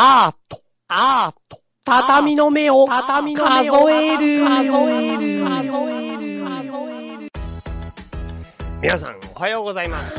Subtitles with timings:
[0.00, 7.28] アート、アート、畳の目を、畳の目を数える、数える、数える、数える。
[8.80, 10.16] 皆さん、おはようございます。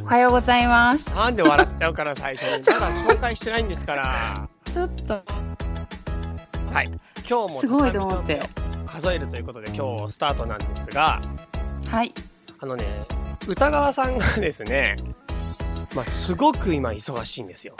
[0.00, 1.10] おはようございます。
[1.10, 2.64] なんで笑っちゃうから最初に。
[2.72, 4.48] まだ紹介してないんですから。
[4.64, 5.22] ちょっと、
[6.72, 6.90] はい。
[7.28, 8.40] 今日もすごいと思って。
[8.86, 11.20] 数えるということで今日スタートなんですが、
[11.88, 12.14] はい。
[12.58, 12.86] あのね、
[13.46, 14.96] 歌川さんがですね、
[15.94, 17.74] まあ、すごく今忙しいんですよ。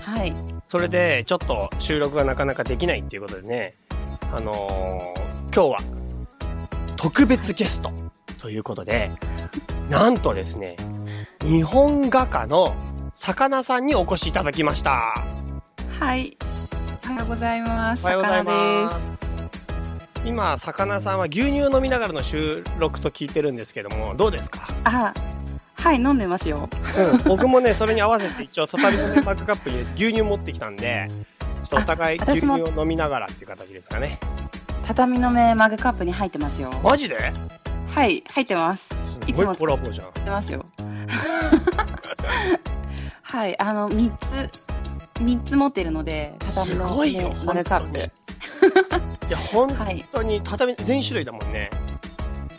[0.00, 0.34] はい。
[0.66, 3.74] それで、ちょっと収録がなかなかできないっていうことでね、
[4.32, 5.78] あのー今日は
[6.96, 7.92] 特別ゲスト
[8.40, 9.12] ということで、
[9.88, 10.74] なんとですね、
[11.42, 12.74] 日本画家の
[13.14, 15.22] 魚さんにお越しいただきました。
[16.00, 16.36] はい。
[17.04, 18.02] おはようございます。
[18.04, 20.26] おはようござい魚まです。
[20.26, 25.14] 今、魚さんは牛乳を飲みながらの収録と聞いてるんですけども、どうですか、あ、
[25.84, 26.70] はい、飲んでますよ。
[26.96, 34.18] うん、僕もね、それに合わせて一応、畳のねマグカップに牛乳持ってきたんで、ちょっとお互い牛乳を飲みながらっていう形ですかね。
[34.86, 36.72] 畳の目マグカップに入ってますよ。
[36.82, 37.34] マジで？
[37.94, 38.94] はい、入ってます。
[39.26, 40.06] いつもコラボじゃん。
[40.06, 40.64] 入ってますよ。
[43.20, 44.48] はい、あの、三つ、
[45.20, 47.12] 三つ持ってるので、畳すの目
[47.44, 47.98] マグカップ。
[47.98, 48.02] い
[49.30, 50.02] や、本 はい。
[50.10, 51.68] 当に畳、全種類だもんね。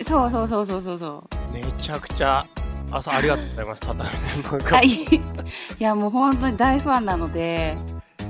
[0.08, 1.54] そうそうそうそうそうそう。
[1.54, 2.46] めちゃくちゃ、
[2.92, 4.08] 朝ありがとうございます、畳の
[4.44, 4.88] マグカッはい。
[5.80, 7.78] いや、もう本当に大ファンなので、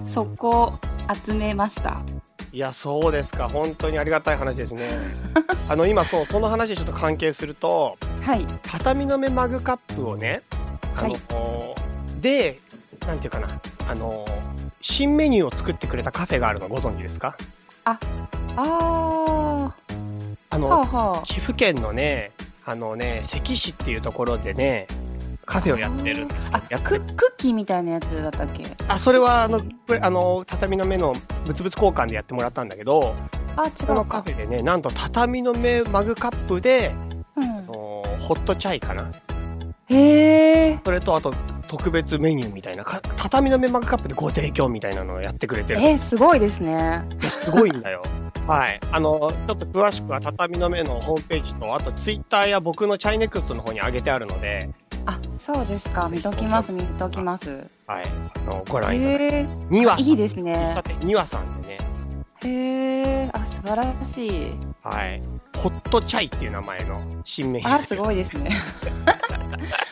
[0.08, 0.80] 速攻
[1.26, 2.02] 集めました。
[2.52, 2.56] プ。
[2.56, 3.50] いや、そうですか。
[3.50, 4.84] 本当にありがたい話ですね。
[5.70, 8.46] あの、今、そう、その話でちょっと関係すると、はい。
[8.64, 10.42] 畳の目マグカップをね、
[10.96, 11.76] あの、
[12.22, 12.60] で、
[13.06, 13.48] なんていうかな、
[13.88, 14.26] あの、
[14.82, 17.36] 新メニューを作ってくれたカフェがあるのご存知ですか？
[17.84, 19.72] あー、
[20.50, 21.22] あの、はあはあ。
[21.26, 22.32] 岐阜県のね、
[22.68, 24.88] あのね、関市っていうところでね、
[25.46, 28.66] カフェをやってるんですあやククッキーみたいなやつだったっけ？
[28.88, 29.62] あ、それはあの、
[30.02, 33.14] あの、畳の目の物々交換でやってもらったんだけど、
[33.56, 34.24] あ、違このうか。
[34.24, 36.94] カフェでね、なんと畳の目マグカップで、
[37.36, 37.44] うん。
[37.44, 39.12] あ、のホットチャイかな
[39.90, 40.80] へえ。
[40.84, 41.34] それとあと、
[41.68, 45.80] 特別メニューみたいな、か畳の目マグカップでご提供みたいなのをやってくれてる。
[45.80, 47.04] えー、すごいですね。
[47.20, 48.04] すごいんだよ。
[48.48, 48.80] はい。
[48.92, 54.70] あの、ちょっと詳しくは畳の目のホームページと、あとツイッターや僕のチャイネクストの方に上げてあるので、
[55.08, 56.10] あ、そうですか。
[56.10, 57.68] 見ときます、見ときます。
[57.88, 58.06] はい。
[58.36, 59.24] あの、ご覧いただいて。
[59.24, 59.48] へえ。
[59.70, 60.84] ニワいいです喫ね茶。
[60.84, 61.78] 店ニワさんでね、
[62.44, 63.30] へえ。
[63.34, 64.52] あ、素晴らしい。
[64.84, 65.22] はい。
[65.56, 68.50] ホットチャイっていう名前の新メニューあ、すごいですね。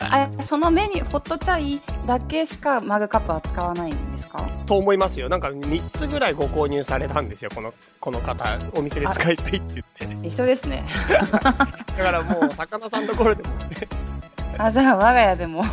[0.00, 4.46] あ、そのメニュー、ホットチャイだけしかマグカップは使わないんですか？
[4.66, 5.28] と思いますよ。
[5.28, 8.58] なんか3つぐらいご購入されたんですよ、この、この方。
[8.72, 9.60] お店で使いたいって言
[10.16, 10.28] って。
[10.28, 10.84] 一緒ですね。
[11.20, 11.58] だか
[12.10, 13.66] らもう、魚さんのところでもね、
[14.58, 15.64] あ、じゃあ我が家でも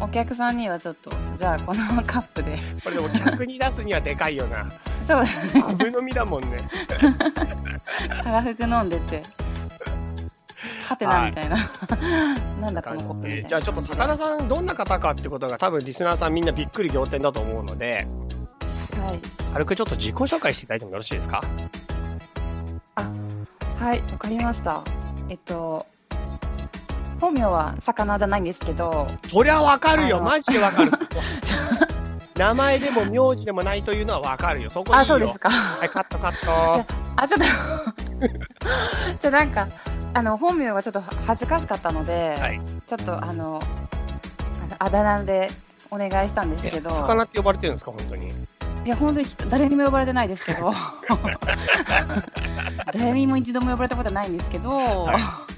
[0.00, 2.56] お客さんにはちょっと、じゃあこのカップで。
[2.82, 4.70] これでも客に出すにはでかいよな。
[5.06, 5.30] そうだね。
[5.66, 6.68] アブ飲みだもんね。
[8.08, 9.22] たらふく飲んでて。
[10.88, 11.56] はてなみたいな。
[12.60, 13.48] なんだこのコップみたいな。
[13.48, 18.06] じゃあちょっと魚さんどんな方かってことが多分リスナーさんみんなびっくり仰天だと思うので、
[19.04, 19.20] はい。
[19.52, 21.42] 軽くちょっと自己紹介していただいてもよろしいですか？
[23.78, 24.82] はい、わかりました。
[25.28, 25.86] えっと、
[27.22, 30.90] 本名は魚じゃないんですけど、そりゃわかるよ、マジでわかる。
[32.36, 34.70] 名前でも名字でもないというのはわかるよ。
[34.70, 34.92] そこ。
[34.96, 35.48] あ、そうですか。
[35.48, 36.84] はい、カットカット。
[37.14, 37.46] あ、ちょっと、
[39.22, 39.68] じゃなんか、
[40.14, 43.62] あの、本名はちょっと恥ずかしかったので、はいちょっとあの、
[44.64, 45.52] あのあだ名で
[45.92, 48.32] お願いしたんですけど、魚って呼ばれてるんですか、本当に？
[48.84, 50.72] いや、本当に誰にも呼ばれてないですけど、
[52.92, 55.52] 誰にも一度も呼ばれたことはないんですけど、はい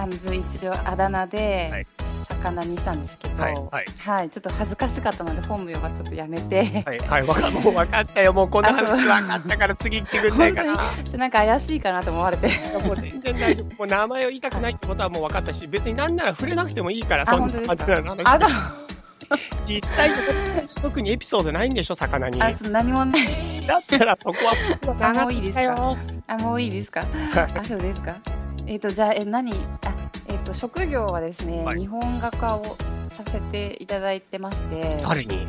[0.00, 1.86] あの一応あだ名で
[2.26, 4.30] 魚にしたんですけど、はい、はいはい。
[4.30, 7.34] ちょっと恥ずかしかったので本名はちょっとやめて、はい、はい、もう
[7.74, 8.32] 分かったよ。
[8.32, 10.76] もうこの話分かったから次行ってくんないかな。
[10.76, 12.48] ちょっとなんか怪しいかなと思われて、
[12.86, 13.66] もう全然大丈夫。
[13.76, 18.16] もう名前を言いたくないってことはもう分かったし、別になんなら触れなくてもいいから、そんな感じなの。
[18.24, 18.38] あ、
[19.68, 20.10] 実際
[20.82, 22.38] 特にエピソードないんでしょ、魚に。
[22.38, 23.26] だあ何もない、っ
[23.86, 24.36] たらそこ
[25.02, 25.62] はもういいですか？
[25.62, 25.96] よ。
[26.26, 27.40] あもういいですか、はい。
[27.40, 28.16] あそうですか。
[28.66, 29.52] えっ、とじゃあえ何？
[29.52, 29.56] あ
[30.28, 31.80] えっ、と職業はですね、はい。
[31.80, 32.76] 日本画家を
[33.10, 35.46] させていただいてまして、誰に？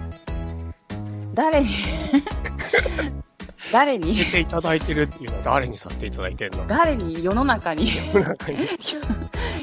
[1.33, 1.67] 誰に？
[3.71, 4.15] 誰に？
[4.15, 6.67] 出ていただいてるっていうのは誰にさせていただいてるの？
[6.67, 7.23] 誰に？
[7.23, 7.89] 世の中に。
[8.13, 8.57] 世の中に。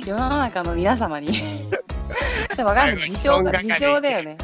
[0.07, 1.29] 世の中の皆様に。
[2.57, 3.09] で もわかんない。
[3.09, 3.53] 自称か。
[3.63, 4.39] 自称だよね。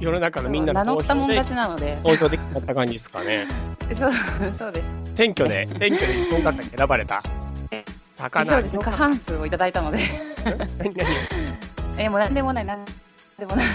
[0.00, 1.98] 世の中のみんな名の投票で乗ったもん勝ちなので。
[2.04, 3.46] 投票できた感じですかね。
[3.98, 4.12] そう
[4.52, 4.86] そうです。
[5.16, 7.22] 選挙で、選挙で日本学会選ばれた。
[7.70, 7.84] え。
[8.16, 8.46] 魚。
[8.46, 8.78] そうですね。
[8.80, 9.98] 過半数をいただいたので。
[10.78, 11.06] 何何？
[11.98, 12.64] えもう何でもない。
[12.64, 12.84] なん
[13.38, 13.66] でもない。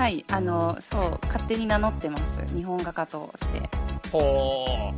[0.00, 2.40] はい、あの、そう、勝手に名乗ってます。
[2.56, 3.60] 日本画家として。
[4.10, 4.94] ほ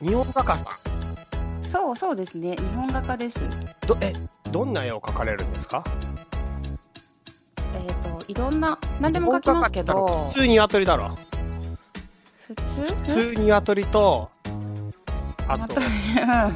[0.00, 0.08] ー。
[0.08, 1.64] 日本画家さん？
[1.68, 2.56] そう、そうですね。
[2.56, 3.38] 日本画家です。
[3.86, 4.14] ど、え、
[4.50, 5.84] どんな絵を描かれるんですか？
[7.74, 11.14] えっ、と、いろんな、何でも描きますけど普通鶏だろ？
[12.46, 12.62] 普通？
[12.64, 14.30] 普通鶏と、
[15.46, 16.54] あと、鶏、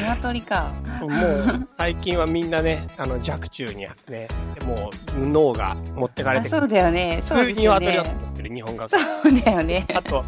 [0.00, 0.70] 鶏か。
[1.00, 4.28] の、もう、最近はみんなね、 あの、弱中にね、
[4.66, 7.20] もう、脳が持ってかれあ、てそうだよね。
[7.22, 8.14] そう普通ですよ鶏だとね。
[8.22, 9.02] 思ってる、日本画そ家。
[9.40, 9.86] うだよね。
[9.94, 10.24] あと、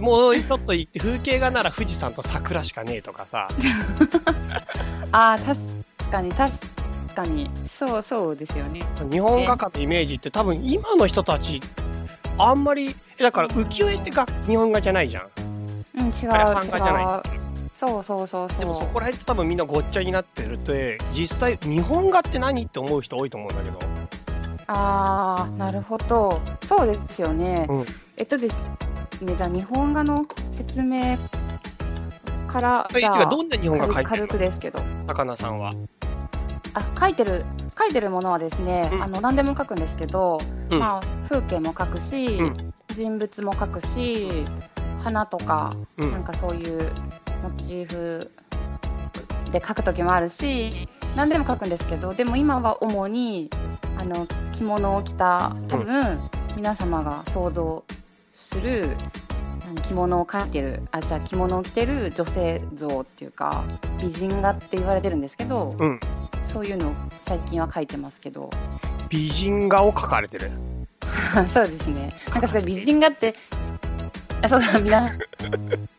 [0.00, 3.48] もうちょっと行って、風景画なら富士山と桜しかねえとかさ、
[5.12, 5.44] あー、
[6.00, 6.52] 確かに、確
[7.14, 7.50] かに。
[7.68, 8.82] そう、そうですよね。
[9.10, 11.60] 日本画家のイメージって多分今の人たち、
[12.38, 15.26] あんまり、だから浮世絵ってが日本画じゃないじゃん。
[15.98, 17.22] うん、違う、違う。
[17.78, 18.58] そうそうそうそう。
[18.58, 23.78] でもそこら辺って多分みんなごっちゃになってるって、実際日本画って何って思う人多いと思うんだけど。
[24.66, 26.40] ああ、なるほど。
[26.64, 27.68] そうですよね。
[27.70, 27.84] うん
[28.16, 28.56] えっとです
[29.20, 31.16] ね、じゃあ日本画の説明
[32.48, 34.08] から、え、じゃあどんな日本画描いてる？
[34.08, 34.80] 軽くのですけど。
[35.06, 35.72] 魚さんは。
[36.74, 37.44] あ、描いてる、
[37.76, 40.40] 描いてるものはですね、うんあの、何でも描くんですけど、
[40.70, 44.28] うんまあ、風景も描くし、うん人物も描くし、
[45.08, 46.92] 花とか、うんなんかそういう
[47.42, 48.30] モチーフ
[49.50, 53.50] で描く時もあるし、何でも描くんですけど、でも今は主に、
[53.96, 56.20] あの、着物を着た、多分、
[56.56, 57.84] 皆様が想像
[58.34, 58.96] する、
[59.64, 63.64] 何着物を描いてる、あ、じゃあ着物を着てる女性像っていうか、
[64.02, 66.00] 美人画って言われてるんですけど、うん。
[66.44, 68.50] そういうのを最近は描いてますけど、
[69.08, 70.50] 美人画を描かれてる。
[71.48, 72.12] そうですね。
[72.30, 73.34] なんかそれ美人画って、
[73.84, 73.87] あ
[74.46, 75.10] そうだ、皆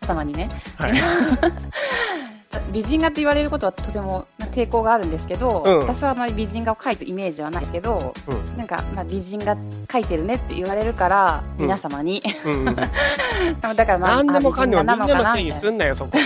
[0.02, 0.94] 様にね、はい。
[2.72, 9.56] 美人画って言われることはとても抵抗があるんですけど、うん私はあまり美人画を描いてるイメージはないですけど、うんなんか、まあ、美人画
[9.88, 12.24] 描いてるねって言われるから、うん皆様に。
[12.46, 12.66] うん。
[12.76, 16.12] だからまあ、何でもかんでもみんなのせいにすんなよ、そこ。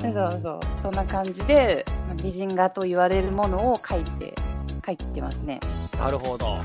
[0.00, 4.34] そうそう、そんな感じで、まあ美人画と言われるものを描いて、
[4.94, 5.60] 描いてますね。
[5.94, 5.96] い。
[5.96, 6.46] なるほど。
[6.46, 6.62] は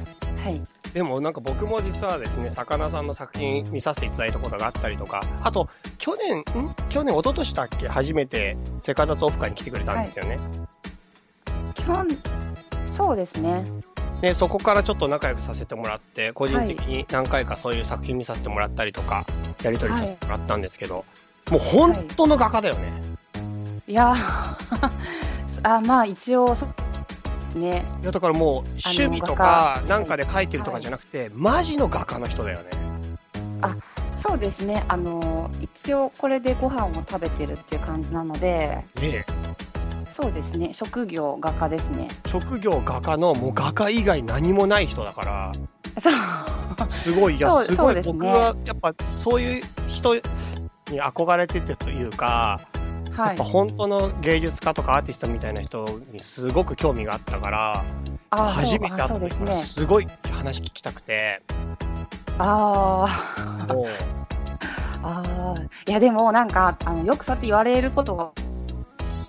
[0.49, 0.61] い。
[0.93, 5.67] でもなんか僕も実はですね、魚さんの作品見させていただいたことがあったりとか、あと、
[5.97, 6.43] 去年、ん？
[6.89, 7.87] 去年、一昨年だっけ？
[7.87, 10.39] 初めて、セカザツオフ会に来てくれたんですよね。
[11.73, 12.07] 基本、
[12.93, 13.63] そうですね。
[14.21, 19.25] で、そこからちょっと仲良くさせてもらって、個人的に何回かそういう作品見させてもらったりとか、
[19.63, 21.03] やり取りさせてもらったんですけど、
[21.49, 22.91] もう本当の画家だよね。
[23.87, 24.89] いやー
[25.77, 26.67] あ、まあ一応、そ
[27.53, 27.85] すね。
[28.01, 32.65] いや、だからもう趣味と画か家なんかで描いてるとかじゃなくて、マジの画家の人だよね。
[34.19, 34.85] そうですね。
[34.87, 39.25] あの、一応これでご飯を食べてるっていう感じなので、で、
[40.11, 40.73] そうですね。
[40.73, 42.09] 職業画家ですね。
[42.27, 45.51] 職業画家のもう画家以外何もない人だから、
[45.99, 46.91] そう。
[46.91, 50.21] すごい、いや、すごい、ね僕はやっぱそういう人に
[51.01, 52.61] 憧れててというか、
[53.15, 53.43] はいやっぱ。
[53.43, 57.83] 本当の芸術家とかアーティストみたいな人にすごく興味があったから、
[58.29, 59.63] あ初めて会ったそうあそうです時からね。
[59.63, 61.41] すごい話聞きたくて、
[62.39, 63.75] あ あ。
[65.03, 65.23] あ
[65.57, 65.61] あ。
[65.87, 68.31] いや、でもなんか、あの、よくそうやって言われることが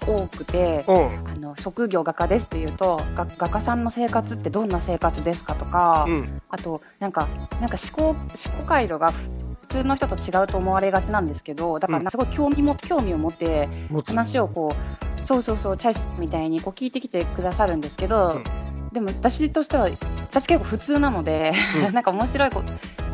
[0.07, 7.29] 多くて、うん、あの、職業画家ですって言うと、が画家さんの生活ってどんな生活ですかとか、うん、あと、なんか、
[7.61, 8.19] なんか思考、思
[8.59, 9.29] 考回路がふ
[9.65, 12.05] 普通の人と違うと思われがちなんですけど、だかうん。
[12.05, 13.69] らすごい興味も、興味を持って
[14.07, 14.77] 話をこ
[15.23, 18.45] う、そうそうそう、チャイスみたいにこう聞いてきてくださるんですけど、うん。
[18.93, 19.89] でも私としては、
[20.31, 21.53] 私結構普通なので、
[21.87, 21.95] うん。
[21.95, 22.63] なんか面白いこ、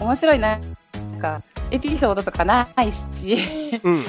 [0.01, 0.59] 面白いな、
[1.13, 3.37] なんか、エピソードとかないし、
[3.85, 4.05] うん、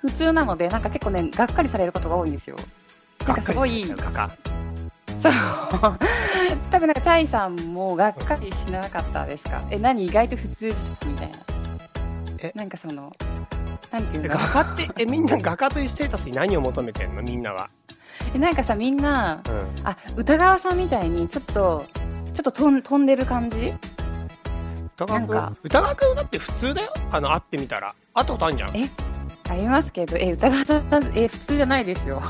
[0.00, 2.56] 普通、なので、なんか結構ね、がっかりされることが多いんですよ。
[3.26, 3.84] なんかすごい。
[5.30, 5.98] そう。
[6.70, 9.62] 多分なんか、チャイさんもがっかりしなかったですか？
[9.70, 10.04] え、何？
[10.06, 10.74] 意外と普通
[11.06, 11.36] みたいな。
[12.40, 12.52] え？
[12.54, 13.14] なんかその、
[13.90, 17.22] なんていう画の家って、え、みんな画家というステータスに何を求めてんの？
[17.22, 17.70] みんなは。
[18.34, 19.86] え、なんかさ、みんな、うん。
[19.86, 21.86] あ、歌川さんみたいに、ちょっと、
[22.34, 23.72] ちょっと飛ん飛んでる感じ？
[24.96, 26.92] 歌川くなんかん、歌川くんだって普通だよ？
[27.10, 27.94] あの、会ってみたら。
[28.14, 28.76] 会ったことあるじゃん。
[28.76, 28.90] え？
[29.48, 32.22] ありますけど、え、歌川さん、え、普通じゃないですよ。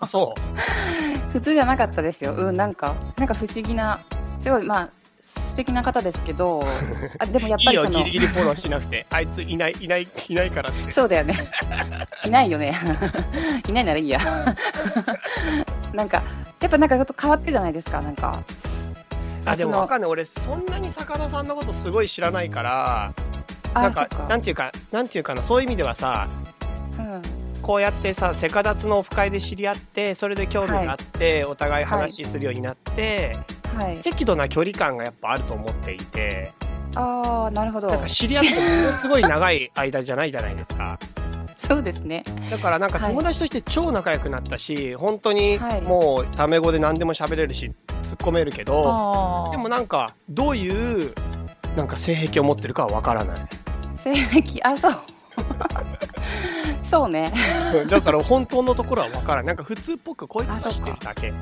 [0.00, 0.40] あそう。
[1.32, 2.34] 普通じゃなかったですよ。
[2.34, 4.00] うん、なんか、なんか不思議な、
[4.38, 4.88] すごい、まあ、
[5.20, 6.64] 素敵な方ですけど、
[7.18, 9.06] あでもやっいいよ、ぱりそのギリ、ギリフォローしなくて。
[9.10, 10.90] あいついない、いない、いないからって。
[10.90, 11.34] そうだよね。
[12.24, 12.76] いないよね。
[13.68, 14.18] いないならいいや。
[15.92, 16.22] なんか、
[16.60, 18.42] やっぱなんかちょっと変わってるじゃないですか、なんか。
[19.44, 20.10] あ、でもわかんない。
[20.10, 23.12] 俺、そんなに魚さんのことすごい知らないから、
[23.74, 26.28] あなんかなんていうか、なんていうかな、そういう意味ではさ、
[26.98, 27.39] うん。
[27.70, 33.38] ここうやってさ、セカダツのオフ会で知り合って、それで興味があって、お互い話するようになって、
[33.76, 33.98] はい。
[33.98, 36.50] 適度な距離感がやっぱあると思っていて、
[36.96, 38.00] ああ、なるほどなん。
[38.00, 38.56] か知り合っても
[38.90, 40.98] のすごい長い間じゃないじゃないですか。
[41.58, 42.24] そうですね。
[42.50, 47.70] だからなんかはい友達として超仲良くなったし、本当にはいもうタメ語で何でも喋れるし、
[48.02, 49.48] 突っ込めるけど。
[49.52, 51.14] でもなんか、どういう、
[51.76, 53.40] なんか性癖を持ってるかはわからない。
[53.94, 54.92] 性癖、あ、そう。
[56.82, 57.32] そうね。
[57.74, 59.46] うんだから本当のところはわからない。
[59.46, 61.28] なんか普通っぽくこいつはしてるだけ。
[61.30, 61.36] うん。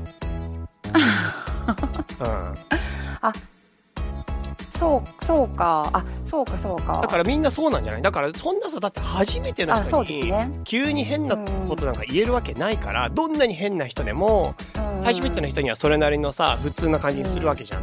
[4.78, 5.90] そう、そうか。
[5.92, 7.00] あ、そうか、そうか。
[7.02, 8.02] だからみんなそうなんじゃない？
[8.02, 10.32] だからそんなさ、だって初めての人に。
[10.64, 17.80] 急に変なことなんか言えるわけないから、どんなに変な人でも、うん初めての人にはそれなりのさ、普通な感じにするわけじゃん。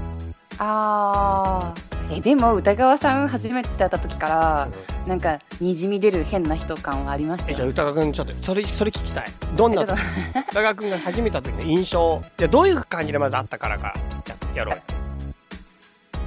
[0.59, 1.94] ああ。
[2.12, 4.67] え、でも、歌川さん初めて会った時から、
[5.07, 7.71] なんか、にじみ出る変な人感はありましたえ、じゃあよ。
[7.71, 9.25] 歌川くん、ちょっと、それ、それ聞きたい。
[9.55, 9.95] どんな、歌
[10.53, 13.95] 川くんが初めて会った時の印象、じゃあどういう感じでまず会ったからか、
[14.27, 14.81] ややろうよ。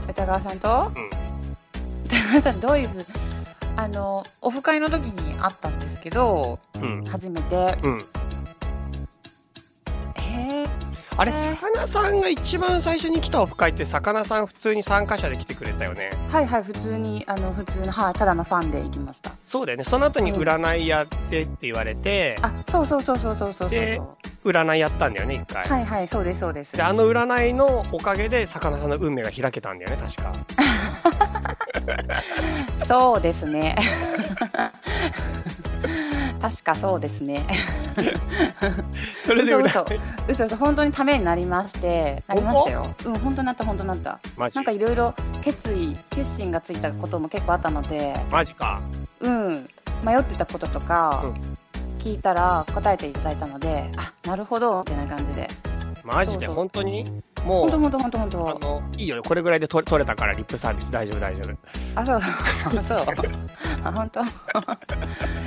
[0.08, 1.10] 歌川さんと、うん
[2.06, 3.06] 歌川さんどういうふう
[3.76, 7.04] あのオフ会の時に会ったんですけどうん。
[7.04, 8.04] 初めてうん。
[11.18, 16.10] えー、あれ、えー魚さんが一番最初に来たオフ会って、魚さん普通に参加者で来てくれたよね。
[16.30, 19.84] はいはい普通にあの普通のはいただのファンで行きましたそうだよね。
[19.84, 24.00] その後に占いやってって言われて、あそうそうそうそうそうそうそうで
[24.44, 25.68] 占いやったんだよね、一回。
[25.68, 30.34] はいはいそうですそうですで、あの占いのおかげで、魚さんの運命が開けたんだよね、確か。
[32.86, 33.76] そうですね
[36.40, 37.44] 確かそうですね。
[39.26, 39.86] それで嘘嘘
[40.28, 40.56] 嘘嘘。
[40.56, 42.22] 本当にためになりまして。
[42.28, 42.94] なりましたよ。
[43.04, 44.20] うん本当になった本当になった。
[44.38, 48.18] なんかいろいろ決意決心がついたことも結構あったので。
[48.30, 48.80] マジか。
[49.20, 49.68] うん、
[50.04, 51.58] 迷ってたこととかうん。
[51.98, 55.50] 聞いたら答えていただいたので、あなるほどみたいな感じで、
[56.04, 57.22] マジで、本当に？
[57.44, 61.56] もう、本当本当本当あの、いいよ、これぐらいで取れ取れたから、リップサービス大丈夫、大丈夫。
[61.94, 62.82] あそう。
[62.82, 63.04] そう、
[63.84, 64.24] あ本当、い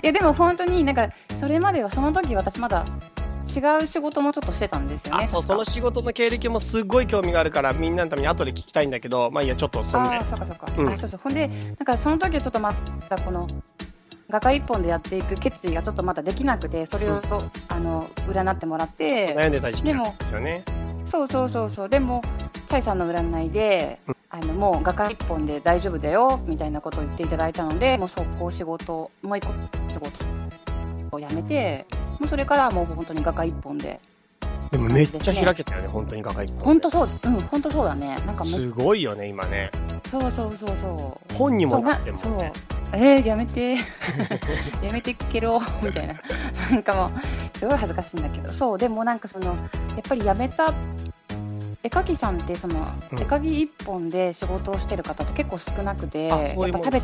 [0.03, 2.86] やでも本当になんかそれまではその時私まだ
[3.48, 5.24] 違う仕事もちょっとしてたんですよね。
[5.24, 10.19] あ、そう、その仕事の経歴もすごい興味があるから、みんなのために後で聞きたいんだけど、まあいいや、ちょっとそんで。
[10.29, 10.89] そうかそうか、うん。
[10.89, 11.19] あそうそう。
[11.21, 13.50] ほんでなんかその時はちょっとまたこの
[14.29, 17.21] 画家一本でやっていく決意がちょっとまだできなくてそれを、
[17.67, 19.36] あの占ってもらって。
[19.36, 20.63] 悩んでた時期ですよね。
[21.05, 21.89] そうそうそうそう。
[21.89, 22.22] でも
[22.67, 29.53] チャイさんの占いで、あのもう画家一本で大丈夫だよみたいなことを言っていただいたのでもう速攻仕事もう一個
[29.89, 30.08] 仕事
[31.12, 31.86] を辞めて
[32.17, 34.00] もうそれからはもう本当に画家一本で
[34.71, 36.59] でもめっちゃ開けたよね、本当に画家一本。
[36.59, 39.69] 本当そううん本当そうだねなんかめすごいよね、今ね。
[40.09, 42.53] そうそうそうそう本にもななってもそうね。
[42.93, 43.75] えー、やめて
[44.83, 46.15] やめてけろ みたいな
[46.71, 47.11] なんかも
[47.55, 49.57] うすごい恥ずかしいんだけどそうでもなんかそのやっ
[50.07, 50.73] ぱりやめた
[51.83, 57.01] 絵描きさんってその、うん絵描き一本で仕事をしてる方って結構少なくてういうやっぱ食べ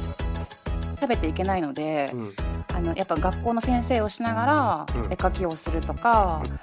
[1.00, 2.20] 食べていけないので、うん。
[2.20, 2.36] うん
[2.74, 5.12] あのやっぱ学校の先生をしながらうん。
[5.12, 6.60] 絵描きをするとか、うん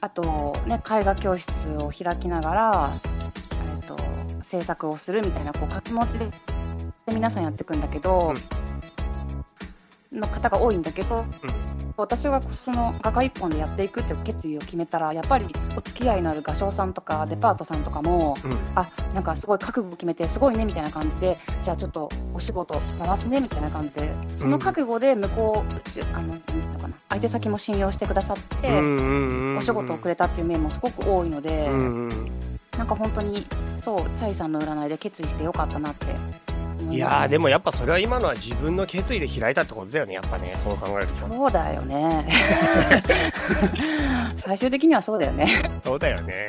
[0.00, 2.90] あとね絵画教室を開きながら、
[3.76, 3.96] えっと
[4.42, 6.32] 制作をするみたいなこう掛け持ちで
[7.06, 8.34] 皆さんやっていくんだけど、
[10.12, 11.24] の方が多いんだけど、
[11.96, 18.50] 私がその画家一本でやっていくっていう決意を決めたらやっぱりお付き合いのある画商さんとかデパートさんとかもうん。
[18.50, 28.68] うんあなんかすごい覚悟を決めてすごいねみたいな感じでじゃあちょっとお仕事回すねみたいな感じでその覚悟で向こううちあののかな相手先も信用してくださって。
[28.68, 29.58] うんうんうん。
[29.58, 32.32] お仕事をくれたっていう面もすごく多いので、うんうん。
[32.78, 33.46] なんか本当に
[33.78, 36.14] そうチャイさんの占いで決意してよかったなって思
[36.92, 41.14] いやー、でもやっぱそれは今のは自分の決意で開いたってことだよね、やっぱね、そう考えると。
[41.14, 42.26] そうだよね
[44.36, 45.46] 最終的にはそうだよね
[45.84, 46.46] そうだよね。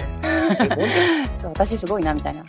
[1.40, 2.44] そう私すごいなみたいな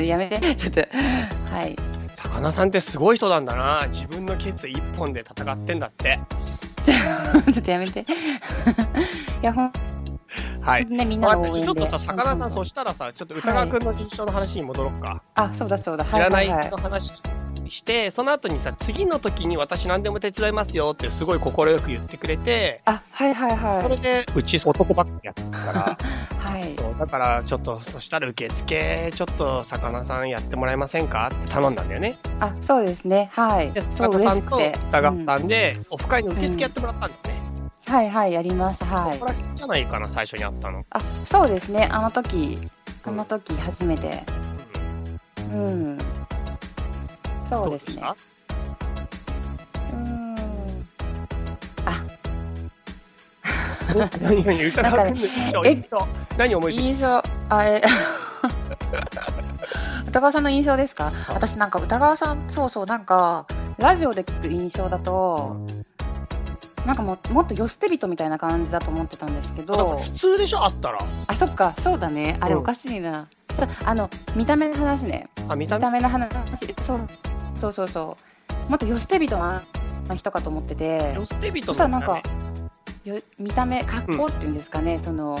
[0.00, 0.86] やめてちょっとは
[1.64, 1.76] い
[2.16, 3.88] 魚さんってすごい人なんだな。
[3.90, 6.18] 自分の決意一本で戦ってんだって。
[6.84, 8.04] ちょっとやめてい
[9.42, 9.72] やほん
[10.66, 10.86] はい。
[10.86, 11.62] ねみんなまあの応援で。
[11.62, 15.22] ちょっとさ、魚さん、うそしたらさ、ちょっと歌川くんの印象の話に戻ろうか。
[15.34, 16.04] あそうだそうだ。
[16.04, 16.66] はいはい占はい。
[16.66, 17.12] いの話
[17.70, 25.98] して、その後にさ、次の時に私何でも手伝いますよってすごい快く言ってくれて、あはいはいそれはいでうち男ばっかりやってたから、
[26.38, 26.74] はい。
[26.76, 32.18] そうだからちょっと、そしたら受付、ちょっと魚さんやってもらえませんかって頼んだんだよね。
[32.40, 33.30] あそうですね。
[33.32, 33.72] はい。
[33.72, 37.45] で、そう魚さんと歌川さんで、オフ会の受付やってもらったんだよね。
[37.86, 38.84] はいはい、やります。
[38.84, 39.18] はい。
[39.18, 40.84] これら辺じゃないかな、最初にあったの。
[40.90, 41.88] あ、そうですね。
[41.90, 42.58] あの時、
[43.04, 44.22] あの時初めて。
[45.52, 45.54] うん。
[45.54, 45.98] うん、
[47.48, 48.02] そうですね。
[49.92, 50.36] うん。
[51.86, 52.02] あ。
[54.20, 57.80] 何何歌が来印象何思い印象あれ
[60.08, 61.12] 歌川さんの印象ですか？
[61.28, 63.46] 私なんか歌川さんそうそうなんか
[63.78, 65.56] ラジオで聞く印象だと、
[66.86, 71.04] なんかももっとよ捨て人みたいな感じだと思ってたんですけど、普通でしょあったら。
[71.26, 72.36] あ、そっか、そうだね。
[72.40, 73.28] あれうんおかしいな。
[73.54, 75.28] そうあの、見た目の話ね。
[75.48, 75.98] あ、見た目？
[75.98, 77.08] 見た目の話、そう
[77.54, 78.16] そうそうそ
[78.68, 78.70] う。
[78.70, 79.62] もっとよ捨て人な
[80.14, 82.30] 人かと思ってて、よ捨て人そしたらなんかの見た
[83.04, 85.40] 目、よ見た目、格好っていうんですかね、その、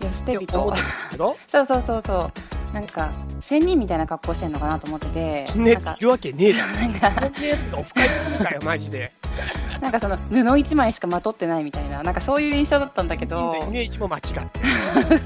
[0.00, 0.74] よ捨て人
[1.46, 2.59] そうそうそうそう。
[2.72, 3.10] なんか、
[3.40, 6.72] 仙人みたいな格好してんのかなと思ってて、そんなやい、るわけねえだろ。
[6.78, 9.12] なんか、そんなやつオフ会するかよ、マジで。
[9.80, 14.44] なんかその布一枚しかまとってないみたいな、なんかそういう印象だったんだけイど、メージも間違ってる。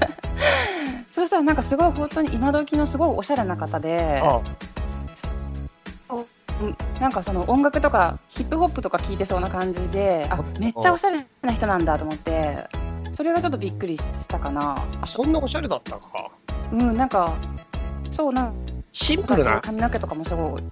[1.11, 4.41] そしたらなんかすごい本当に今時のすごいおしゃれな方で、あ
[6.61, 12.67] うんなんかその音楽とかヒップホップとか聴いてそうな感じで、あめっちゃおしゃれな人なんだと思って、
[13.15, 14.75] それがちょっとびっくりしたかな。
[15.01, 16.31] あ、そんなおしゃれだったか。
[16.73, 17.33] うん、なんか、
[18.11, 18.53] そうなん
[18.91, 19.61] シンプルな。
[19.61, 20.63] 髪の毛とかもすごい。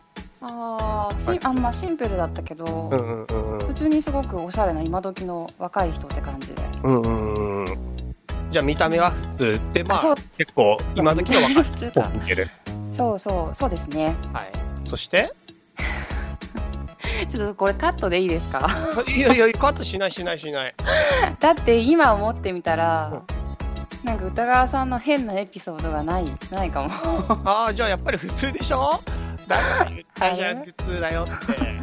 [0.42, 1.10] あ
[1.42, 6.62] あんまシンプルだったけど、うんうんうんうん普通にすごくおしゃれな今時の若い人って感じで。
[6.84, 8.16] うんうんうん。
[8.52, 12.22] じゃあ見た目は普通で、まあ結構今時の若い普通かっぽく。
[12.22, 12.50] 見てる。
[12.92, 14.16] そうそう、そうですね。
[14.34, 14.52] はい。
[14.86, 15.34] そして、
[17.30, 18.68] ちょっとこれカットでいいですか？
[19.08, 20.76] いやいや、カットしないしないしない。
[21.40, 23.24] だって今思ってみたら、
[24.04, 26.90] なんか歌川さんの変なエピソードがない、ないかも。
[27.46, 29.02] ああ、じゃあやっぱり普通でしょ？
[29.48, 31.82] だから言ったじゃん、普通だよって。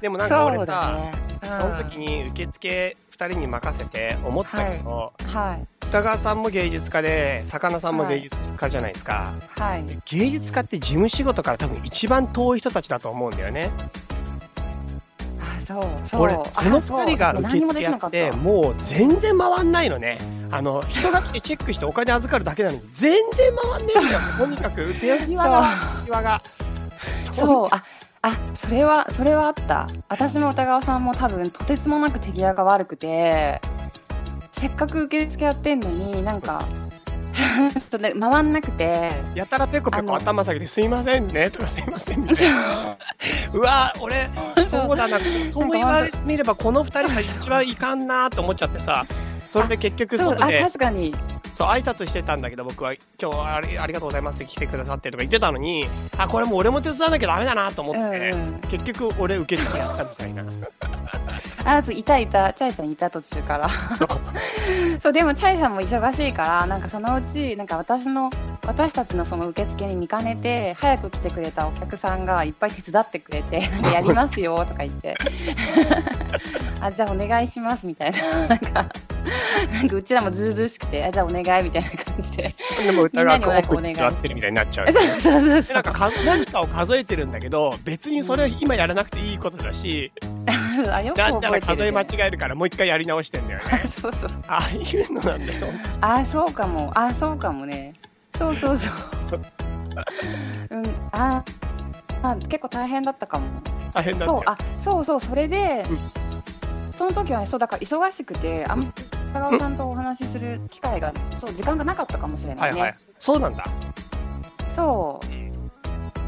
[0.00, 1.26] でもなんか俺さ、ね。
[1.42, 5.66] その時に受付2人に任せて思ったけど、うん、はい。
[5.86, 9.32] 歌川さんも芸術家で、魚さんも芸術家じゃないですか。
[9.56, 9.84] はい。
[10.06, 13.70] 芸術家って事務仕事から多分一番遠い人たちだと思うんだよね。
[15.66, 16.28] あ、そう、そう。
[16.28, 18.36] この2人が受付やって、た。
[18.36, 20.18] もう全然回んないのね。
[20.50, 24.20] あの、人が来てチェックしてお金預かるだけなのに、全然回んねえんだよ。
[24.38, 25.64] とにかく、手際が、
[26.04, 26.42] 手際が。
[27.32, 27.82] そう、あ、
[28.22, 29.88] あ、それは、それはあった。
[30.08, 33.60] 私も歌川さんも多分、とてつもなく手際が悪くて、
[34.52, 36.64] せっかく受付やってんのに、なんか、
[37.90, 42.96] とね、回んなくて、やたらペコペコ頭下げて、すいませんね、とかすいませんみたいな。
[43.52, 44.28] うわ、俺、
[44.70, 44.96] そう。
[44.96, 45.18] だな、
[45.50, 49.06] そう言われれば、この二人が一番いかんなと思っちゃってさ、
[49.50, 51.14] それで結局、そう、で、確かに。
[51.56, 55.88] そう、挨拶してたんだけど、僕は、今日はありありがとうございます、来てくださってとか言ってたのに、
[56.18, 58.60] あ、これもう俺も手伝わなきゃダメだなと思うんって、うん。
[58.68, 60.44] 結局、俺受け付けやったみたいな。
[61.64, 63.70] あ、いたいた、チャイさんいた途中から。
[65.00, 68.30] そう、でもチャイさんも忙しいから、なんかそのうち、なんか私の、
[68.66, 75.16] 私たちのその受付に見かねて、早く来てくれたお客さんがいっぱい手伝ってくれて、 やりますよとか言って、
[76.80, 78.86] あ、じゃあお願いしますみたいな、なんか、
[79.72, 82.54] なんかうちらもずうずうしくて、あ、じゃあお願いみたいな感じで。
[82.84, 84.92] でも歌がみんなにお願い奥に座ってるみたいになっちゃう。
[84.92, 90.12] そうそうそうそうでなんかか何かを数えてるんだけど、別にそれ今やらなくていいことだし、
[90.92, 92.24] あ、よくなんなら覚えてる、数え間違ね。
[92.26, 93.82] えるからもう一回やり直してんだよね。
[93.86, 94.30] そうそう。
[94.48, 95.66] ああいうのなんだよ。
[96.00, 96.92] あ、そうかも。
[96.94, 97.94] あ、そうかもね。
[98.38, 98.94] そうそうそう。
[100.70, 101.44] うん、あ、
[102.22, 103.46] あ結構大変だったかも。
[103.94, 104.42] 大変だったよ。
[104.44, 105.98] そう、あ、そうそう、それで、うん
[106.96, 108.92] その時はね、そう、だから忙しくて、あんま
[109.34, 112.60] 高川さんとお話しする機会が、そう、時間がなかったかもしれなね。
[112.60, 112.94] はいいはい。
[113.18, 113.66] そうなんだ。
[114.74, 115.36] そう。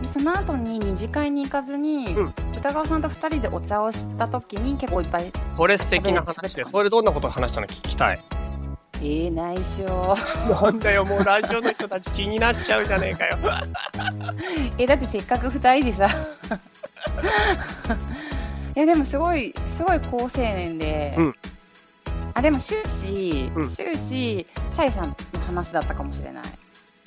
[0.06, 8.20] その後に二次会に行かずに、うん歌川さんと二人でお茶をした時に結構いっぱい、それ素敵な話で、それどんなことを話したの聞きたい。
[8.96, 10.16] えー、内緒。
[10.60, 13.38] なんだよ、もうラジオの人たち気になっちゃうじゃねえかよ。
[14.76, 16.08] え、だってせっかく二人でさ。
[18.74, 21.14] え、でもすごい、すごい好青年で。
[21.16, 21.34] うん
[22.34, 26.44] あ、でも終始、うん終始、チャイさんの話だったかもしれない。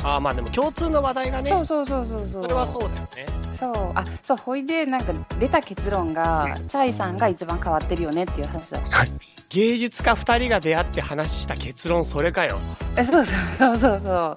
[0.04, 2.44] ああ、まあでも共通の話題がね、そうそうそうそうそう。
[2.44, 3.28] それはそうだよね。
[3.54, 3.92] そう。
[3.96, 9.06] あ、そう、ほいで、なんか出た結論が、チャイさんが一番変わってるよねっていう話だった。
[9.50, 12.60] 芸術家2人が出会って話した結論、それかよ。
[12.98, 14.36] えそうそうそうそうそ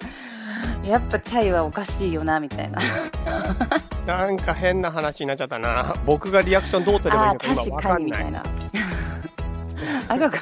[0.83, 0.87] う。
[0.87, 2.79] やっぱチャイはおかしいよな、みたいな。
[4.05, 5.95] なんか変な話になっちゃったな。
[6.05, 8.31] 僕がリアクションどう取ればいいあのか今確わかんない。
[8.31, 8.43] な。
[10.07, 10.37] あ、そうか。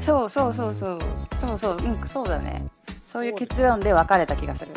[0.00, 1.00] そうそうそうそう。
[1.34, 2.64] そうそう、うん、そうだね。
[3.06, 4.70] そういう結論で別れた気がする。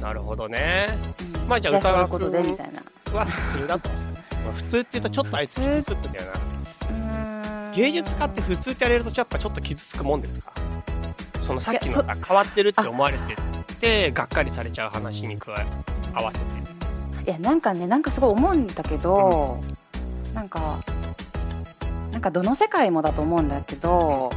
[0.00, 0.88] なるほどね。
[1.34, 3.18] うんまあじゃあ歌川ことで君みたいな。
[3.18, 3.88] は普通だと。
[4.44, 7.70] まあ普通って言うとちょっとあいつ傷つくんだよな。
[7.72, 10.52] 芸術家って普通ってやれるとやっぱちょっと傷つくもんですか？
[11.40, 13.36] そのさっきいのさ、変わってるって思われて
[13.80, 15.66] て、がっかりされちゃう話に加え、
[16.14, 17.30] 合わせて。
[17.30, 19.60] いや、なんかね、なんかすごい思うんだけど、
[20.34, 20.82] なんか、
[22.18, 24.32] なんかどの世界もだと思うんだけど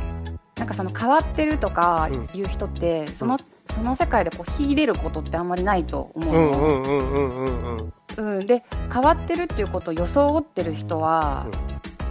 [0.55, 8.37] なんかその変わってるとかいう人って、そのその世界でこう秀でることってあんまりないと思うの、うんうんうんうんうんうん。
[8.39, 11.47] うん、で変わってるっていうことを装ってる人は、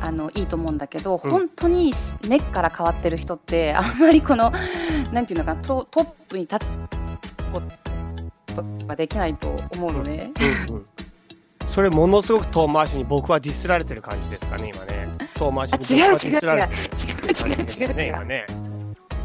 [0.01, 1.31] あのいいと思うんだけど、うん。
[1.31, 1.93] 本当に
[2.27, 4.53] 根っから変わってる人ってあんまりこの
[5.13, 7.00] なんていうのかなトトップに立つ
[7.51, 7.61] こ
[8.55, 10.31] とができないと思うのね。
[10.69, 10.87] うんうん
[11.69, 15.09] それものすごく遠回しに僕はディスられてる感じですかね、今ね。
[15.35, 18.47] 遠回しに僕はディスられてる違う違う感じですね、違う違う違う今ね。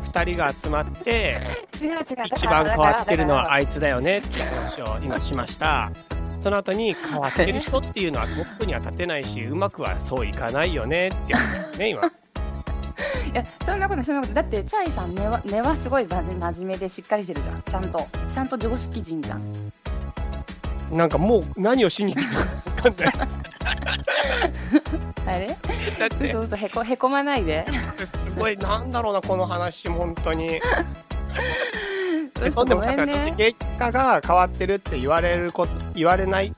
[0.03, 1.39] 二人が集まって、
[1.81, 5.91] 違う違う一番変わってるのはあいつだよねっていう話を今しました。
[6.37, 12.11] その後に変わってる人っていうのはトップには立てないし、うまくはそういかないよねって話ですね、今。
[13.33, 17.61] いやそんなことないそんなことだってチャイさん根は根はすごい真面真面目でしっかりしてるじゃん。
[17.63, 18.07] ちゃんと。
[18.33, 19.41] ちゃんと常識人じゃん。
[20.91, 23.27] なんかもう何をしに行ってるか分かんない。
[25.27, 25.47] あれ？
[25.47, 26.29] だって。
[26.29, 27.65] 嘘嘘へこへこまないで。
[28.05, 30.61] すごい、なんだろうな、この話、本当に。
[32.39, 33.33] そ嘘んでもごめんね。
[33.37, 36.55] 結果が変わってるって言われること、言われない、ん？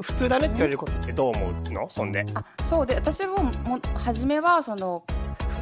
[0.00, 1.90] 普通だねって言われることってどう思うの？
[1.90, 2.24] そんで。
[2.34, 5.02] あそうで私もも初めはその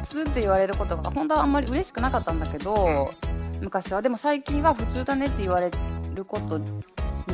[0.09, 3.13] 普通って言われることが本当はあんまり嬉しくなかったんだけど、
[3.61, 4.01] 昔は。
[4.01, 5.69] でも最近は普通だねって言われ
[6.13, 6.65] ることに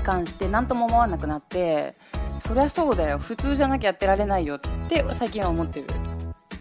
[0.03, 1.95] 関して何とも思わなくなって
[2.39, 3.19] そりゃそうだよ。
[3.19, 4.59] 普通じゃなきゃやってられないよっ
[4.89, 5.87] て最近は思ってる。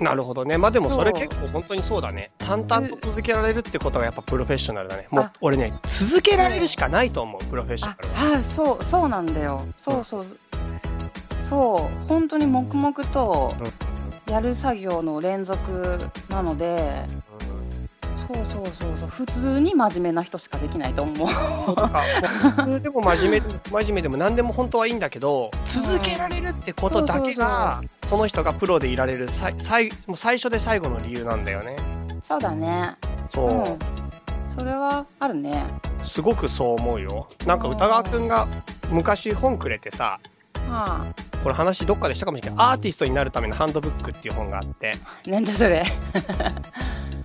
[0.01, 0.59] なるほどね。
[0.59, 2.31] まあでもそれ結構本当にそうだね。
[2.39, 5.07] 淡々と続けられるってことがやっぱプロフェッショナルだね。
[5.11, 8.35] もうあ俺ね、続けられるしかないと思う、プロフェッショあナルは。
[8.37, 9.65] はいそうそうなんだよ。
[9.79, 10.27] そうそう。
[11.41, 12.09] そう。
[12.09, 13.55] 本当に黙々と
[14.33, 17.05] やる作業の連続なので
[18.27, 31.77] そうそうそうそう普通に真面目な人しかできないと思う普通でも真面目、真面目でも何でも本当はいいんだけど、続けられるってことだけが、その人がプロでいられる最最もう最初で最後の理由なんだよね。
[32.23, 32.97] そうだね
[33.29, 33.51] そう。
[33.51, 33.79] うん
[34.55, 35.65] それはあるね
[36.03, 37.29] すごくそう思うよ。
[37.47, 38.49] なんか歌川くんが
[38.91, 40.21] 昔本くれてさ、
[40.73, 42.57] はあこれ話どっかでしたかもしれない。
[42.57, 44.95] けど、アーティストになるためのハンドブックっていう本があって、
[45.27, 45.83] なんだそれ。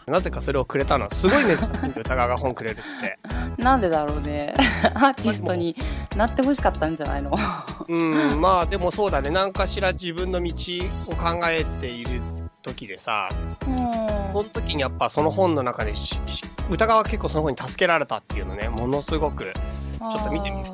[0.08, 1.10] なぜかそれをくれたの。
[1.12, 1.56] すごいね、
[1.98, 3.20] 歌川が本くれるって。
[3.62, 4.54] なんでだろうね。
[4.96, 5.76] アーティストに
[6.16, 7.32] なってほしかったんじゃないの？
[7.88, 10.54] うん、まあでもそうだね、何かしら自分の道
[11.08, 12.22] を考えている
[12.64, 13.30] 時でさ、
[13.68, 13.78] うん。
[14.32, 15.94] その時にやっぱその本の中で
[16.70, 19.52] 歌川は結構その本に助けられたっていうのね、ものすごく。
[20.00, 20.70] ちょっと見てみる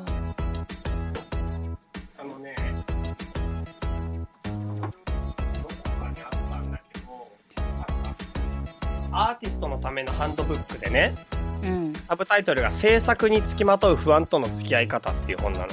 [9.14, 11.14] アーティストのためのハンドブックでね、
[11.62, 11.94] うん。
[11.94, 15.66] サブタイトルが制作につきまとう不安との付き合い方っていう本なの。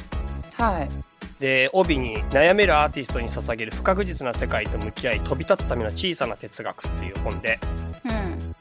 [0.54, 0.90] はい。
[1.40, 7.60] で、帯に悩めるアーティストに捧げる不確実な世界と向き合い飛び立つための小さな哲学っていう本で、
[8.06, 8.56] うん。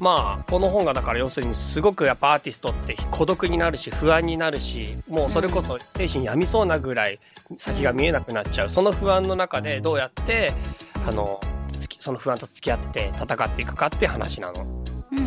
[0.00, 7.20] まあ、この本がだから要するにすごくやっぱアーティストって孤独になるし不安になるし、もうそれこそ精神病みそうなぐらい
[7.58, 8.70] 先が見えなくなっちゃう。
[8.70, 10.52] その不安の中でどうやって、
[11.06, 11.40] あの、
[12.04, 14.62] その不安と付き合って戦っていくかって話なの。
[15.10, 15.24] うんうん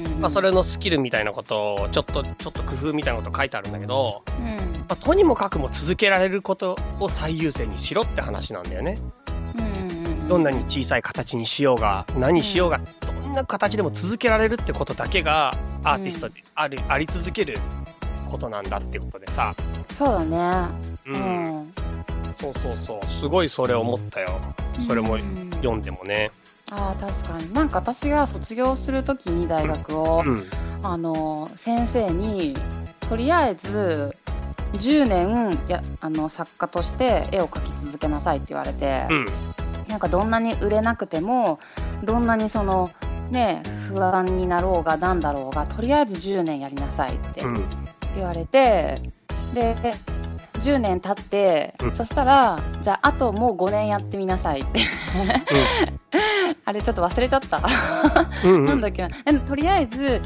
[0.00, 8.96] うんうんまあ、それのスキルみたいなことを、ちょっと、ちょっと工夫みたいなこと書いてあるんだけど、うんまあ、とにもかくも続けられることを最優先にしろって話なんだよね。
[9.58, 17.58] うんうんうんどんなに小さい形にしようが、何しようが、どんな形でも続けられるってことだけが、アーティストである、あり続ける
[18.30, 19.52] ことなんだってことでさ。
[19.98, 20.68] そうだね
[21.06, 21.12] う。
[21.12, 21.74] うんん
[22.38, 23.06] そうそうそう。
[23.06, 24.40] すごいそれ思ったよ。
[24.86, 26.30] それもうん読んでもね。
[26.70, 30.46] ああ確かになんか私が卒業するときに大学を、うん。
[30.82, 32.56] あの先生に
[33.08, 34.16] とりあえず
[34.74, 39.26] 10年やあの作家として絵を描き続けなさいって言われて、うん。
[39.88, 41.60] なんかどんなに売れなくても
[42.02, 42.90] どんなにその
[43.30, 47.64] ね不安になろうがなんだろうがとりあえず10年やりなさいってうん。
[48.14, 49.00] 言われて、
[49.54, 49.74] で
[50.64, 54.80] 10年経って、うんそしたらじゃああともう5年やってみなさいって
[56.64, 57.62] あれちょっと忘れちゃった。
[58.44, 58.54] うん。
[58.54, 58.64] うん。
[58.64, 60.22] なんだっけなとりあえず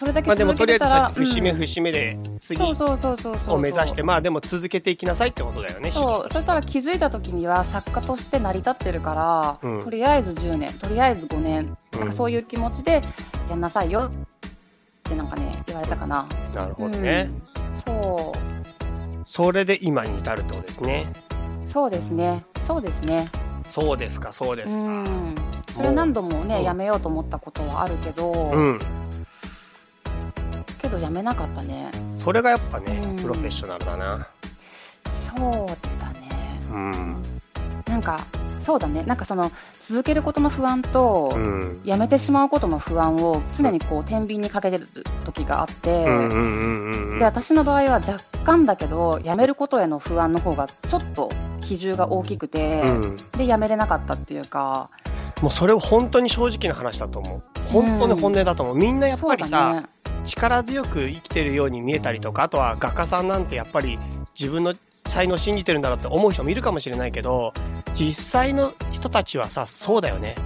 [0.00, 5.90] それだけまあでも続とりあえず節目節目で次を目指して、まあでも続けていきなさいってことだよね。
[5.90, 13.02] そうそしたら気づいた時には作家として成り立ってるから、うんとりあえず10年とりあえず5年なんかそういう気持ちで
[13.50, 16.26] やんなさいよってなんかね言われたかな。
[16.54, 17.28] なるほどね。
[17.86, 18.32] うん、そ
[19.30, 21.06] それで今に至るってことですね。
[21.64, 23.28] うそうですねそうですね。
[23.64, 24.82] そうですか、そうですか。
[24.82, 25.34] うん
[25.72, 28.80] それ何度もね、うんやめようと思ったことはあるけど、うん。
[30.78, 31.92] けどやめなかったね。
[32.16, 34.26] それがやっぱねうん、プロフェッショナルだな。
[35.12, 35.68] そう
[36.00, 36.60] だね。
[36.72, 37.22] うん。
[37.86, 38.26] なんか
[38.60, 39.02] そうだね。
[39.04, 41.80] なんかその、続けることの不安と、うん。
[41.84, 44.88] やめてしまうことの不安を常にこう、天秤にかけてる
[45.24, 47.18] 時があって、うんうんうんうんうん。
[47.18, 51.30] で、私の場合は若干だけど、やめることへの不安の方がちょっと
[51.62, 54.90] 比重が大きくて、うん、で、やめれなかったっていうか、
[55.42, 57.42] もうそれを本当に正直な話だと思う。
[57.70, 58.76] 本当に本音だと思う。
[58.76, 59.86] みんなやっぱりさ、だね。
[60.26, 63.98] 力強く生きてるように見えたりとか、あとは画家さんなんてやっぱり
[64.38, 64.74] 自分の
[65.10, 67.52] 才能を信じてるんだろうって思う人もいるかもしれないけど、
[67.94, 70.36] 実際の人たちはさ、そうだよね。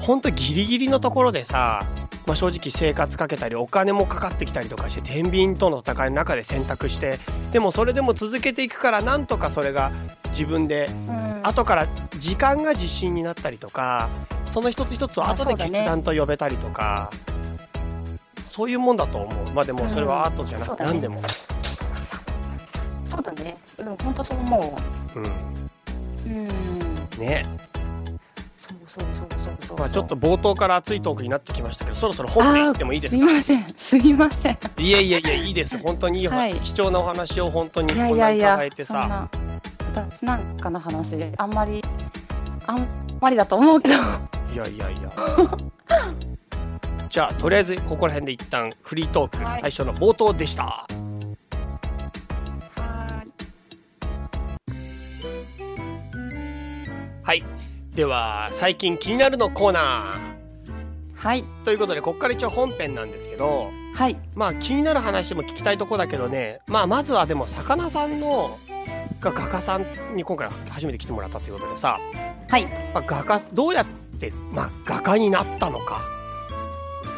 [0.00, 1.84] 本当ギリギリのところでさ、
[2.26, 7.18] まあ、正直生活かけたりお金もかかってきたりとかして天秤との戦いの中で選択して
[7.52, 9.92] でもそれでも続けていくからなんとかそれが
[10.30, 11.40] 自分でうん。
[11.46, 11.86] 後から
[12.18, 14.08] 時間が自信になったりとか
[14.46, 17.10] その一つ一つを後で決断と呼べたりとか
[18.44, 19.50] そう,、いうもんだと思う。
[19.52, 21.20] まあでもそれはアートじゃなくて何でも、
[23.14, 23.56] そうだね。
[23.78, 24.74] うん、本当そう思
[25.16, 25.28] うんう。
[26.26, 26.48] うん。
[27.18, 27.46] ね
[28.58, 29.78] そうそうそうそうそう。
[29.78, 33.26] まあ、ちょっと冒頭から熱いトークになってきましたけどそろそろ本編行ってもいいですか？
[33.26, 33.74] すいません。
[33.76, 34.58] すいません。
[34.78, 39.28] いやいやいやいいです本当にいい、はい貴重なお話を本当にいやこんないにいやや伺えてさそんな、
[40.10, 41.84] 私なんかの話、あんまり、
[42.66, 42.86] あん
[43.20, 43.94] まりだと思うけど。
[43.94, 45.12] いやいやいや
[47.10, 50.86] じゃあとりあえずここら辺で一旦フリートーク、はい最初の冒頭でした
[57.24, 57.42] はい
[57.94, 60.18] では最近気になるのコーナ
[61.16, 61.40] はい。
[61.42, 64.16] ーということでここから一応本編なんですけどはい。
[64.34, 68.58] まあ気になる話も聞きたいとこだけどねまあまずはでも魚さんの
[69.20, 71.98] が画家さんに今回初めて来てもらったということでさ、
[72.48, 72.66] はい。
[72.92, 73.86] まあ、画家どうやっ
[74.20, 76.02] て、まあ、画家になったのか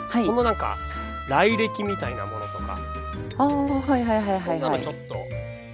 [0.08, 0.32] はいこ。
[0.34, 0.76] のなんか
[1.28, 2.78] 来歴みたいなものとか、
[3.38, 4.92] ああ、はいはいはいはいはいこんなのちょ。
[4.92, 5.16] っと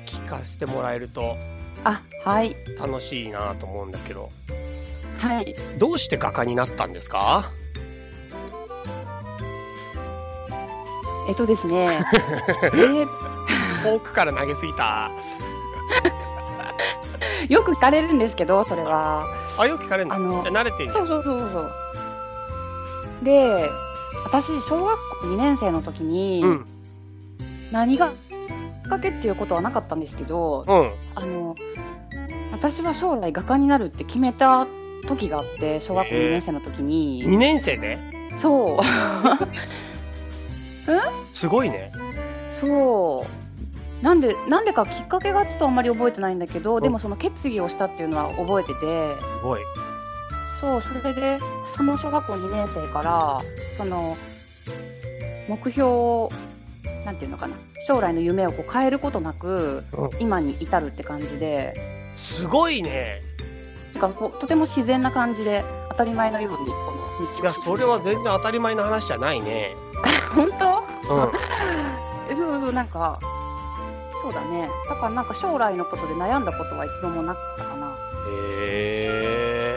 [0.07, 1.37] 聞かせてもらえると
[1.85, 2.57] あ、はい。
[2.81, 4.31] 楽しいなと思うんだけど
[5.19, 5.55] はい。
[5.79, 7.45] どうして画家になったんですか？
[11.29, 11.89] えっとですね。
[12.63, 13.09] えー
[13.85, 15.11] 遠くから投げすぎた
[17.49, 19.27] よく聞かれるんですけど、それは。
[19.59, 21.73] あよく聞かれるのあのえ慣れてそんうそうそうそう。
[23.25, 23.69] で、
[24.25, 26.67] 私、小学校2年生の時に、うん
[27.73, 28.13] 何が
[28.93, 30.93] かけっていうことはなかったんですけど、うん。
[31.15, 31.57] あの、
[32.53, 34.67] 私は将来画家になるって決めた
[35.09, 37.99] 時があって、小学校2年生の時に、2年生で？
[38.37, 38.83] そう、
[41.33, 41.93] すごいね。
[42.51, 44.05] そう。
[44.05, 48.87] なんで、なんでかきっかけがちょっとあんまり覚えてないんだけど、でもその決意をしたっていうのは覚えてて、す
[49.43, 49.61] ごい。
[50.61, 53.43] そう、それで、その小学校2年生から、
[53.77, 54.17] その、
[55.49, 56.31] 目標を、
[57.05, 60.11] なんていうのかな、将来の夢をこう変えることなく、うん。
[60.21, 61.75] 今に至るって感じで、
[62.17, 63.21] すごいね。
[63.95, 66.65] なんかこうとても自然な感じで、当たり前のように、こ
[67.21, 69.75] の道いやそれは全然当たり前の話じゃないね。
[70.35, 70.83] 本当？
[71.15, 71.33] うん。
[72.31, 73.19] え そうそう、なんか、
[74.23, 74.71] そうだね。
[74.89, 77.97] だからなんか将来のことで悩んだことは一度もなかったかな。
[78.29, 79.77] へ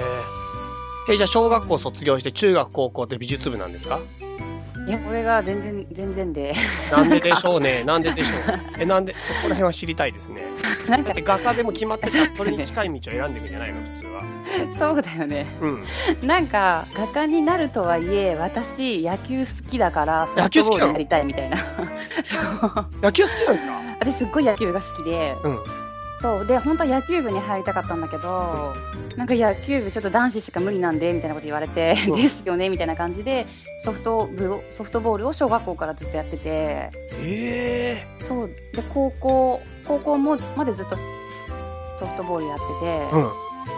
[1.08, 4.00] ええじゃあ小学校卒業して中学高校って美術部なんですか？
[4.88, 6.54] いや、これが全然、全然で。
[6.92, 7.84] なんででしょうね。
[7.88, 8.60] なんででしょう。
[8.80, 10.44] えなんでそこら辺は知りたいですね。
[10.88, 14.22] なんか画家でも決まってたらそれに近い道を選んでいくんじゃないの普通は。
[14.74, 15.48] そうだよね。
[15.62, 15.84] うん。
[16.28, 21.58] なんか、画家になるとはいえ、私、野球好きだから、野球好きなりたいみたいな。
[22.24, 22.88] そう。
[23.02, 23.82] 野球好きなんですか？
[24.00, 25.60] 私、すっごい野球が好きで、うん
[26.22, 26.46] そう。
[26.46, 28.76] で、本当は野球部に入りたかったんだけど、
[29.16, 32.14] なんか野球部ちょっと男子しか無理なんで、みたいなこと言われて、うん。
[32.22, 33.48] ですよね、みたいな感じで、
[33.80, 36.90] ソフト部を、ソフトボールを小学校からずっとやってて、
[37.24, 38.48] ええそう。
[38.48, 40.96] で、高校、高校も、までずっと
[41.98, 43.16] ソフトボールやってて、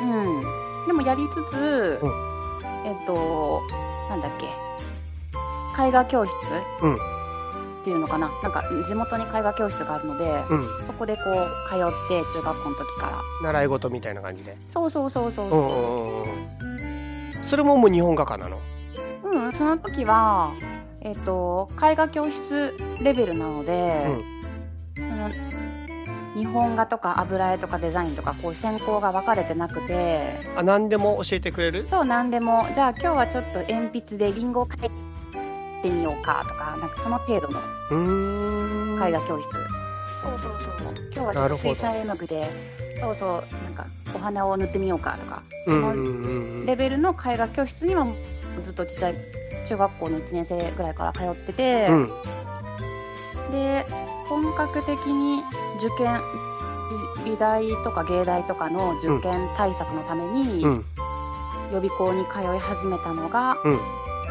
[0.04, 0.28] うん。
[0.28, 0.88] うん。
[0.88, 2.08] でもやりつつ、う
[2.86, 3.62] えっと、
[4.10, 4.48] なんだっけ、
[5.88, 6.34] 絵画教室、
[6.82, 6.96] うん。
[6.96, 6.98] っ
[7.88, 8.30] ていうのかな。
[8.44, 10.86] なんか、地元に絵画教室があるので、うん。
[10.86, 11.26] そこでこう、
[11.70, 13.22] 通って、中学校の時から。
[13.44, 14.58] 習い事みたいな感じで。
[14.68, 15.48] そうそうそうそう。
[15.48, 15.50] う。
[15.50, 17.44] んうんうんうん。
[17.44, 18.60] それももう日本画家なの？
[19.24, 20.52] うん、その時は、
[21.00, 24.06] えっと、絵画教室レベルなので、
[24.98, 25.32] その
[26.36, 30.42] 日本画とか油絵とかデザインとかこう専攻が分かれてなくて。
[30.58, 31.88] あ何でも教えてくれる？
[31.90, 32.68] そう何でも。
[32.76, 34.90] じゃあ今日はちょっと鉛筆でリンゴを描いて
[35.90, 37.60] みようかとかなんかその程度の
[39.08, 40.74] 絵画教室、そうそうそう。
[41.14, 42.50] 今日はちょっと水彩絵の具で
[43.00, 48.08] そうそうなんかお花を塗ってみようかとかそのレベルの絵画教室には
[48.64, 49.16] ずっとちっちゃい
[49.68, 52.12] 中学校の1年生ぐらいから通ってて、うん。
[53.52, 53.86] で
[54.28, 55.44] 本格的に
[55.78, 56.22] 受験
[57.24, 60.86] 美大とか芸大とかの受験対策のために、うん。
[61.72, 63.80] 予備校に通い始めたのが、うん。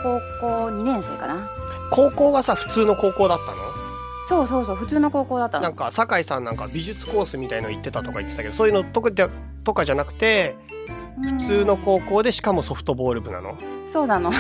[0.07, 1.49] 高校2年生かな。
[1.91, 3.57] 高校はさ、普通の高校だったの？
[4.29, 5.65] そうそうそう、普通の高校だったの。
[5.65, 9.29] なんか、酒井さんなんか美術コースみたいの行ってたとか言ってたけど、そういうのとかで
[9.65, 13.57] とかじゃなくて、うん普通の高校でしかもソフトボール部なの？
[13.87, 14.31] そうなの。
[14.33, 14.35] い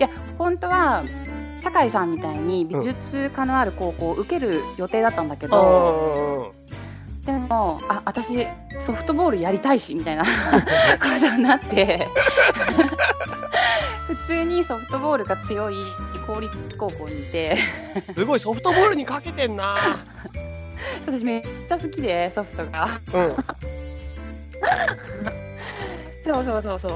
[0.00, 1.04] や、本当は、
[1.62, 6.64] 酒井さんみたいに美術科のある高校を受ける予定だったんだけど、あ
[7.24, 8.46] でも、あ、私、
[8.78, 10.28] ソフトボールやりたいし、みたいな こ
[11.20, 12.08] とになって、
[14.24, 15.76] 普通にソフトボールが強い
[16.26, 19.76] 公立高校にいて、ーすごい、ソフトボールにかけてんな。
[21.06, 22.88] 私めっちゃ好きで、ソフトが。
[23.12, 23.36] うん。
[26.24, 26.88] そうそうそうそ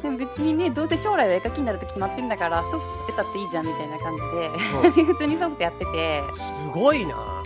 [0.00, 0.02] う。
[0.04, 7.42] でも別にね、どうせ将来は絵描きになると決まってんだから、ソフトやってたっていいじゃんみたいな感じで、 普通にソフトやってて、すごいな。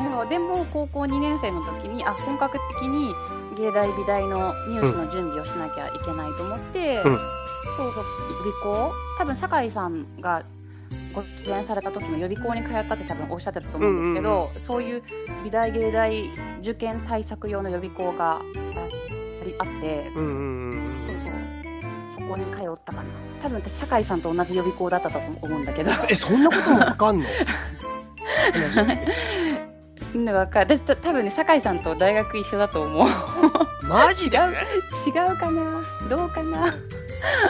[0.00, 3.12] でもでも高校2年生の時に、あ、本格的に
[3.56, 7.41] 芸大美大の入試の準備をしなきゃいけないと思って、うん
[7.76, 10.42] そうそう、予備校多分酒井さんが
[11.14, 15.02] ご出演された時の予備校に通ったって多分おっしゃってたと思うんですけど、そういう
[15.44, 16.30] 美大芸大
[16.60, 18.40] 受験対策用の予備校があ
[19.44, 22.22] りあって、うんうんうんそうそう。
[22.26, 23.04] そこに通ったかな。
[23.42, 25.90] 多分私、酒井さんと同じ予備校だったと思うんだけど。
[26.08, 27.24] え、そんなこともわかんの？
[30.14, 30.76] ね、 わかる。
[30.76, 33.08] 私、た多分ね、酒井さんと大学一緒だと思う。
[33.86, 34.38] マジで？
[34.38, 35.82] 違う違うかな？
[36.08, 36.72] どうかな？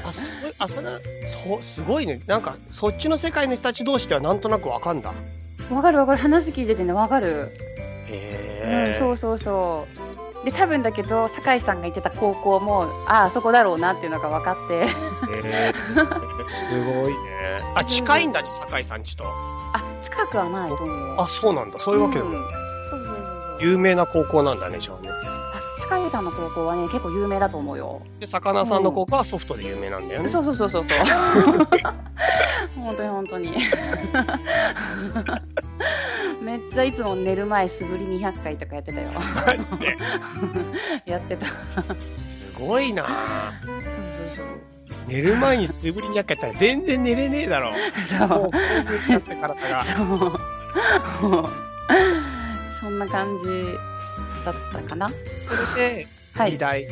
[0.05, 1.01] あ、すごい、あ、それは、
[1.45, 2.21] そう、すごいね。
[2.27, 5.13] なんか、そっちの世界の人たち同士ではなんとなくわかんだ。
[5.71, 6.19] わかるわかる。
[6.19, 7.51] 話聞いててね、わかる。
[8.09, 9.87] へうん、そうそうそ
[10.43, 10.45] う。
[10.45, 14.89] で、多分だけど、酒井さんが行ってた高校も、ああ、そこだろうなっていうのが分かって。
[14.93, 14.95] す
[16.85, 17.61] ごいね。
[17.75, 19.25] あ、近いんだ、酒井さんちと。
[19.27, 21.17] あ、近くはないと思う。
[21.19, 21.79] あ、そうなんだ。
[21.79, 22.39] そういうわけなんだ。
[22.39, 22.45] うん
[22.91, 23.59] そうそうそう。
[23.61, 25.12] 有名な高校なんだね、じゃあね。
[25.93, 28.03] あ、酒井さんの高校はね、結構有名だと思うよ。
[28.21, 30.29] で、魚さんの高校はソフトで有名なんだよね。
[30.29, 30.99] そうそうそうそうそう。
[32.77, 33.53] 本当に本当に。
[36.43, 39.11] めっちゃいつも寝る前素振り200回とかやってたよ。
[41.07, 41.47] やってた。
[41.47, 41.55] そう
[42.13, 43.07] すごいな
[43.65, 43.83] そう
[44.35, 44.45] そう。
[45.07, 47.73] 寝る前に素振りにやったら全然寝れねえだろ。
[47.95, 48.51] そう。
[51.21, 51.51] そう
[52.81, 53.45] そんな感じ
[54.45, 55.11] だったかな？
[55.47, 56.53] それで、はい。
[56.53, 56.87] 美大、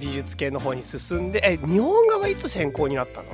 [0.00, 3.28] 美術系の方に進んで、え、日本画はいつ専攻になったの？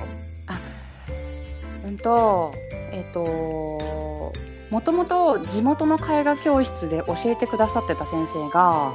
[1.85, 2.53] うんと、
[2.91, 4.33] えっ、と、
[4.69, 8.93] もともと地元の絵画教室で教えてくださってた先生が、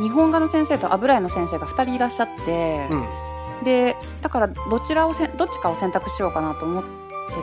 [0.00, 3.64] 日本画の先生と油絵の先生が2人いらっしゃって、うん。
[3.64, 6.88] で、だからどちらをせん、どっちかを選択しようかなと思って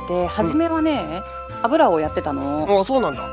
[0.07, 1.21] て、初めはね、
[1.63, 2.79] 油をやってたの。
[2.81, 3.27] あ、そうなんだ。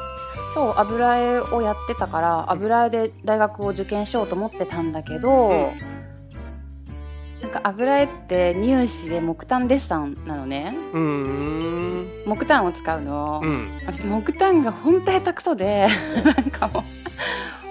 [0.55, 5.71] そう、油絵をやってたから、油絵で大学を受験しようと思ってたんだけど、うん
[7.43, 10.75] なんか油絵って入試で木炭デッサンなのね。
[10.93, 12.07] うーん。
[12.25, 13.41] 木炭を使うの。
[13.43, 13.81] うん。
[13.85, 15.89] 私、木炭がほんと下手くそで、
[16.25, 16.85] なんかも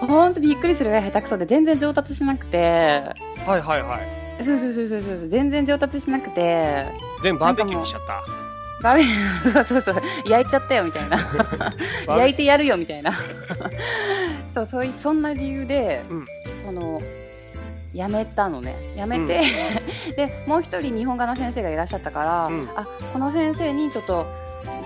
[0.04, 3.02] う、ほんとびっくりするぐらい下手くそで、全然上達しなくて、
[3.46, 3.98] はいはいは
[4.40, 4.44] い。
[4.44, 6.86] そうそうそうそうそう、全然上達しなくて、
[7.24, 8.41] 全部バーベキューにしちゃった。
[8.82, 11.18] バーベキュー、そうそうそう、焼いちゃったよみたいな。
[12.08, 13.12] 焼いてやるよみたいな。
[14.50, 16.26] そう、そうい、そんな理由で、うん
[16.64, 17.02] その、
[17.94, 18.76] やめたのね。
[18.96, 19.42] やめて、
[20.16, 24.26] で、もう一人日本画の先生がいらっしゃったから、うんあ、この先生にちょっと、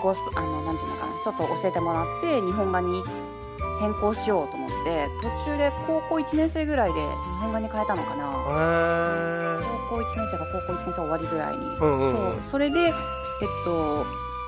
[0.01, 3.03] ごす、あの、なんていうのかな、ちょっと教えてもらって、日本画に
[3.79, 5.07] 変更しようと思って、
[5.45, 7.07] 途中で高校1年生ぐらいで日
[7.41, 8.25] 本画に変えたのかな。
[9.89, 11.65] 高校1年生が高校1年生終わりぐらいに。
[11.65, 12.93] うんうんうんそう、それで、
[13.41, 14.05] えっと、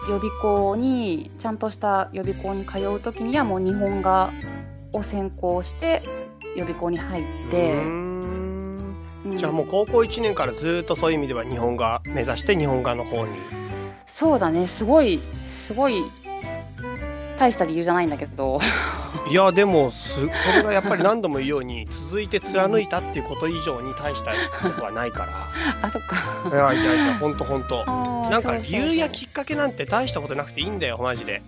[0.10, 4.32] 予備校に、ちゃんとした予備校に通うときにはもう日本画
[4.94, 6.04] を専攻して
[6.56, 8.96] 予備校に入って、うーん。
[9.26, 9.38] うん。
[9.38, 13.32] じゃあもう高校1年からずーっとそういう意味では日本画目指して日本画の方に。
[14.06, 15.22] そうだね、すごい、
[15.52, 16.04] すごい、
[17.38, 18.60] 大した理由じゃないんだけど、
[19.30, 24.32] いや、でもす、これがやっぱり何度も言うように、続いて貫いたっていうこと以上に大した
[24.68, 25.28] ことはないか
[25.82, 26.16] あ、そっか。
[26.50, 26.74] ら。
[26.74, 27.86] いやいやいや、ほんとほんと。
[28.30, 31.42] なんかそうそう理由やきっかけなんて大したことなくていいんだよ、マジで。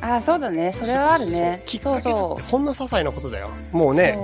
[0.00, 1.62] あ、そうだね、それはあるね。
[1.66, 2.50] きっそうかけなんてそう。
[2.50, 3.50] ほんの些細なことだよ。
[3.70, 4.18] もうね。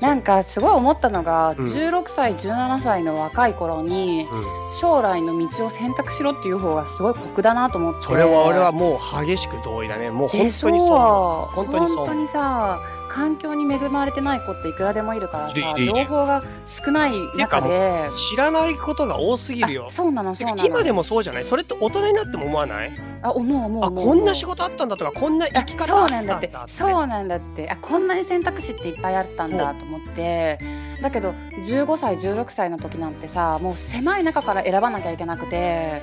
[0.00, 4.68] なんかすごい思ったのが、うん16歳、17歳の若い頃に、うん。
[4.72, 8.02] 将来の道を選択しろっていう方がすごい酷だなと思って。
[8.02, 10.10] それは俺はもう激しく同意だね。
[10.10, 10.70] もう本当にそう。
[10.70, 12.80] ょ本当にそう本当にさ、
[13.18, 18.08] 環境に恵まれてない子っていくらでもいるからさ情報が少ない中で。
[18.30, 19.86] 知らないことが多すぎるよ。
[19.88, 19.90] あ。
[19.90, 20.64] そうなのそうなの。
[20.64, 21.44] 今でもそうじゃない？
[21.44, 22.92] それって大人になっても思わない？
[23.22, 26.46] あ思う思うあこんな仕事あったんだとかこんな生き方そうあったんだって。
[26.46, 26.72] なんだって。
[26.72, 27.68] そうなんだって。
[27.68, 30.60] あこんなに選択肢っていっぱいあったんだと思って。
[31.02, 36.02] だけど15歳16歳の時なんてさもう狭い中から選ばなきゃいけなくて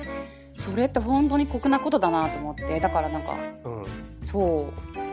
[0.56, 2.78] それって本当に酷なことだなと思って。
[2.80, 3.84] だからなんかうん。
[4.22, 5.05] そう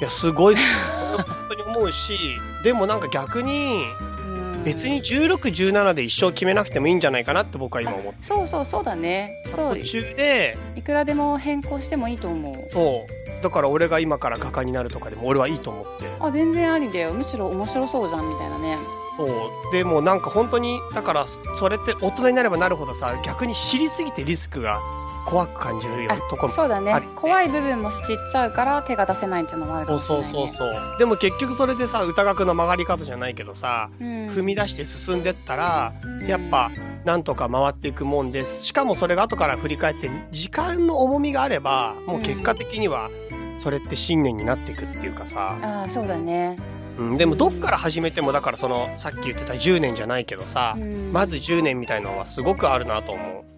[0.00, 0.56] いやすごい。
[0.56, 2.16] 本当に思うし
[2.62, 3.84] でもなんか逆に
[4.18, 4.64] うん。
[4.64, 8.24] 別に1617で一生決めなくてもいいんじゃないかなって僕は今思って。
[8.24, 9.42] そうそうそうだね。
[9.54, 9.76] そう。
[9.78, 12.70] 途中でいくらでも変更してもいいと思う。
[12.70, 13.42] そう。
[13.42, 16.08] だから俺が今から画家になるとかでも俺はいいと思って。
[16.20, 17.12] あ全然ありだよ。
[17.12, 18.78] むしろ面白そうじゃんみたいなね。
[19.16, 19.72] そう。
[19.72, 21.26] でもなんか本当にだから
[21.56, 24.80] それって大人になればなるほどさ逆に知りすぎてリスクが
[25.26, 26.94] 怖く感じるよあところもそうだね。
[27.16, 27.98] 怖い部分も知っ
[28.30, 36.70] ちゃうから手が出せないっていうのもあるかもしれない、ね、そうそうそうでも結局それでさ歌学の曲がり方じゃないけどさうん、踏み出して進んでったらうんやっぱ
[37.04, 38.64] なんとか回っていくもんです。
[38.64, 43.10] しかもそれが後から振り返って時間の重みがあればもう結果的には
[43.54, 46.56] それって信念になっていくっていうかさ、ああそうだね、
[46.98, 51.12] うん、でもどっから始めてもだからそのさっき言ってた10年じゃないけどさうん。
[51.12, 53.50] まず10年みたいなのはすごくあるなと思う。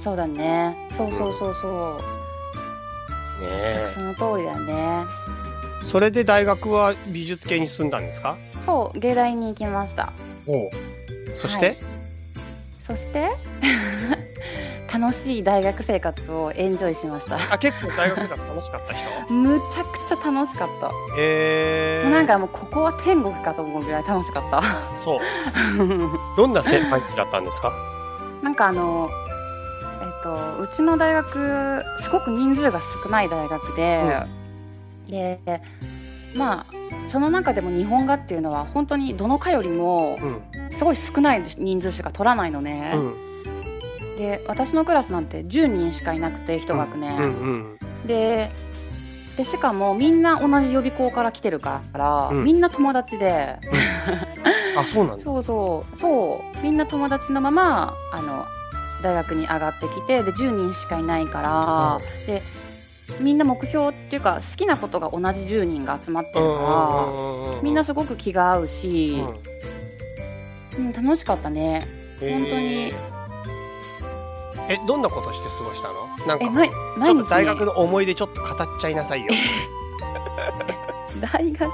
[0.00, 0.88] そうだね。
[0.92, 2.00] そうそうそうそ
[3.38, 3.90] う、ねえ。
[3.94, 5.04] その通りだね。
[5.82, 8.36] それで大学は美術系に進んだんですか？
[8.66, 10.12] そう芸大に行きました。
[10.46, 10.70] おう。
[11.34, 11.78] そして、はい。
[12.80, 13.30] そして？
[14.92, 17.36] 楽しい大学生活をエンジョイしました。
[17.54, 19.08] あ結構大学生活楽しかった人？
[19.32, 22.02] むちゃくちゃ楽しかった、え。
[22.04, 24.62] ー、もうなんかもうここは天国かと思うぐらい楽しかった。
[24.96, 25.20] そう。
[26.36, 27.72] どんな先輩だったんですか？
[28.42, 29.08] なんかあの
[30.22, 34.26] とうちの大学すごく人数が少ない大学で、
[35.08, 35.62] で
[36.34, 36.66] まあ
[37.06, 40.42] その中でも日本画っていうのは本当にどの科よりもうん。
[40.72, 44.16] すごい少ない人数しか取らないのね、うん。
[44.16, 48.50] で私のクラスなんて10人しかいなくて一学年、うんうんで
[49.36, 52.44] でしかもみんな同じ予備校から来てるから、うん。
[52.44, 53.58] みんな友達で、
[54.76, 55.22] あそうなんだ。
[55.24, 55.96] そうそう。
[55.96, 56.62] そう。
[56.62, 58.46] みんな友達のままあの
[59.02, 62.42] 大学に上がってきてで10人しかいないから、で
[63.18, 69.24] みんな目標っていうか好きなことが同じ10人が集まってるから、みんなすごく気が合うし、
[70.78, 70.92] うん。
[70.92, 71.88] 楽しかったね。
[72.20, 72.92] 本当に。
[74.68, 76.06] えどんなことして過ごしたの？
[76.26, 79.32] なんかえ毎日、ね、ょっと大学の思い出ちょっと語っちゃいなさいよ。
[81.20, 81.68] 大学？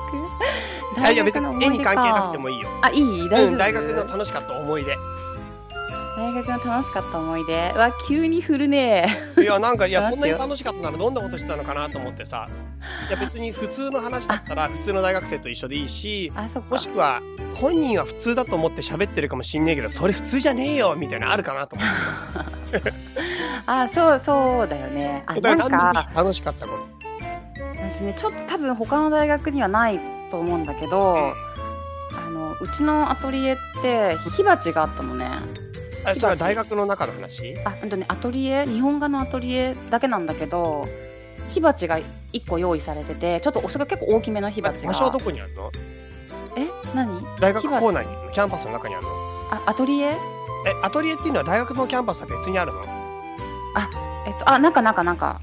[1.05, 2.69] あいや別に絵に関係なくていもいいよ。
[2.81, 3.29] あいい？
[3.29, 4.97] 大丈夫、うん、大学の楽しかった思い出
[6.17, 9.07] 大学の楽しかった思い出は急に振るね。
[9.37, 12.49] いやなんかいや そんなに楽しかったならどんなことしてたのかなと思ってさ。
[13.09, 16.33] いや別に普通の話だったら普通の大学生と一緒でいいし
[16.71, 17.21] もしくは
[17.55, 22.93] 本人は普通だと思って喋ってるかもしんねえけどそれ普通じゃねえよみたいなのあるかなと思って。
[23.67, 25.25] あそうそうだよね。
[25.27, 26.97] あだなんか楽しかったこと
[27.93, 30.01] 私ねちょっと多分他の大学にはない
[30.31, 31.35] と思うんだけど、
[32.17, 35.66] あのうちのアトリエって火鉢があったのね
[36.07, 37.57] あそれは大学の中の話？
[37.65, 40.87] あほんとねアトリエ日本画のアトリエだけなんだけど
[41.51, 41.99] 火鉢が
[42.33, 44.93] 1個用意されててちょっとそれが結構大きめの火鉢が。
[44.93, 45.71] 場所はどこにあるの？
[46.57, 46.69] え？
[46.95, 47.25] 何？
[47.41, 48.13] 大学構内に？
[48.33, 49.11] キャンパスの中にあるの？
[49.51, 50.11] あアトリエ？
[50.13, 50.17] え
[50.83, 52.83] アトリエっていうのは大学のキャンパスは別にあるの？
[54.27, 55.39] えっとあ中中中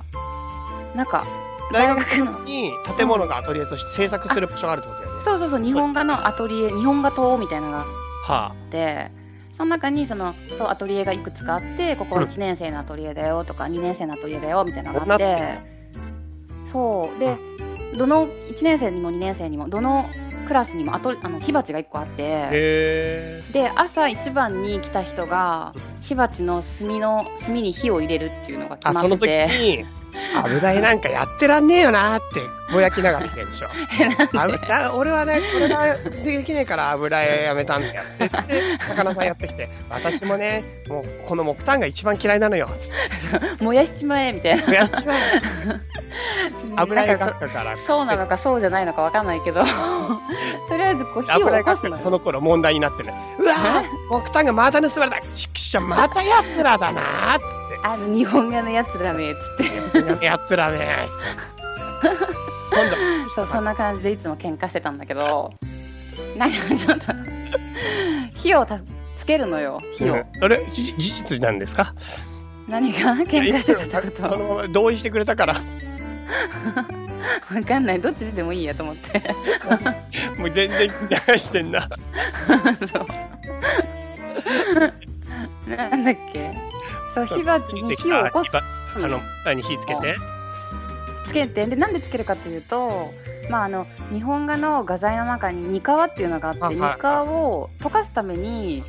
[0.95, 1.23] 中
[1.71, 2.43] 大学大学の。
[2.43, 5.23] に建物がアトリエとして制作する場所があるってことだよね。
[5.23, 7.85] そうそうそう日本画のアトリエ日本画棟みたいなのがは
[8.27, 9.11] あって
[9.53, 15.59] その中にそのそうアトリエがいくつかあってここは1年生のアトリエだよとか2年生のアトリエだよみたいなのがあって
[16.65, 17.19] そう。
[17.19, 17.37] で
[17.97, 20.09] どの1年生にも2年生にもどの
[20.47, 29.85] クラスにもアトあの火鉢が1個あってへで朝一番に来た人が火鉢の炭の炭に火を入れるっていうのが決まってて。
[29.85, 30.02] に
[30.35, 32.41] 油絵なんかやってらんねえよなって
[32.71, 33.69] ぼやきながら言ってるでしょ。
[34.33, 42.69] 油俺はねこれができねえから油絵やめたんだよって言って魚さんやってきて私もねもうこの木炭が一番嫌いなのよ。
[43.59, 44.65] 燃やしちまえみたいな。
[44.65, 45.17] 増やしちまえ。
[46.75, 49.63] 油絵なんからそうなのかそうじゃないのかわかんないけど。
[50.69, 51.95] とりあえずこう火を起こすのよ。
[51.97, 53.13] 描くからその頃問題になってね。
[53.39, 55.27] うわー木炭がまた盗まれた。
[55.35, 60.25] ちくしょまたやつらだなーっあの日本画のやつらめっつって。
[60.25, 61.07] やつらね
[62.01, 62.13] 今
[62.89, 63.29] 度。
[63.29, 65.53] そうそんな感じでいつも喧嘩してたんだけど。
[66.37, 67.13] なんかちょっと
[68.35, 68.79] 火をた
[69.17, 69.81] つけるのよ。
[69.93, 70.25] 火を、うん。
[70.39, 71.93] それ事事実なんですか？
[72.67, 74.39] 何が喧嘩してたってこと？
[74.39, 75.53] まま同意してくれたから。
[75.55, 75.61] わ
[77.67, 78.01] かんない。
[78.01, 79.21] どっちでもいいやと思って。
[80.37, 81.87] もう全然流してんな。
[82.79, 83.05] そう。
[85.69, 86.51] なんだっけ？
[87.13, 88.55] そう、火鉢に火を起こす。
[88.55, 88.63] あ
[88.95, 90.15] あの、何、火つけて？
[91.25, 91.65] つけて。
[91.65, 93.13] でなんでつけるかというと、
[93.49, 98.83] まあ、あの日本画の画材の中にニカワっていうのがあってニカワを溶かすために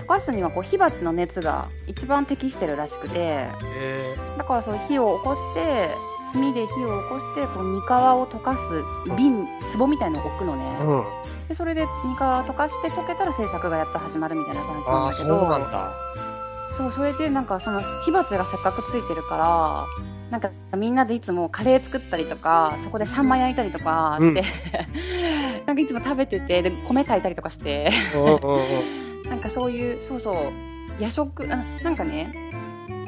[0.00, 5.90] 溶かすにはこう火鉢の熱が一番適してるらしくてえだからそう火を起こして
[6.32, 8.82] 炭で火を起こしてこうニカワを溶かす
[9.16, 9.46] 瓶
[9.78, 11.48] 壺みたいのを置くのね、ー、うん。
[11.48, 16.07] でそれでニカワを溶かして溶けたら制作がやっと始まるみたいな感じなんだけど。
[16.72, 19.86] そうそれでなんかその火鉢がせっかくついてるから
[20.30, 24.42] なんかみんなでいつもカレー作ったりとかそこでサンマ焼いたりとかして、
[25.64, 29.22] なんかいつも食べててで米炊いたりとかしてうんうんうん。
[29.30, 30.52] なんかそういうそうそう
[30.98, 32.32] 夜食あなんかね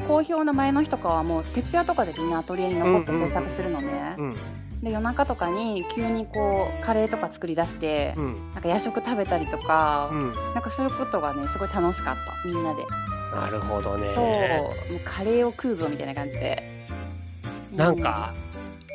[0.09, 4.37] 好評の前の日とかはもう徹夜とかでみんなアトリエに残って制作するのね、うん
[4.83, 8.53] で夜中とかに急にこうカレーとか作り出して、うん。
[8.55, 10.33] なんか夜食食べたりとかう、ん。
[10.55, 12.87] なんかそういうことがねすごい楽しかったみんなで。
[13.33, 14.11] なるほどね。
[14.11, 16.63] そう、もうカレーを食うぞみたいな感じで。
[17.75, 18.35] なんか、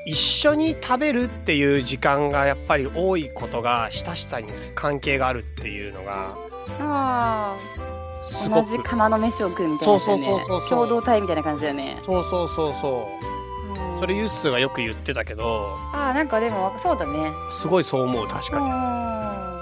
[0.05, 6.35] 一緒に食べるっていう時間がやっぱり多いことが親しさに関係があるっていうのが
[6.79, 9.99] うん、ああ、同じ釜の飯を食うみたいなね。
[9.99, 11.97] そうそうそうそう共同体みたいな感じだよね。
[12.03, 17.31] そうそうそうそううんそれユッスーがよく言ってたけどああ、なんかでも、そうだね。
[17.49, 18.65] すごいそう思う確うん。
[18.67, 19.61] か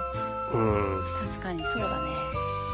[0.54, 2.03] にうん確かにそうだね。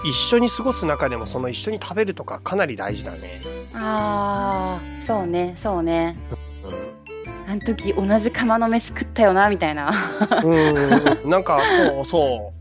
[0.03, 3.41] 一緒に過ごす中でもその一緒に食べるとかかなり大事だね
[3.73, 6.17] ああ、そうね、そうね。
[6.65, 9.91] うあの時同じ釜の飯食ったよな、みたいな。
[9.91, 12.59] んうんなんかそうそう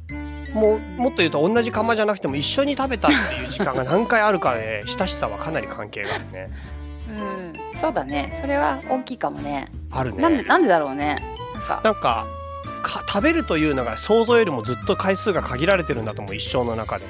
[0.55, 6.49] もうもっと言うと同じ釜じゃなくても一緒に食べたっていう時間が何回あるかで 親しさはかなり関係があるね
[7.11, 8.37] うん、そうだね。
[8.41, 9.69] それは大きいかもね。
[9.91, 11.23] あるねなんで、なんでだろうね。
[11.55, 12.27] なんか、なんか
[12.79, 17.05] か食べるというのが想像よりもずっと回数が限られてるんだと思う一生の中で。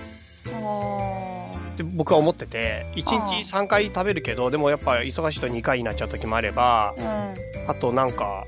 [0.46, 1.38] あー。
[1.78, 7.34] で僕は思ってて1日3回食べるけどでもやっぱ忙しいと2回になっちゃう時もあればうん。
[7.68, 8.46] あとなんか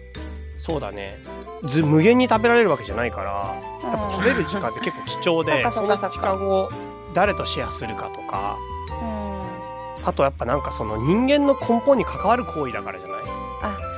[0.58, 1.18] そうだね。
[1.64, 6.70] ず無限に食べられるわけじゃないからやっぱ食べる時間って結構貴重でそその時間を
[7.14, 8.58] 誰とシェアするかとか
[8.90, 10.06] うん。
[10.06, 13.24] あとやっぱなんかその人間の根本に関わる行為だからじゃない、あ、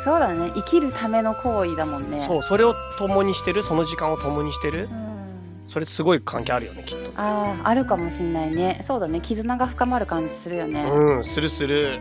[0.03, 0.51] そうだね。
[0.55, 2.25] 生きるための行為だもんね。
[2.27, 3.63] そうそれを共にしてる？
[3.63, 4.89] その時間を共にしてる？
[4.91, 5.69] うん。
[5.69, 8.81] それすごい関係あるよねきっとああ、あるかもしんないね。
[8.83, 9.21] そうだね。
[9.21, 10.85] 絆が深まる感じするよね。
[10.85, 12.01] うんするする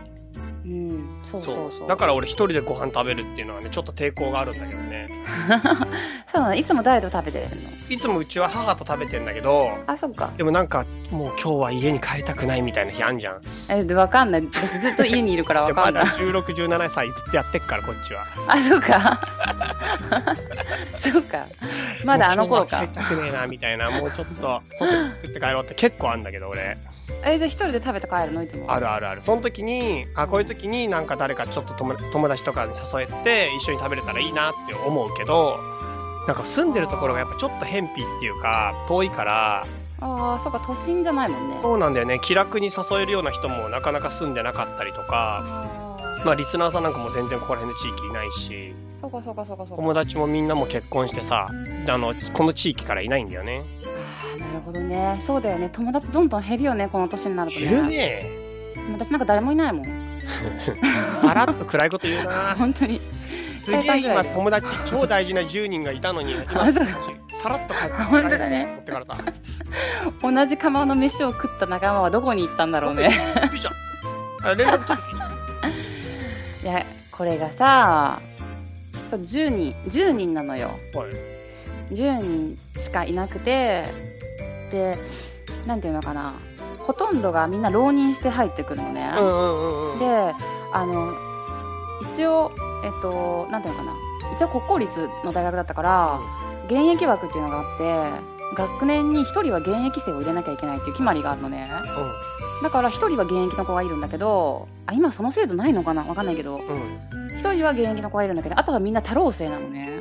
[0.64, 1.21] うん。
[1.32, 1.88] そうそうそう。
[1.88, 5.08] だから俺一人でご飯食べるっていうのはねちょっと抵抗があるんだけどね
[6.32, 6.58] そうだね。
[6.58, 7.70] いつも誰と食べてるの？
[7.88, 10.30] いつもうちは母と食べてんだけどあ、そっか。
[10.36, 14.46] でもなんかもう今日は家に帰りたくないみたいな日あんじゃんえ、でわかんない。
[14.54, 16.04] 私ずっと家にいるからわかんない。
[16.16, 19.18] 1617歳ずっとやってっからこっちはあ、そうか。
[20.96, 21.46] そうか。
[22.04, 22.86] まだあの頃か帰。
[22.86, 26.78] りたくねえなみたいなもうちょっと外で作って帰ろうって結構あんだけど俺
[27.24, 28.42] え、じゃあ一人で食べて帰るの？
[28.42, 28.72] いつも。
[28.72, 35.58] あるあるあるその時にあこういう時になんか誰かちょっと友友達とかに誘えて一緒に食べれたらいいなって思うけど
[36.26, 39.66] なんか住んでるところがやっぱちょっと偏僻っていうか遠いから
[40.00, 40.60] ああ、そうか。
[40.66, 41.58] 都心じゃないもんね。
[41.62, 45.68] そうなんだよね気楽に誘えるような人もなかなか住んでなかったりとか
[46.24, 49.82] まあリスナーさんなんかも全然ここら辺の地域いないしそうかそうかそうかそうか。
[49.82, 51.50] 友達もみんなも結婚してさ
[51.88, 53.62] あのこの地域からいないんだよね
[54.48, 55.18] なるほどね。
[55.20, 55.68] そうだよね。
[55.72, 56.88] 友達どんどん減るよね。
[56.88, 57.66] この年になるとね。
[57.66, 58.26] 減るね
[58.92, 59.86] 私なんか誰もいないもん。
[61.28, 63.00] あらっと暗いこと言うな本当に。
[63.62, 66.80] すげえ今友達超大事な10人がいたのに 今さ
[67.48, 69.16] らっと帰って本当だね持ってかれた
[70.20, 73.10] 同じ釜の飯を食った仲間はどこに行ったんだろうね。
[76.62, 78.20] いや、これがさ、
[79.08, 80.78] そう、10人、10人なのよ。
[80.94, 81.32] はい
[81.92, 83.84] 10人しかいなくて、
[84.72, 84.98] で、
[85.66, 86.34] なんていうのかな。
[86.78, 89.12] ほとんどがみんな浪人して入ってくるのね。
[89.16, 90.34] うんうんうんうんで、
[90.72, 91.12] あの、
[92.10, 92.50] 一応、
[92.84, 93.94] えっと、なんていうのかな。
[94.34, 96.18] 一応国公立の大学だったから、
[96.66, 101.70] 現役枠っていうのがあって、学年に1人は現役生を入れなきゃいけないっていう決まりがあるのね。
[102.62, 106.02] だから1人は現役の子がいるんだけど、あ、今その制度ないのかな？
[106.04, 110.00] わかんないけど、うんうん1人は現役の子がいるんだけど、あとはみんな多浪生なのね。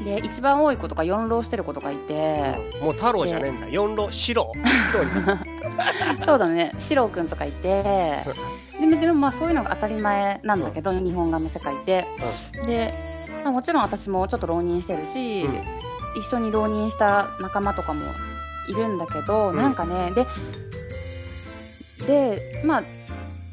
[0.00, 3.68] うんで、一番多い子とか4浪してる子とかいて、もう太郎じゃねえんだ。
[3.68, 4.52] 四 郎白
[6.24, 8.24] そうだね、四郎くんとかいて、
[8.80, 12.06] でもでもまあそういうのが当たり前なんだけど、日本画の世界って。
[12.64, 12.94] で、
[13.44, 15.62] まあ、もちろん私もちょっと浪人してるし、うん。
[16.16, 18.02] 一緒に浪人した仲間とかも
[18.68, 19.56] いるんだけど、うん。
[19.56, 20.26] なんかね、で、
[22.06, 22.82] で、まあ、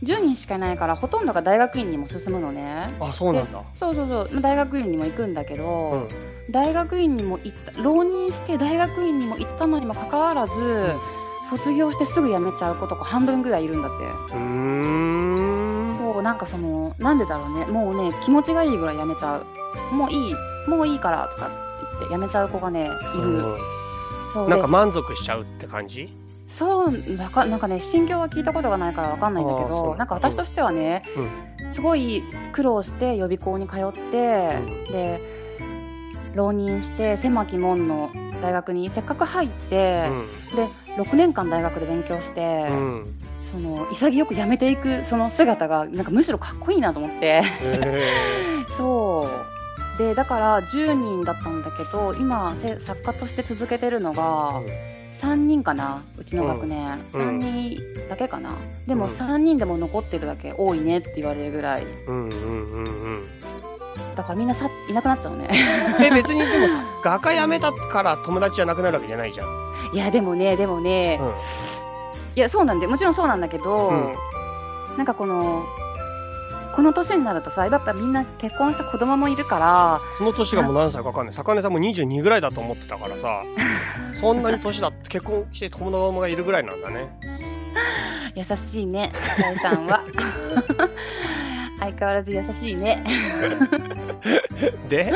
[0.04, 2.94] 10人しかいないからほとんどが大学院にも進むのね。
[3.00, 3.64] あ、そうなんだ。
[3.74, 4.30] そうそうそう。
[4.32, 6.08] まあ大学院にも行くんだけど、うん。
[6.52, 10.94] 大学院にも行った浪人して大学院にも行ったのにもかかわらず、
[11.50, 14.04] 卒業してすぐ辞めちゃう子とか半分ぐらいいるんだって。
[14.36, 15.98] うーん。
[15.98, 17.66] そうなんかそのなんでだろうね。
[17.66, 19.38] もうね気持ちがいいぐらい辞めちゃ
[19.92, 19.96] う。
[19.96, 20.36] もういい
[20.68, 21.50] もういいからとか
[22.00, 22.86] 言って辞めちゃう子がね
[23.16, 23.58] いる、うん。
[24.34, 24.52] そうで。
[24.52, 26.14] なんか満足しちゃうって感じ？
[26.48, 31.04] そうわかなんかね心境は聞いたことがないからわかんないんだけどなんか私としてはね、
[31.70, 32.24] すごい
[32.54, 34.92] 苦労して予備校に通って、うん。
[34.92, 35.20] で
[36.36, 40.10] 浪人して狭き門の大学にせっかく入って
[40.52, 40.56] う、ん。
[40.56, 40.70] で
[41.02, 43.20] 6年間大学で勉強して、うん。
[43.44, 47.42] その潔く辞めていくその姿がなんかむしろかっこいいなと思って。
[47.62, 48.04] へ
[48.78, 49.98] そう。
[49.98, 54.62] でだから10人だったんだけど今せ作家として続けてるのが
[55.22, 56.04] 3人かな？
[56.18, 57.22] うちの学年、うん。
[57.22, 58.52] 3人だけかな？
[58.88, 61.84] でもうん3人でも残ってるだけ多いねって言われるぐらい。
[61.84, 63.24] ーうんうんうんうん。
[64.16, 65.50] だからみんなさいなくなっちゃうね。
[66.02, 69.48] え、別にでもさ、画家辞めたから友達じゃなくなるわけじゃないじゃん。
[69.94, 71.28] いやでもねでもね、うん。
[71.30, 71.34] い
[72.36, 74.16] やそうなんでもちろんそうなんだけど、うん。
[74.98, 75.66] なんかこの
[76.76, 81.34] この年になるとさやっぱみんな結婚した子供もいるからその年がもう何歳か分かんない。
[81.34, 83.44] 坂根さんも22ぐらいだと思ってたからさ、
[84.20, 87.08] そんなに年だって結婚して友達がいるぐらいなんだね。
[88.36, 90.02] 優しいねさえさんは。
[91.80, 93.06] 相変わらず優しいね。
[94.90, 95.14] で、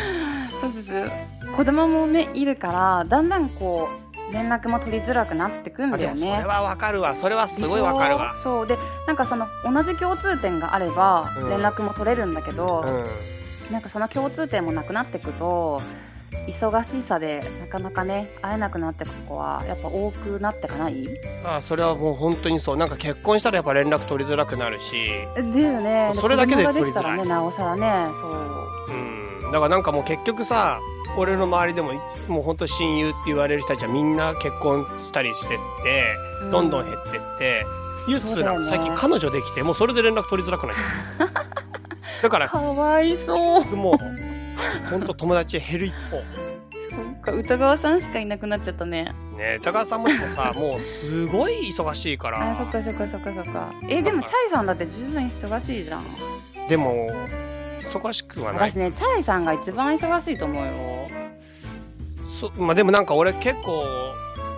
[0.58, 1.12] そうそうそう。
[1.54, 6.16] 子供もねいるからだんだんこう連絡も取りづらくなってくんあだよね。
[6.16, 7.14] それは分かるわ。
[7.14, 8.34] それはすごい分かるわ。
[8.42, 8.66] そう。
[8.66, 11.50] でなんかその同じ共通点があればうん。
[11.50, 13.72] 連絡も取れるんだけど、うん。
[13.72, 15.82] なんかその共通点もなくなってくと
[16.48, 21.06] 忙しさでなかなかね会えなくなってく子はやっぱ多くなってかない？
[21.44, 22.76] あそれはもう本当にそう。
[22.76, 26.10] なんか結婚したらやっぱ連絡取りづらくなるし、だよね。
[26.12, 27.16] それだけで取りづらい。
[27.18, 28.32] らねなおさらねそう。
[28.88, 29.52] うん。
[29.52, 30.80] だからなんかもう結局さ、
[31.16, 31.92] 俺の周りでも、
[32.28, 36.14] もう本当親友って言われる人たちはみんな結婚したりしてって、
[36.48, 37.66] うどんどん減ってって、
[38.08, 41.42] ユッスーなんか最近彼女できて、もうそれで連絡取りづらくなっちゃった。
[42.22, 46.22] だから、かわいそうもう、本当友達減る一方。
[46.92, 52.50] そっか歌川さんしかいなくなっちゃったねね高橋さんもさ、もうすごい忙しいから。
[52.50, 56.04] あそっかそっかそっかそっかえでもチャイさんだって十分忙しいじゃん
[56.68, 57.10] でも、
[57.84, 58.76] 忙しくはない私。
[58.76, 60.72] ねチャイさんが一番忙しいと思うよ
[62.26, 63.84] そまあ、でもなんか俺結構、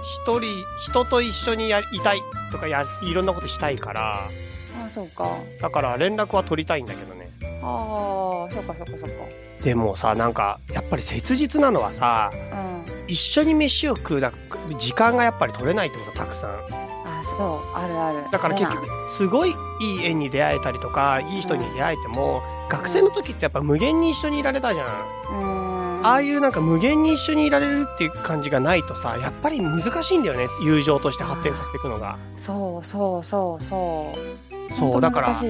[0.03, 2.23] 一人、人と一緒にやりたい
[2.53, 4.31] とかや、いろんなことしたいから、
[4.87, 7.31] あそうかだから連絡は取りたいんだけどね。
[7.63, 9.07] ああそっかそっかそっか
[9.63, 12.75] でもさ、なんか、やっぱり切実なのはさ、うん
[13.07, 14.33] 一緒に飯を食うだ
[14.79, 16.94] 時間がやっぱり取れないってことたくさん。
[17.33, 18.31] あそうあるある。
[18.31, 19.51] だから結局、すごい
[19.81, 24.87] いい縁に出会えたりとか、いい人に出会えても、学生の時ってやっぱ無限に一緒にいられたじゃん。
[24.87, 26.07] うーん。
[26.07, 30.49] ああいうなんか無限に一緒にいられるっていう感じがないとさ、やっぱり難しいんだよね。
[30.63, 32.19] 友情として発展させていくのが。
[32.37, 34.15] そうそうそうそ
[34.71, 34.73] う。
[34.73, 35.41] そう、だから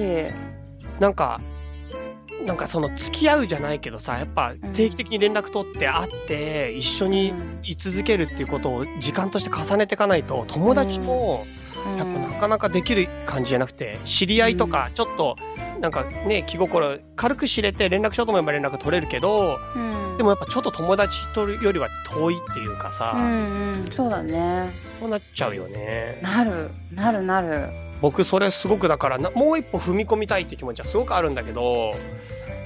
[0.99, 1.41] なんか、
[2.45, 11.64] なんかその付き合うじゃないけどさ、やっぱ定期的に連絡取って会って、一緒に居続けるっていうことを時間として重ねていかないと、友達もうん
[11.97, 15.37] やっぱなかなかできる感じじゃなくて、知り合いとか、ちょっと、
[15.81, 20.17] なんかね、気心、軽く知れて連絡しようと思えば連絡取れるけど、うん。
[20.17, 23.27] でもやっぱちょっと友達とよりは遠いっていうかさ、うんう
[23.83, 23.85] ん。
[23.91, 24.71] そうだね。
[24.99, 26.19] そうなっちゃうよね。
[26.21, 27.69] なるなるなる。
[28.01, 31.93] 僕それすごくだからな、もう一歩踏み込みたいって気持ちはすごくあるんだけど、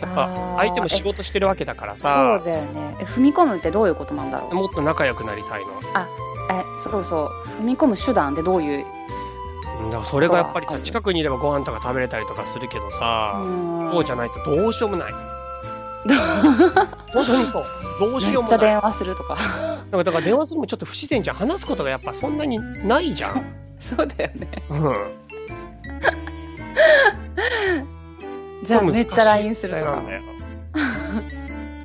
[0.02, 2.96] やっぱ相手も仕事してるわけだからそうさ、だよね。
[3.00, 4.56] え踏み込むってどういうことなんだろう？
[4.56, 5.72] もっと仲良くなりたいの。
[6.50, 8.86] えそうそう踏み込む手段ってどういう？
[9.84, 15.14] うんだからそれがやっぱりさ、近くにいればご飯とか食べれたりとかするけどさ、うんそうじゃないとどうしようもない。
[17.14, 17.66] 本当にそう。
[18.00, 18.58] どうしめようもない。
[18.58, 19.48] っちゃ電話するとかだか
[19.92, 21.36] らだから電話するのもちょっと不自然じゃん。
[21.36, 23.46] 話すことがやっぱそんなにないじゃん。
[23.80, 24.96] そうだよねうん。
[28.66, 30.02] じゃあめっちゃ LINE するとか。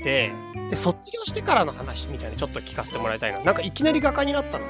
[0.03, 0.33] で
[0.71, 3.41] で、卒業してからの話みたいなちょっと聞かせてもらいたいな。
[3.41, 4.65] なんかいきなり画家になったの？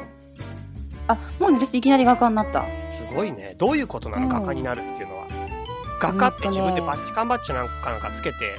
[1.07, 3.55] あもうね私いきなり画家になったすごいね。
[3.59, 5.25] どういうことなの、うん画家になるっていうのは。
[6.01, 8.57] 画家って自分でバッジ、缶バッジなんかなんかつけて、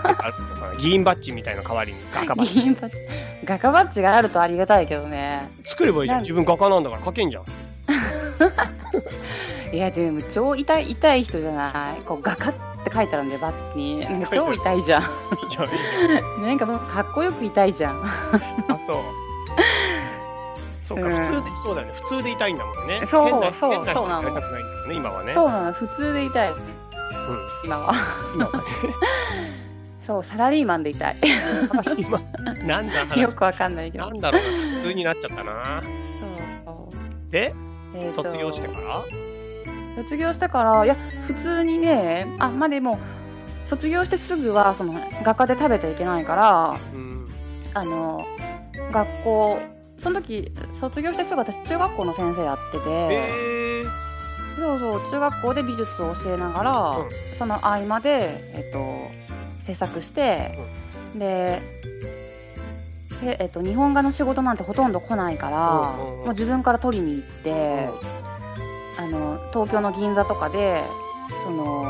[0.80, 2.60] 議員バッジみたいな代わりに画家バッジ。
[2.60, 2.96] 議員バッジ
[3.44, 7.44] 画家バッジがあるとありがたいけどね作ればいいじゃん自分画家なんだから書けんじゃん。
[9.72, 12.54] いやでも超痛い痛い人じゃないこう画家っ
[12.84, 15.02] て書いてあるんでバッジになんか超痛いじゃん
[16.42, 18.02] なんかもうかっこよく痛いじゃん。
[18.04, 18.08] あ、
[18.86, 18.96] そう。
[20.82, 21.94] そうか、うん普通で、そうだよね。
[22.08, 23.02] 普通でいたいんだもんね。
[23.06, 24.40] そうそうそうなのね、
[24.94, 25.32] 今はね。
[25.32, 26.58] そうなの、普通でいたい、うん。
[27.64, 27.92] 今は。
[28.36, 28.62] 今はね。
[30.00, 31.16] そう、サラリーマンでいたい。
[31.98, 32.20] 今、
[32.64, 34.06] なんだ話よくわかんないけど。
[34.06, 35.82] なんだろうな、普通になっちゃったな。
[36.64, 36.88] そ
[37.28, 37.52] うで、
[37.96, 39.25] えーと卒業してから？
[39.96, 40.94] 卒業してから、いや、
[41.26, 42.98] 普通にね、あ、まあでも、
[43.66, 44.94] 卒業してすぐは、その、
[45.24, 47.28] 画家で食べていけないから、うん。
[47.74, 48.26] あの、
[48.92, 49.58] 学校、
[49.98, 60.58] その時、卒業してすぐ私、中学校の先生やってて、えー、そうそう、中学校で美術を教えながら、うその合間で、えっと、制作して、
[61.16, 61.62] で、
[63.18, 67.88] せえっと、日本画の仕事なんてほとんど来ないから、うんうんうんもう自分から取りに行って、
[68.98, 70.84] あの東京の銀座とかで
[71.44, 71.84] その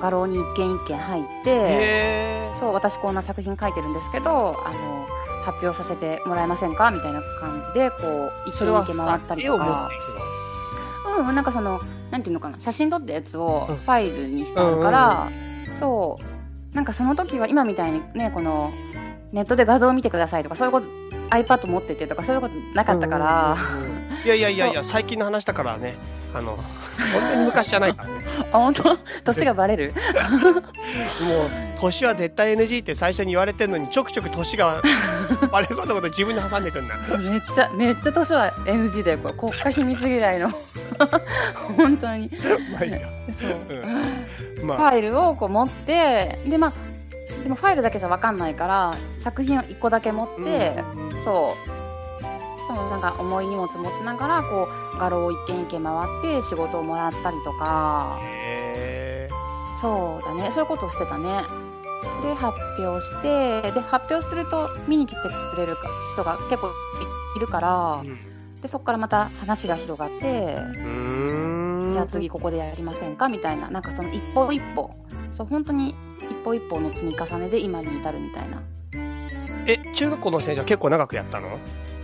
[0.00, 2.34] 画廊に一軒一軒入って。
[2.58, 5.06] そう私こんな作品書いてるんですけどあの
[5.44, 9.90] 発表させてもらえませんかみたいな感じでこう一それは軒一軒回ったりとか
[11.18, 11.80] うんなんかその
[12.10, 13.76] なんていうのかな写真撮ったやつをうん。
[13.76, 15.30] ファイルにしてあるから、
[15.80, 16.18] そ
[16.72, 16.76] う。
[16.76, 18.72] なんかその時は今みたいにねこの
[19.32, 20.88] ネットで画像を見てくださいとかそういうこと
[21.30, 24.03] iPad 持っててとかそういうことなかったから、うんうんうんうん。
[24.24, 25.96] いやいやいやいや、最近の話だからね、
[26.32, 26.64] あの、本
[27.32, 27.94] 当に昔じゃない。
[27.94, 28.24] からね。
[28.52, 28.96] あ本当？
[29.24, 29.94] 年がバレる？
[31.20, 34.82] もう、年は絶対 NG って最初に言われてるのに、ちょくちょく年が
[35.52, 36.96] バレそうなこと自分で挟んでくんだ。
[37.18, 39.18] めっちゃめっちゃ年は NG だよ。
[39.18, 40.50] これ国家秘密嫌いの。
[41.76, 42.30] 本当に。
[42.72, 43.00] まあいいや。
[43.30, 43.50] そう、
[44.60, 44.66] うん。
[44.66, 46.72] まあ、ファイルをこう持ってでまあ
[47.42, 51.20] でもファイルだけじゃ分かんないから作品を1個だけ持って、うん。
[51.20, 51.83] そう
[52.66, 58.18] そうなんか重い荷物持ちながらこう画廊を一軒一軒回って仕事をもらったりとか。
[58.22, 59.28] へ
[59.80, 60.50] そうだね。
[60.50, 61.42] そういうことをしてたね。
[62.22, 66.70] で発表してで発表すると見に来てくれるか人が結構い
[67.36, 68.60] いるからーうん。
[68.62, 70.56] でそこからまた話が広がって
[71.92, 73.28] じゃあ次ここでやりませんか？
[73.28, 73.68] みたいな。
[73.68, 74.90] なんかその一歩一歩。
[75.32, 78.62] そう本当に一歩一歩の積み重ねで今に至るみたいな。
[79.66, 81.58] え、中学校の先生は結構長くやったの？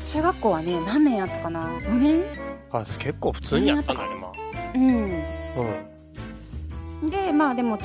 [0.05, 2.25] 中学校はね何年やったかな？4年？
[2.73, 4.33] あ、結構普通にやったんだね、まあ。
[4.75, 5.23] うん
[7.03, 7.11] うん。
[7.11, 7.85] でまあでもち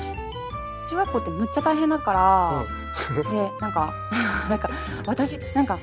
[0.90, 2.64] 中学校ってむっちゃ大変だから、
[3.30, 3.92] でなんか
[4.48, 4.70] なんか
[5.06, 5.78] 私なんか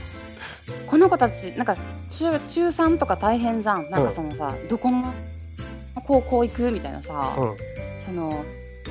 [0.88, 1.76] この子たちなんか
[2.10, 3.90] 中中3とか大変じゃん。
[3.90, 5.14] なんかそのさ、どこの
[6.06, 7.56] 高校行くみたいなさ、うん。
[8.06, 8.44] その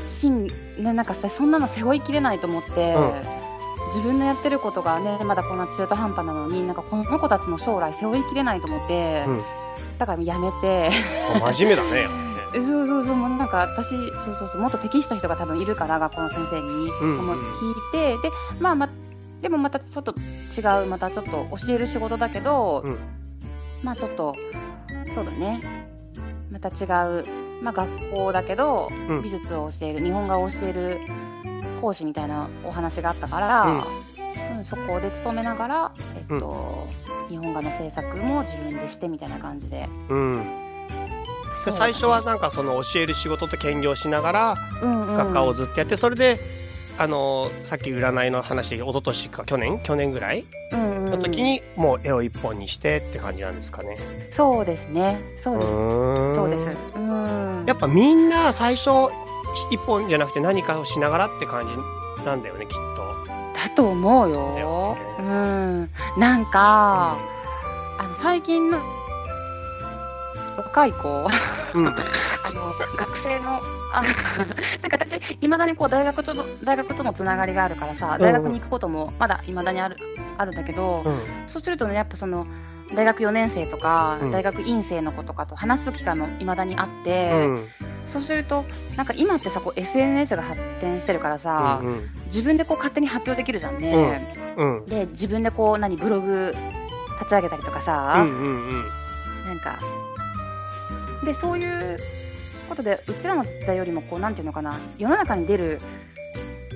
[0.06, 3.41] しん、ね、なんかさそんなの背負いきれないと思って、うん
[3.94, 9.42] 自分のやってることがねまだこんな中途半端なのになんかこの子たちの将来背負いきれないと思って、うん。
[9.98, 10.90] だからやめて。
[11.34, 12.08] あ真面目だね。
[12.54, 18.90] そうそうそうもうなんか私そうそうそうもっと適した人が多分いるから学校の先生に、うん聞いてでまあま
[19.40, 20.14] でもまたちょっと
[20.54, 22.98] 違うまたちょっと教える仕事だけど、うん。
[23.82, 24.36] まあちょっと
[25.14, 25.62] そうだね。
[26.50, 26.84] また違
[27.20, 27.26] う、
[27.62, 29.22] まあ、学校だけど、うん。
[29.22, 31.00] 美術を教える日本画を教える
[31.82, 33.70] 講師みたいなお話があったから、う
[34.60, 36.86] んそこで勤めながら、えっと
[37.28, 39.88] 日本画の制作も自分でしてみたいな感じで。
[40.08, 40.44] うん。
[41.64, 46.38] で最初はなんかその教える仕事と兼業しながらうんうん画家をずっとやって、それで、
[46.96, 49.80] あのさっき占いの話、一昨年か去年？
[49.82, 50.46] 去年ぐらい？
[50.70, 53.98] うんうんの時に、もう絵を一本にしてって感じなんですかね。
[54.30, 55.20] そうですね。
[55.36, 55.68] そうです。
[56.36, 56.68] そうです。
[56.94, 57.64] うん。
[57.66, 59.10] やっぱみんな最初
[59.70, 63.02] 一本じゃなくて何かをしながらって感じなんだよね、きっと。
[63.54, 65.90] だと思うだようん。
[66.16, 67.16] なんか、
[67.98, 68.78] あの、最近の
[70.56, 71.28] 若い子、
[71.74, 71.88] うん。
[72.44, 73.60] あの、学生の、
[73.92, 74.02] あ
[74.82, 79.96] なんか私、いまだにこう大学との、大学とのつながりがあるからさ、大学に行くこともまだいまだにある、
[80.38, 81.20] あるんだけど、うん。
[81.46, 82.46] そうするとね、やっぱその、
[82.94, 87.68] 大学4年生とか、うん大学院生の子とかと話す機会もいまだにあって、うん。
[88.08, 88.64] そうすると、
[88.96, 92.10] なんか今ってさ、こう SNS が発展してるからさ、うん。
[92.26, 94.36] 自分でこう勝手に発表できるじゃんね。
[94.56, 94.86] うん。
[94.86, 96.54] で、自分でこう、何、ブログ
[97.20, 98.30] 立ち上げたりとかさ、うん。
[98.30, 98.32] う
[98.72, 98.84] ん。
[99.46, 99.78] なんか、
[101.24, 101.98] で、そういう
[102.68, 105.80] ことで、うちらの時代よりも、こう、なんていうのかな、世の中に出る、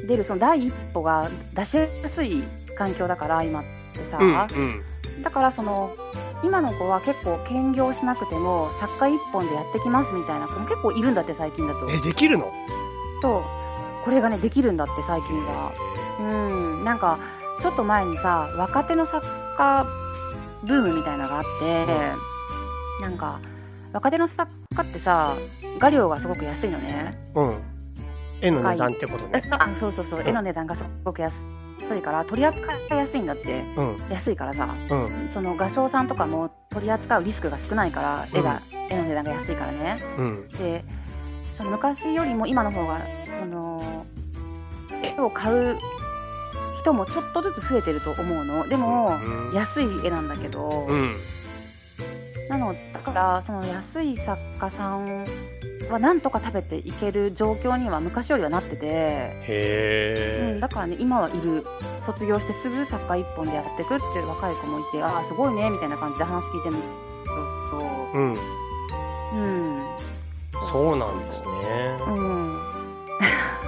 [0.09, 2.45] 出るその第一歩が出しやすい
[2.77, 4.35] 環境だから、今ってさ、うん。
[4.35, 4.85] うん。
[5.23, 5.95] だからその、
[6.43, 11.89] 今の子は結構兼業しなくても作家一本でやってきますみたいな子も結構いるんだって最近だと。
[11.91, 12.53] え、できるの？
[13.23, 13.43] と
[14.05, 15.73] これがねできるんだって最近は。
[16.21, 17.19] うんなんか
[17.61, 19.87] ちょっと前にさ若手の作家
[20.65, 21.87] ブームみたいなのがあって、
[23.03, 23.41] なんか
[23.93, 25.37] 若手の作家ってさ
[25.79, 27.19] 画料がすごく安いのね。
[27.35, 27.63] うん。
[28.43, 29.41] 絵の値段ってことね。
[29.51, 31.45] あそうそうそううん絵の値段がすごく安
[31.95, 33.97] いから取り扱いやすいんだってうん。
[34.11, 35.29] 安いからさうん。
[35.29, 40.49] その画商さんとかも取り扱うリスクが少ないから絵が、絵の値段が安いからねうん。
[40.49, 40.85] で
[41.53, 43.01] その昔よりも今の方が
[43.39, 44.07] その
[45.03, 45.79] 絵を買う
[46.75, 51.17] 人もちょっとずつ増えてると思うのでも、うん安い絵なんだけど、うん。
[52.49, 55.27] なのだからその安い作家さん
[55.91, 61.65] はなんとか食べていける状況には昔よりはなってて、へうん、だからね今はいる
[62.01, 68.17] 卒業してすぐ作家一本でやっていくっていう若い子もいてああすごいねみたいな感じで話聞いてるんだえ。
[68.17, 68.33] うん。
[68.33, 69.87] うん
[70.71, 71.49] そうなんですね。
[72.07, 72.61] うん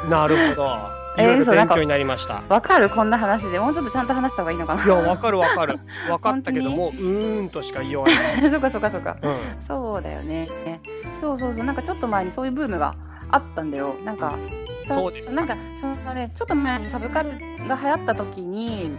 [0.08, 0.97] なるほど。
[1.18, 2.42] えーいろいろそうなんか勉強になりました。
[2.48, 2.88] わかる？
[2.90, 5.78] こんな話でもうちょっとちゃんと話した方がいいのかないや、わかるわかる。
[6.10, 8.10] わかったけども、うーんとしか言いようが
[8.42, 8.50] ない。
[8.52, 9.16] そっかそっかそっか。
[9.22, 9.36] うん。
[9.60, 10.48] そうだよね。
[11.20, 11.64] そうそうそう。
[11.64, 12.94] なんかちょっと前にそういうブームが
[13.30, 13.94] あったんだよ。
[14.04, 14.34] なんか
[14.86, 15.34] そうです。
[15.34, 17.30] なんかそのねちょっと前にサブカル
[17.68, 18.90] が流行った時に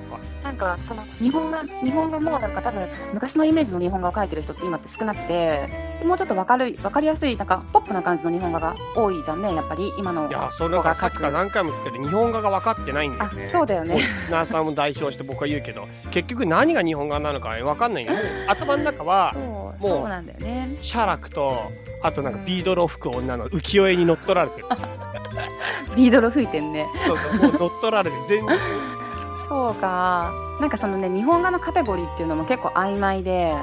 [0.44, 13.48] なんかその日本画日本画もなんか多分昔のイメージの日本画を描いてる人って今って少なくてもうちょっとわかるわかりやすいなんかポップな感じの日本画が多いじゃんねやっぱり今のいや、それなんかさっきから何回も言ってる日本画が分かってないんだあよね。
[13.48, 13.98] そうだよね
[14.30, 18.12] ナーさんも代表して僕は言うけど、結局何が日本画なのか分かんないよ。
[18.48, 21.72] 頭の中はもうそうなんだよね写楽と、
[22.02, 24.68] あとなんかビードルを吹く女の浮世絵に乗っ取られてる。
[25.96, 28.58] ビードル吹いてんねそうそう、もう乗っ取られて全然。
[29.48, 30.32] そうか。
[30.60, 33.54] なんかそのね、日本画のカテゴリーっていうのも結構曖昧で、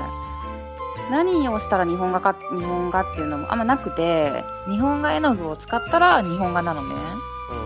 [1.10, 6.94] 何をしたら日本画か、日本画っていうのもあんまなくて、日本画絵の具を使ったら日本画なのね。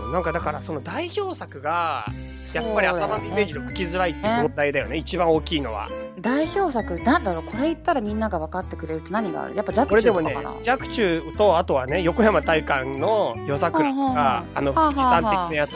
[0.05, 2.05] うん、なんかだからその代表作が、
[2.53, 5.87] やっぱり頭のイメージの吹きづらいっていう問題だよね、一番大きいのは。
[6.19, 9.55] 代表作、なんだろう、これ言ったらみんなが分かってくれるって何がある？
[9.55, 15.71] やっぱこれでもね弱中とかかな。、若冲と、あとはね、横山大観の夜桜とかはあの、富士山的なやつ、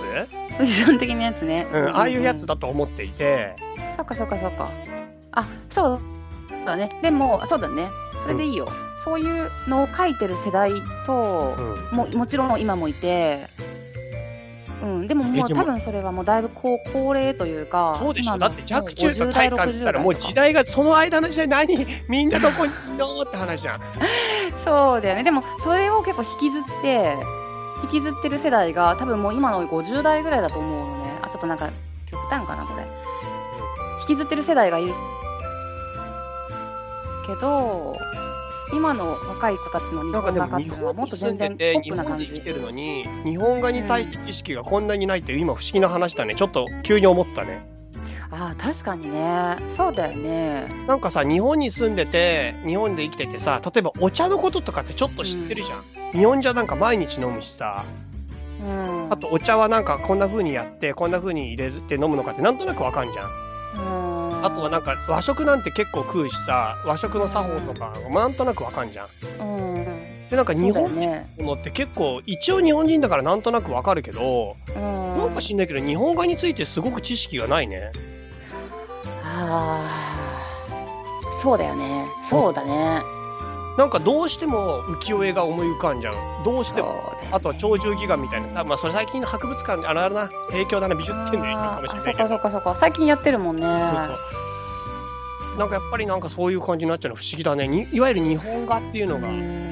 [0.58, 1.66] 富士山的なやつね。
[1.74, 2.56] うん、ああいうやつだ。
[2.56, 3.56] だと思っていて、
[3.96, 4.70] そっかそっかそっか。
[5.32, 6.00] あ、そう
[6.66, 6.90] だね。
[7.02, 7.90] でも、そうだね。
[8.24, 8.68] それでいいよ。
[9.04, 10.72] そういうのを描いてる世代
[11.06, 11.98] とう、ん。
[11.98, 13.48] ももちろん今もいて、
[14.82, 21.88] うん、でももう多分それはもうだいぶ高高齢というか、そうでしょだって若冲ともう50代大観って言ったら60もう時代がその間の時代何？
[22.10, 23.06] みんなどこにいんの？
[23.22, 23.82] って話じゃん。
[24.64, 27.16] そうだよね、でもそれを結構引きずって、
[27.84, 31.70] 引きずってる世代が多分もう今の50代ぐらいだと思うのね、あちょっとなんか
[32.10, 32.86] 極端かな、これ。
[34.02, 34.94] 引きずってる世代がいる
[37.26, 37.98] けど、
[38.74, 42.26] 今の若い子たちの日本画家っていうのはもっと全然ポッ日プな感じ。
[42.26, 46.36] 本で生きてるのに、日本画に対して知識がこんなにないって今不思議な話だね。
[46.36, 47.68] ちょっと急に思ったね。
[48.32, 50.66] ああ、確かにね、そうだよね。
[50.88, 55.84] なんかさ、日本に住んでて、日本で生きててさ、例えばお茶のこととかってちょっと知ってるじゃん。
[56.12, 57.86] 日本茶なんか毎日飲むしさ、
[58.62, 59.08] うん。
[59.10, 63.30] あとお茶はなんかこんな風にやって、こんな風に入れて飲むのかってなんとなくわかんじゃん。
[63.30, 64.05] うん、
[64.44, 69.08] あとはなんか和食なんて結構食うしさ、和食の作法とかなんとなくわかんじゃん。
[69.40, 71.34] うん、で、なんか日本ね。
[71.38, 77.92] のって結構、一応日本人だからなんとなくわかるけど、うん、なんか知んないけど日本画についてすごく知識がないね。
[79.24, 79.82] あ
[80.70, 82.08] あ、そうだよね。
[82.24, 83.02] そうだね。
[83.78, 86.16] なんかどうしても浮世絵が思い浮かんじゃう。
[86.46, 87.14] どうしても。
[87.32, 88.64] あとは鳥獣戯画みたいな。
[88.64, 92.28] まあそれ最近の博物館、あれあれな、影響だな、美術展で影響かもしれないけど。
[92.30, 92.76] そっかそっかそっか。
[92.76, 93.64] 最近やってるもんね。
[93.64, 93.84] そうそ
[95.56, 95.60] う。
[95.60, 97.68] なんかやっぱりなんかそういう感じになっちゃうの不思議だね。
[97.68, 99.28] にいわゆる日本画っていうのが。
[99.28, 99.66] うん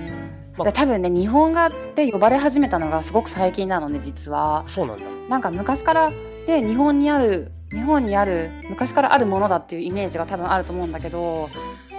[0.57, 4.63] まあで多分ね、日本画って呼ばれ始めたのがすごく最近なのね、実は。
[4.67, 5.03] そうなんだ。
[5.29, 11.49] なんか昔から、ね、日本にある、日本にある、昔からあるものだっていうイメージが多分あると思うんだけど、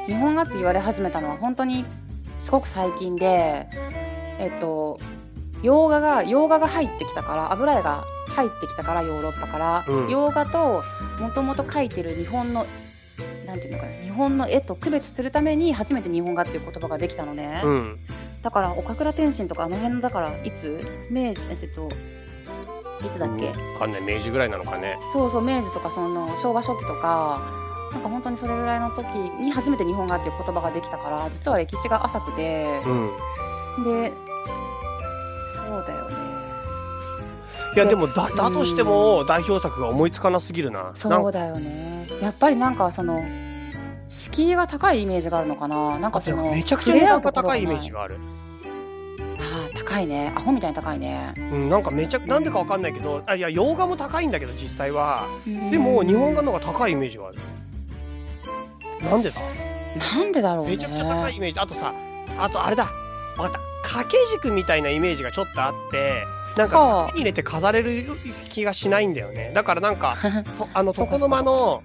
[0.06, 1.84] 日本画って言われ始めたのは本当に
[2.42, 3.68] すごく最近で、
[4.38, 4.98] えっと、
[5.62, 10.82] 洋画が、洋画が入ってきたから、油絵が入ってきたから、ヨーロッパから、うん洋画と
[11.20, 12.66] もともと描いてる日本の、
[13.46, 17.62] なんていうのかな、日本の絵と区別するために初めて日本画っていう言葉ができたのね。
[17.64, 17.98] うん。
[18.42, 20.78] だから岡倉天心とかあの辺のだからいつ？
[21.10, 21.88] 明治えっと
[23.06, 24.02] いつだっけ、わかんない。
[24.02, 24.98] 明治ぐらいなのかね。
[25.14, 27.40] そうそう明治とかその昭和初期とか
[27.94, 29.06] なんか本当にそれぐらいの時
[29.40, 33.84] に初めて日本画っていう言葉ができたから実は歴史が浅くてうん。
[33.84, 34.12] で
[35.54, 36.16] そうだよね
[37.76, 40.84] いやでもだ、だとしても代表作が思いつかなすぎるな。
[40.84, 43.20] なんそうだよねやっぱりなんかその
[44.08, 48.18] 敷居が高いイメージがあるのかななんかそのめちゃくちゃ値段が高いイメージががある。
[49.38, 55.26] あー高いねアホみたいに高いねうん、なんかめちゃくなんでかわかんないけど、あいや、洋画も高いんだけど、実際は。
[55.70, 57.38] でも、日本画の方が高いイメージがある。
[59.04, 59.40] なんでだ？
[60.16, 61.60] なんでだろうねめちゃくちゃ高いイメージ。
[61.60, 61.94] あとさ、
[62.38, 62.84] あとあれだ。
[63.36, 63.60] わかった。
[63.82, 66.24] 掛け軸みたいなイメージがちょっとあって、
[66.56, 68.04] なんかはあ手に入れて飾れる
[68.48, 69.52] 気がしないんだよね。
[69.54, 70.16] だからなんか、
[70.58, 71.82] とあの、床の間の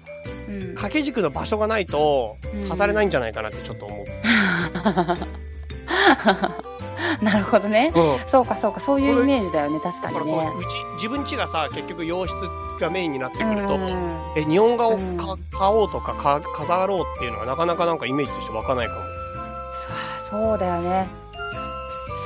[0.48, 4.06] うん掛け軸の場所がないとうん飾れないんじゃないかなってちょっと思う。
[7.22, 7.92] なるほどね。
[7.94, 8.28] うん。
[8.28, 10.22] そうかそうか、そういうイメージだよね、確かにね。
[10.24, 12.34] そううち、自分家がさ、結局洋室
[12.80, 19.00] がメインになってくると、うんえ、日本画をうんか買おうとかか飾ろうっていうのがなかなかなんかイメージとして湧かないかも。
[20.30, 21.08] そうだよね。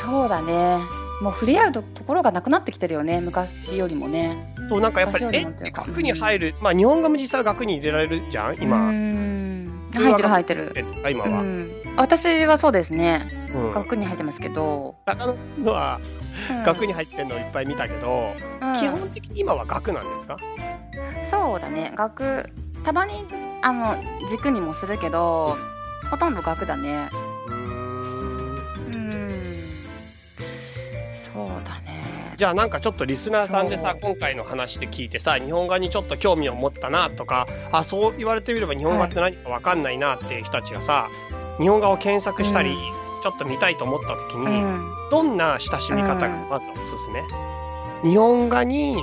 [0.02, 0.78] そうだね。
[1.22, 4.54] もう触れ合うとところがなくなってきてるよね、昔よりもね。
[4.68, 8.76] そう、なんかやっぱり、絵って額に入る、まあ日本画も実際は額に入れられるじゃんう今。
[8.90, 9.90] ん。
[9.94, 10.72] 入ってる入ってる。
[11.04, 11.40] え今は。
[11.40, 11.70] うん。
[11.96, 13.48] 私はそうですね。
[13.54, 13.72] うん。
[13.72, 14.96] 額に入ってますけど。
[15.06, 16.14] あののは、うん
[16.64, 20.36] 額に入ってんのいっぱい見たけど、うん基本的に今は額なんですか？
[21.22, 21.92] そうだね。
[21.94, 22.50] 額、
[22.84, 23.12] たまに、
[23.62, 23.96] あの、
[24.28, 25.56] 軸にもするけど、
[26.10, 27.08] ほとんど額だね。
[27.46, 27.58] うーん。
[28.88, 29.30] うん。
[31.14, 32.34] そうだね。
[32.36, 41.08] じゃあなんかちょっとリスナーさんでさ今回の話で聞いてさ日本画にちょっと興味を持ったなとかあそう言われてみれば日本画って何か分かんないなっていう人たちがさ、
[41.58, 42.76] 日本画を検索したり、うん。
[43.22, 44.90] ちょっと見たいと思った時うに、ん。
[45.10, 47.22] どんな親しみ方がまずおすすめ、
[48.02, 48.96] 日本画に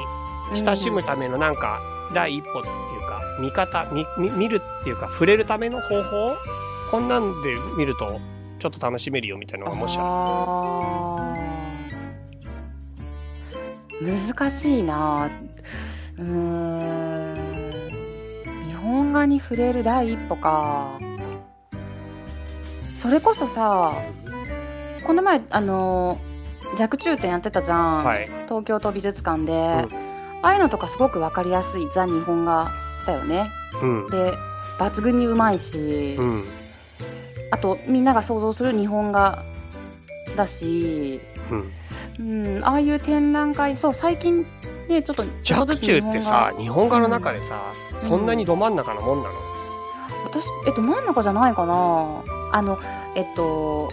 [0.54, 1.82] 親しむためのなんか
[2.14, 6.36] 第一歩っていうか見方見見見るっていうか触れるための方法
[6.92, 8.20] こんなんで見ると
[8.60, 14.36] ちょっと楽しめるよみたいなのがもしああー。
[14.36, 15.30] 難しいな。
[16.18, 17.36] うーん。
[18.68, 21.00] 日本画に触れる第一歩か
[23.02, 23.96] それこそさ
[25.08, 26.20] この前あの
[26.80, 28.30] 若冲展やってたじゃん、はい。
[28.46, 29.56] 東京都美術館で、ん。
[29.56, 29.88] あ
[30.44, 32.72] あいうのとかすごくわかりやすいザ日本画
[33.08, 33.50] だよね。
[33.82, 34.10] うん。
[34.12, 34.34] で
[34.78, 36.44] 抜群にうまいし、うん。
[37.50, 39.44] あとみんなが想像する日本画
[40.36, 41.72] だし、うん。
[42.20, 44.46] うん、ああいう展覧会そう最近
[44.88, 48.02] ねちょっと若冲ってさ日日本画の中でさ、うん。
[48.02, 49.36] そんなにど真ん中のもんなの、
[50.24, 52.80] 私えっと真ん中じゃないかなあの
[53.16, 53.92] えっと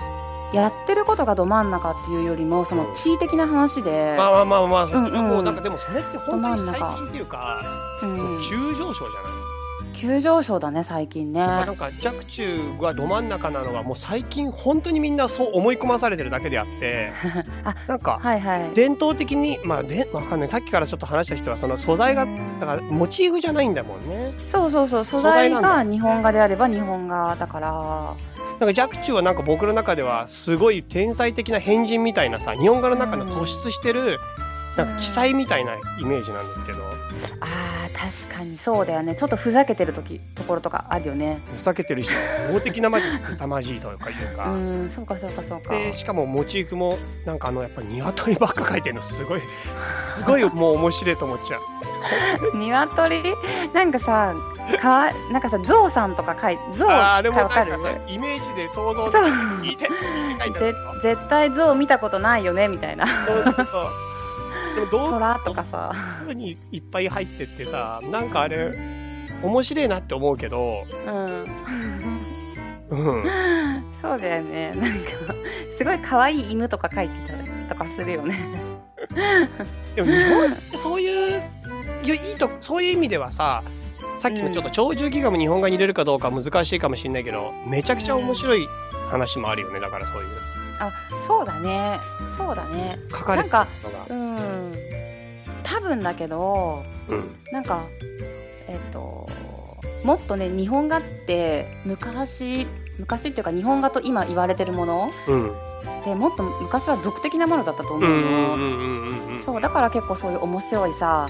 [0.53, 5.29] やってることがど真ん中っていうよりもその地位的な話で、まあまあまあまあ、うんうん。
[5.29, 7.61] もうなんかでもそれって本当に最近っていうか、
[8.03, 11.41] うん、急上昇じゃない、急上昇だね最近ね。
[11.41, 17.13] なんか若冲がど真ん中なのがもう最近本当にみんなそう思い込まされてるだけであって
[17.65, 18.71] あなんかはいはい。
[18.75, 20.49] 伝統的にまあでわかんない。
[20.49, 24.33] さっきからちょっと話した人はその素材がうんだからモチーフじゃないんだもんね。
[24.49, 28.15] そうそうそう素素材が日本画であれば日本画だから
[28.61, 34.19] なんか若冲はなんか僕の中ではすごい天才的な変人みたいなさ日本画の中の突出してる
[34.77, 36.88] なんか奇才みたいなイメージなんですけど
[37.41, 39.15] あー確かにそうだよね。
[39.17, 41.41] ちょっとふざけてる時ところとかあるよね。
[41.57, 42.13] ふざけてる人
[42.53, 44.49] 法的なまで凄まじいというかいううか。
[44.55, 45.71] んそうかそうかそうか。
[45.75, 49.43] でしかもモチーフもなんかあのやっぱり鶏ばっか描いてるのすごい
[50.17, 51.61] すごいもう面白いと思っちゃう。
[52.57, 53.23] 鶏？
[53.75, 54.35] なんかさ
[54.81, 57.83] かわなんかさゾウさんとか描いゾウあれもなんかわかる？
[57.83, 59.25] さイメージで想像そう。
[59.63, 63.07] 聞いてて 絶対ゾウ見たことないよねみたいな。
[63.07, 63.67] そうそうそう
[64.79, 65.93] でもどう虎とかさ。
[66.35, 68.72] にいっぱい入ってってさなんかあれ
[69.43, 71.45] 面白いなって思うけど、うん。
[72.91, 73.24] うん、
[74.01, 74.72] そうだよね。
[74.72, 74.89] なんか
[75.76, 78.37] すごい可愛い犬とか描いてたりとかするよね。
[79.95, 81.43] でも日本ってそういう
[82.03, 83.62] いやいいとそういう意味ではさ
[84.18, 88.66] さっきのちょっと鳥獣戯画も日本画に入れるかどうか難しいかもしれないけどめちゃくちゃ面白い
[89.09, 89.81] 話もあるよね。
[89.81, 90.29] だからそういう
[91.26, 92.01] そうだね。
[92.37, 92.99] そうだね。
[93.11, 93.66] 書かれてるのが。
[94.09, 94.72] うん。
[95.62, 97.35] 多分だけどうん。
[97.53, 97.85] なんか
[98.68, 99.26] えっと
[100.05, 102.66] もっとね日本画って昔
[102.99, 105.53] 昔っていうか日本画と今言われてるものうん。
[106.05, 111.29] でもっと昔は俗的なものだったと思うの、そうだから結構そういう面白いさ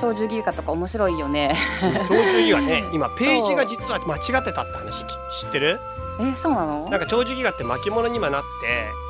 [0.00, 1.54] 鳥獣戯画とか面白いよね。
[1.80, 2.84] 鳥獣戯画ね。
[2.94, 5.08] 今ページが実は間違ってたって話き
[5.40, 5.80] 知ってる？
[6.20, 6.88] えそうなの？
[6.90, 8.48] なんか鳥獣戯画って巻物にもなって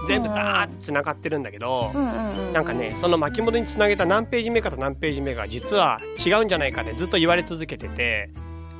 [0.08, 1.90] 全部ダーって繋がってるんだけど、
[2.52, 8.30] なんかねその巻物につなげた何ページ目かと何ページ目が実は違うんじゃないかってずっと言われ続けてて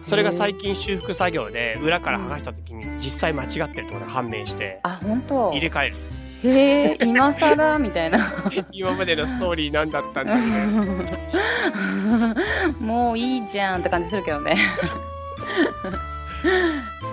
[0.03, 5.51] それが最近修復作業で裏から剥がした時に実際間違ってるってことが判明してあ本当？
[5.53, 5.97] 入れ替える。
[6.45, 6.49] へ
[6.95, 8.19] え今更みたいな。
[8.73, 12.35] 今までのストーリーなんだったんだみたいな
[12.81, 14.57] もういいじゃんって感じするけどね。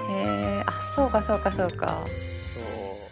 [0.10, 2.04] へえあそうかそうかそうか。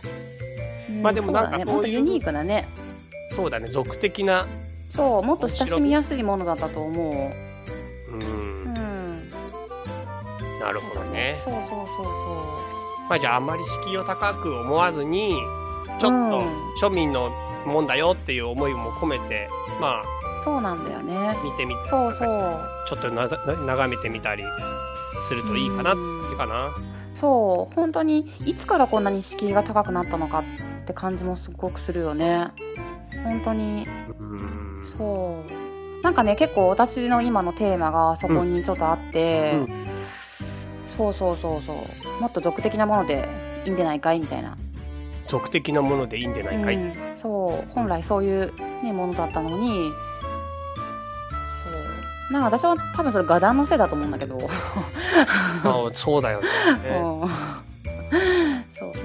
[0.01, 0.93] そう。
[0.93, 2.67] うんまあでもなんかそういうもっとユニークなね。
[3.31, 4.45] そうだね俗的な。
[4.89, 7.13] そうもっと親しみやすいものだったと思う。
[7.13, 8.73] ううん。
[8.73, 9.29] ん
[10.59, 11.39] なるほどね。
[11.43, 12.09] そうそうそうそ
[13.09, 15.35] まあじゃああんまり敷居を高く思わずに
[15.99, 16.31] ちょっうん。
[16.31, 16.41] と
[16.81, 17.29] 庶民の
[17.65, 21.37] もんだよっていう思いも込めて、まあ、そうなんだよね。
[21.43, 22.61] 見てみ、そうそう。
[22.87, 24.43] ちょっとなざな眺めてみたり
[25.27, 26.73] するといいかなってうんかな。
[27.19, 30.43] そう、本当にいつからこんなに敷居が高くなったのか
[30.83, 32.49] って感じもすごくするよね。
[33.23, 33.87] 本当に、
[34.19, 34.93] うん。
[34.97, 35.43] そ
[35.99, 36.03] う。
[36.03, 39.87] なんかね、結構私の今のテーマがそこにちょっとあって、うん
[40.97, 42.21] そうそうそうそう。
[42.21, 43.29] もっと俗的なもので
[43.65, 44.57] いいんじゃないかいみたいな。
[45.27, 46.75] 俗的なものでいいんじゃないかい。
[46.75, 48.53] うん、そう本来そういう、
[48.83, 49.91] ね、ものだったのに
[52.31, 56.47] なんか私は多分それ画壇のせいだと思うんだけど、うん、あそうだよね。
[58.73, 58.99] そうそうそ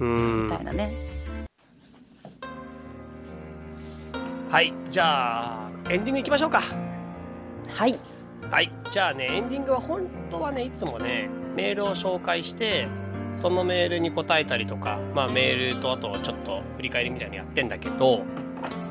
[0.00, 0.04] う。
[0.04, 0.44] うん。
[0.44, 0.92] みたいなね。
[4.50, 6.60] はい、じゃあ、エンディングいきましょうか。
[7.68, 7.98] はい。
[8.50, 12.88] はい、じゃあね、エンディングは本当はね、いつもね、メールを紹介して、
[13.34, 18.22] そのメールに答えたりとか、まあメールとあとちょっと振り返りみたいにやってんだけど、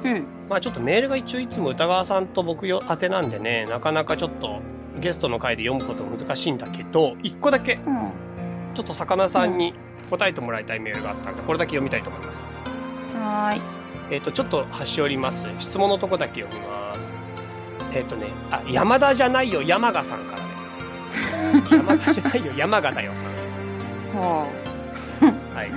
[0.03, 4.61] うんまあちょっとメールが一応いつも歌川さんと僕よ宛てなんでね、なかなかちょっと
[4.99, 8.11] ゲストの回で読むこと難しいんだけど、一個だけうん
[8.75, 9.73] ちょっと魚さんに
[10.09, 12.45] 答えてもらいたいメールがあったんで、これだけ読みたいと思います。
[13.13, 13.61] はーい
[14.11, 15.47] えっ、と、ちょっと端折ります。
[15.57, 17.11] 質問のとこだけ読みます。
[17.93, 21.73] えっ、とね、あ、山田じゃないよ、山賀さんからです。
[21.73, 23.31] 山田じゃないよ、山賀だよさん。
[24.13, 24.47] ほ
[25.55, 25.71] はい。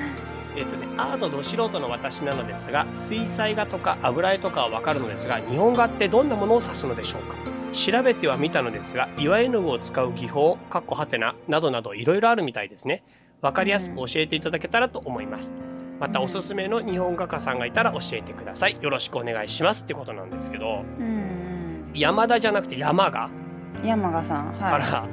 [0.57, 7.37] えっ、とね、アートど素人の私なのですが、水彩画とか油絵とかはわかるのですが、日本画ってどんなものを指すのでしょうか？
[7.73, 13.03] 調べてはみたのですが、岩絵の具を使う技法、かっこはてな、などなどいろいろあるみたいですね。
[13.41, 15.53] わかりやすく教えていただけたらと思います。
[16.01, 18.79] またおすすめの日本画家さんがいたら教えてください。
[18.81, 23.31] よろしくお願いしますってことなんですけど、ううん山田じゃなくて山賀？
[23.83, 25.09] うん山賀さんはいから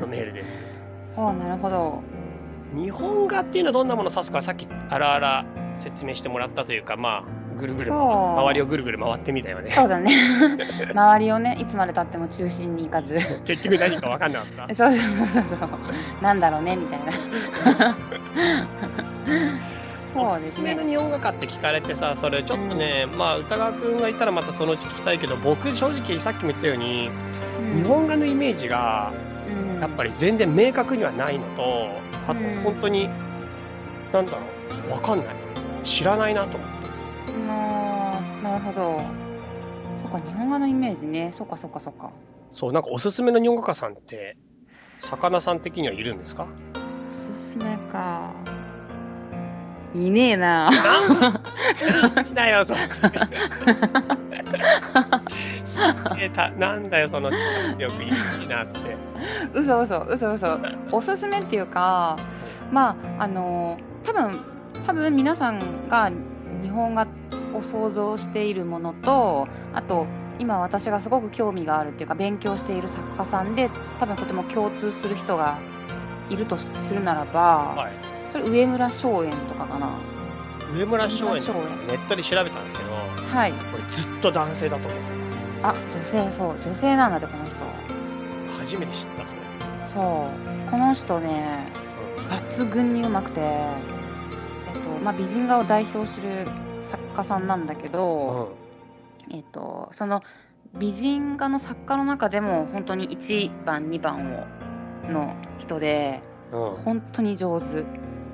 [0.00, 0.58] のメールです。
[1.16, 2.02] ほうなるほど
[2.74, 5.44] 日本画っていうのはどんなものを指すかさっきあらあら
[5.76, 9.70] 説明してもらったというかまあぐるぐる周りをぐるぐる回ってみたよね。
[9.70, 10.12] そうだね。
[10.94, 13.16] 周りをねいつまでたっても中心に行かず。
[13.44, 14.74] 結局何か分かんなかった？
[14.76, 15.68] そうそうそうそう。
[16.22, 17.96] なんだろうねみたいな。
[20.12, 27.10] そうですおす日本画家って聞かれてさそれちょっとね、まあ歌川くんがいたらまたそのうち聞きたいけど僕正直さっきも言ったように、
[27.74, 29.12] 日本画のイメージが
[29.74, 29.80] うん。
[29.80, 31.88] やっぱり全然明確にはないのと
[32.28, 32.60] あとうん。
[32.62, 33.08] 本当に、
[34.12, 34.38] なんだろ
[34.86, 34.88] う。
[34.94, 35.36] 分かんない。
[35.84, 36.74] 知らないなと思って。
[37.48, 39.00] あーなるほど。
[39.96, 41.32] そうか日本画のイメージね。
[41.32, 42.10] そうかそうかそうか。
[42.52, 44.36] そうなんかおすすめの日本画家さんって
[45.00, 46.46] 魚さん的にはいるんですか？
[47.10, 48.30] おすすめか。
[49.94, 50.70] いねえな。
[52.34, 52.78] だよ、その。
[55.64, 55.80] す
[56.16, 58.08] げえた、なんだよ、その、よくい
[58.44, 59.08] いなって。
[59.54, 60.58] 嘘嘘嘘嘘
[60.92, 62.18] おすすめっていうか
[62.70, 64.40] まああの多分
[64.86, 66.10] 多分皆さんが
[66.62, 67.06] 日本画
[67.54, 70.06] を想像しているものとあと
[70.38, 75.58] 今私がすごく興味があるっていうか勉強している作家さんで多分とても共通する人が
[76.30, 77.92] いるとするならば、はい。
[78.30, 79.98] それ上村松園とかかな
[80.74, 85.18] 上村松園ネットで調べたんですけど、はいこれずっと男性だと思って
[85.62, 88.58] あ女性そう女性なんだってこの人た。
[88.58, 89.40] 初めて知った、それ。
[89.86, 90.30] そ
[90.66, 91.72] うこの人ね
[92.28, 93.76] 抜群にうまくて、え
[94.78, 96.46] っとまあ、美人画を代表する
[96.82, 98.54] 作家さんなんだけど、
[99.30, 100.22] えっと、その
[100.74, 104.46] 美人画の作家の中でも本当に1番2番を
[105.10, 106.70] の人でうん。
[106.70, 106.76] うん。
[106.76, 107.84] 本当に上手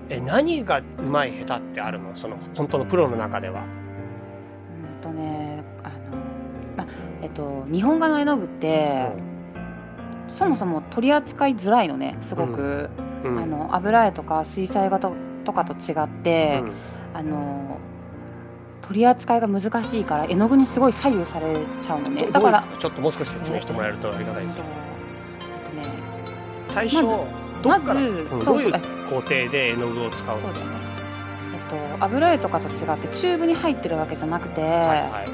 [0.09, 2.15] え、何がうまい下手ってあるの？
[2.15, 3.63] その、本当のプロの中では。
[3.63, 5.95] うんとねあの、
[6.77, 6.87] まあ
[7.23, 9.13] えっと、日本画の絵の具って、
[10.29, 12.91] そもそも取り扱いづらいのねすごく、
[13.25, 13.39] うん。
[13.39, 16.73] あの油絵とか水彩画ととかと違って、うん。
[17.15, 17.79] あの
[18.83, 22.27] 取り扱いが難しいから絵の具にすごい左右されちゃうのね。
[22.27, 24.65] どだからちょっともう少し説明してもらえるとありがたいですよ。
[25.41, 25.85] えっとね
[26.67, 27.17] 最初、まず
[27.65, 28.73] どっから、まどういう
[29.09, 30.43] 工程で絵の具を使うの？
[30.43, 30.73] そうだよね。
[31.55, 35.29] えっと油絵とかと違ってチューブに入ってるわけじゃなくて、はいはい。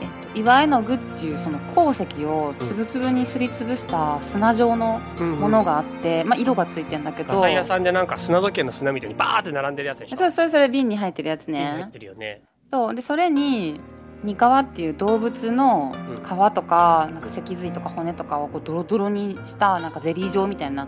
[0.00, 5.38] えっと、岩絵の具っていうその鉱石をつぶつぶにすりつぶした砂状のうんうん。
[5.40, 7.34] ものがあって、まあ、色がついてんだけど。
[7.34, 10.16] 画材屋さんでなんか砂時計の砂みたいにバーって並んでるやつでしょ？
[10.16, 12.40] そうそれそれ瓶に入ってるやつ入ねってるよね。
[12.70, 12.94] そう。
[12.94, 13.80] でそれに
[14.24, 16.14] ニカワっていう動物のうん。
[16.14, 20.86] 皮とかなんか脊髄とか骨とかをこうドロドロにしたなんかゼリー状みたいな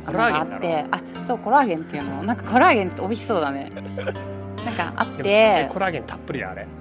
[0.00, 2.22] なんかあってあそうコラーゲンっていうの。
[2.24, 3.70] なんかコラーゲンって美味しそうだね。
[4.64, 5.68] なんかあって。
[5.72, 6.66] コラーゲンたっぷりだあれ。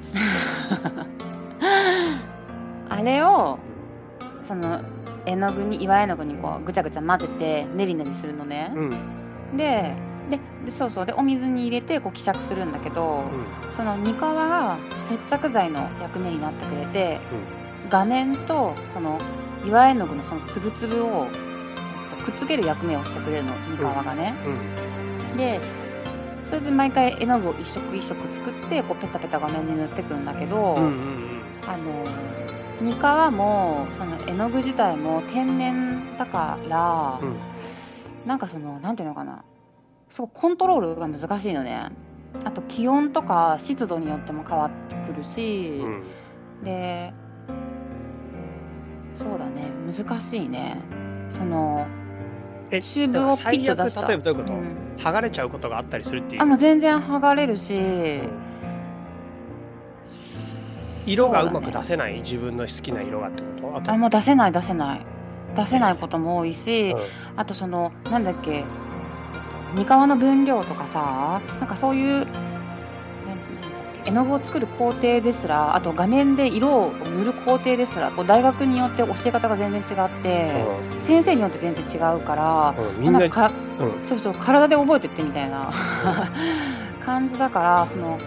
[2.90, 3.60] あれを
[4.44, 4.82] その
[5.26, 9.58] 絵の具に岩絵の具にこうぐちゃぐちゃ混ぜて練り練りするのね、うん。
[9.58, 9.96] で
[10.30, 11.06] ででそうそう。
[11.06, 13.26] でお水に入れてこう希釈するんだけど、
[13.76, 17.20] そのニカワが接着剤の役目になってくれて、
[17.90, 19.20] 画面とその
[19.66, 21.47] 岩絵の具のその粒々をえっと
[22.32, 25.32] くっつける役目をしてくれるのニカワがね、うん。
[25.32, 25.38] うん。
[25.38, 25.62] で
[26.50, 31.42] それで毎回絵の具を一色一色作ってこうペタペタ画面に塗ってくんだけど、うんうんうん。
[31.68, 32.06] あの
[32.82, 37.38] ニカワもその絵の具自体も天然だから、うん。
[38.26, 39.44] なんかそのなんていうのかな
[40.10, 41.92] すごいコントロールが難しいのね
[42.44, 46.04] あと気温とか湿度によっても変わってくるし、うん。
[46.64, 47.14] で
[49.16, 50.82] そうだね難しいね
[51.30, 51.88] その
[52.72, 54.08] え、チューブをピッと出した。
[54.08, 54.76] 例えばどういうこと、うん。
[54.98, 56.42] 剥がれちゃうことがあったりするっていう。
[56.42, 58.30] あもう全然剥がれるし、うん。
[61.06, 63.78] 色がうまく出せない、自分の好きな色がってこと？
[63.78, 65.06] あと、あもう出せない出せない。
[65.56, 67.00] 出せないことも多いし、うん。
[67.38, 68.66] あとそのなんだっけ
[69.76, 72.28] 三河の分量とかさなんかそういう
[74.08, 80.66] 絵の具を作る工程ですらあと画面で色を塗る工程ですらこう大学によって教え方が全然違って、
[81.00, 84.08] 先生によって全然違うから、な、なんかかうん。
[84.08, 85.72] そうそう体で覚えてってみたいな
[87.06, 88.18] 感じだからその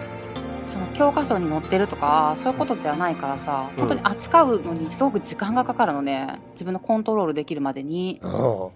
[0.68, 3.80] その教科書に載ってるとかそういうことではないからさ、うん。
[3.80, 6.40] 本当に扱うのにすごく時間がかかるのね。
[6.52, 8.20] 自分のコントロールできるまでに。
[8.22, 8.68] うん。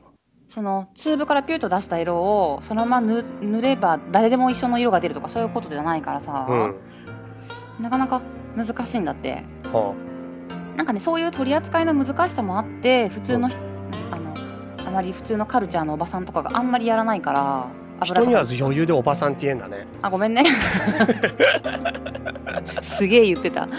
[0.49, 6.75] そのチューブからピュッと出した色をそのまま塗塗れば誰でも一緒の色が出るとかそういうことじゃないからさ、うん
[7.81, 8.23] なかなか
[8.57, 9.43] 難しいんだって。
[9.65, 9.95] は
[10.77, 13.59] なんかねそういう取り扱いの難しさもあって普通の人、
[14.11, 14.35] あの
[14.87, 17.69] あまり普通のカルチャーのおばさんとかがあんまりやらないから
[18.01, 19.87] あ人には余裕でおばさんって言えんだね。
[20.03, 20.43] あごめんね。
[22.83, 23.67] すげえ言ってた。
[23.67, 23.77] 自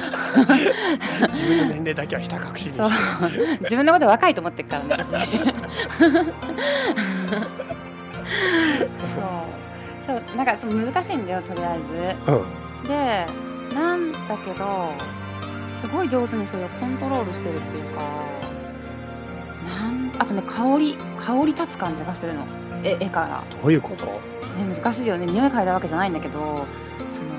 [1.48, 2.78] 分の年齢だけはひた隠しにして。
[2.78, 2.90] そう。
[3.62, 5.10] 自分のこと若いと思ってるからね私。
[5.12, 5.20] そう。
[10.06, 12.16] そうなんかそう難しいんだよとりあえず。
[12.32, 12.36] う
[12.86, 12.88] ん。
[12.88, 13.28] で
[13.76, 14.92] なんだけど
[15.82, 18.02] すごい上手にそれをコントロールしてるっていうか
[19.68, 22.46] なんあとね香り香り立つ感じがするの。
[22.84, 24.06] 絵絵から、どういうこと？
[24.06, 25.26] ね、難しいよね。
[25.26, 26.66] 匂い嗅いだわけじゃないんだけど
[27.10, 27.30] その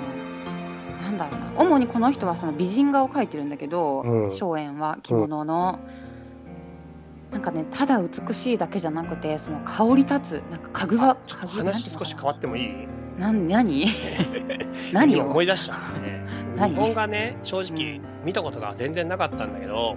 [1.02, 1.46] なんだろうな。
[1.56, 4.32] 主にこの人はその美人画を描いてるんだけどうん。
[4.32, 5.78] 荘園、は着物の、
[7.30, 12.88] なんかねただ美しいだけじゃなくてその香り立つなんか家具はちょっと家具話少し変わってもいい？
[13.18, 13.86] なん何？
[14.92, 15.74] 何今を思い出した。
[16.00, 16.26] ね。
[16.56, 16.70] 何？
[16.70, 19.96] 日本画ね、正直見たことが全然なかったんだけど、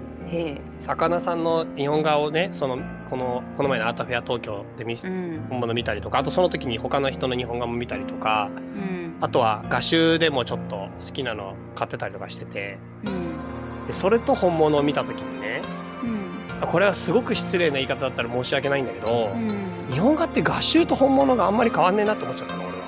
[0.79, 2.79] 魚さんの日本画をね、その、
[3.09, 5.45] この、この前のアートフェア東京で見せうん。
[5.49, 9.17] 本物見たりとか、あとその時に他の人の日本画も見たりとか、うん。
[9.19, 13.87] あとは画集でもちょっと好きなの買ってたりとかしてて、うん。
[13.87, 15.61] でそれと本物を見た時にね、
[16.03, 16.63] うん。
[16.63, 19.91] あこれはすごく失礼な言い方だったら申し訳ないんだけど、うん。
[19.91, 22.73] 日本画って画集と本物があんまり変わんねえなって思っちゃったの、俺。
[22.73, 22.78] は。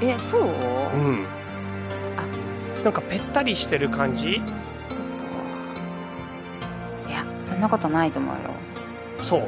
[0.00, 0.42] えそう？
[0.42, 1.26] うん。
[2.84, 4.36] なんかぺったりしてる感じ？
[4.36, 4.40] い
[7.10, 8.40] やそんなことないと思うよ、
[9.22, 9.40] そう。
[9.40, 9.46] うん、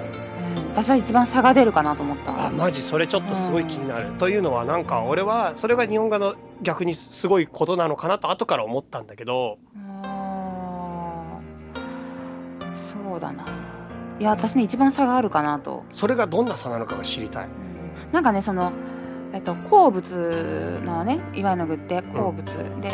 [0.73, 2.49] 私は一番差が出るかなと思った。
[2.49, 4.13] あ、マジそれちょっとすごい気になる。
[4.19, 9.59] というのはなんか俺はそれが日本画の逆にすごいことなのかなと後から思ったんだけど、
[10.03, 12.77] あー
[13.11, 13.47] そうだな。
[14.21, 17.47] いや私ね一番差があるかなと、それがどんな差なのかが知りたい。
[17.47, 17.53] うん。
[18.13, 18.73] なんかねその
[19.33, 22.45] えっと鉱物なのね岩絵の具って鉱物、
[22.81, 22.93] で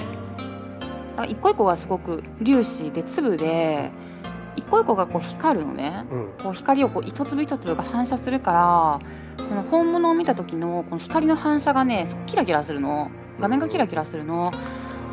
[1.16, 3.90] あ一個一個はすごく粒子で粒で
[4.56, 6.04] 一個一個がこう光るのね。
[6.10, 6.32] うん。
[6.42, 13.10] こう光をこう一粒一粒が反射するからこの本物を見た時のこの光の反射がねキラキラするの。
[13.40, 14.52] 画面がキラキラするの。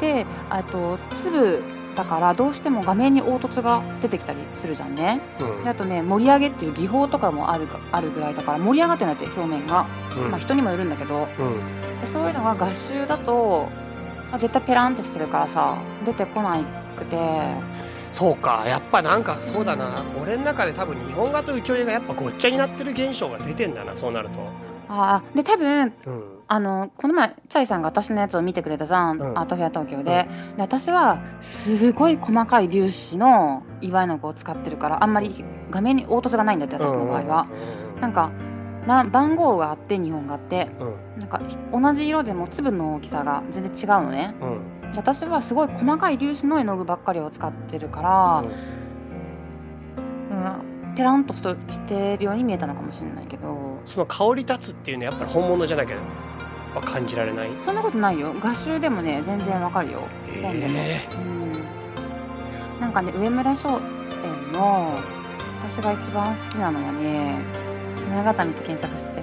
[0.02, 1.62] であと粒
[1.96, 12.02] だからどうしても画面に凹凸が出てきたりするじゃんねうんであとね盛り上げっていう技法とかもあるがあるぐらいだから盛り上がってないって表面が、うんまあ、人にもよるんだけどうん。
[12.02, 13.70] でそういうのが画集だと、
[14.30, 16.60] まあ、絶対ペランってしてるからさ出てこな
[16.98, 17.18] くて
[18.12, 18.64] そうか。
[18.66, 20.06] やっぱなんかそうだな。
[20.22, 24.30] 俺の中で多分日本画と浮世絵がやっぱごっちゃになってる現象が出てんだな、そうなる
[24.88, 26.12] あーで多分と。
[26.12, 26.35] うん。
[26.48, 29.38] あのこの前チャイさんが私のやつを見てくれたじゃん、うん。
[29.38, 30.28] アートフェア東京で,、で
[30.58, 37.48] 私はすごい細かい粒子の岩絵の具を使ってるからあんまり画面に凹凸がないんだって私の場合は、
[38.00, 38.32] なんか
[38.86, 40.70] な番号があって日本画って。
[40.80, 40.88] うん。
[40.88, 40.96] うん。
[41.18, 41.42] なんか
[41.72, 44.36] 同じ色でも粒の大きさが全然違うのね。
[44.96, 48.44] 私はすごい細かい粒子の絵の具ばっかりを使ってるから、
[50.32, 51.42] うん、ペランとし
[51.82, 55.98] てるように見えたのかもしれないけどその香り立つっていうのはやっぱり本物じゃなきゃ
[56.76, 57.50] は感じられない？
[57.62, 58.34] そんなことないよ。
[58.42, 60.08] 画集でもね全然わかるよ。
[60.42, 61.18] 本でも、えう
[62.78, 64.92] ん、なんかね上村商店の
[65.62, 67.38] 私が一番好きなのはね
[68.10, 69.14] 物語って検索して。
[69.18, 69.22] え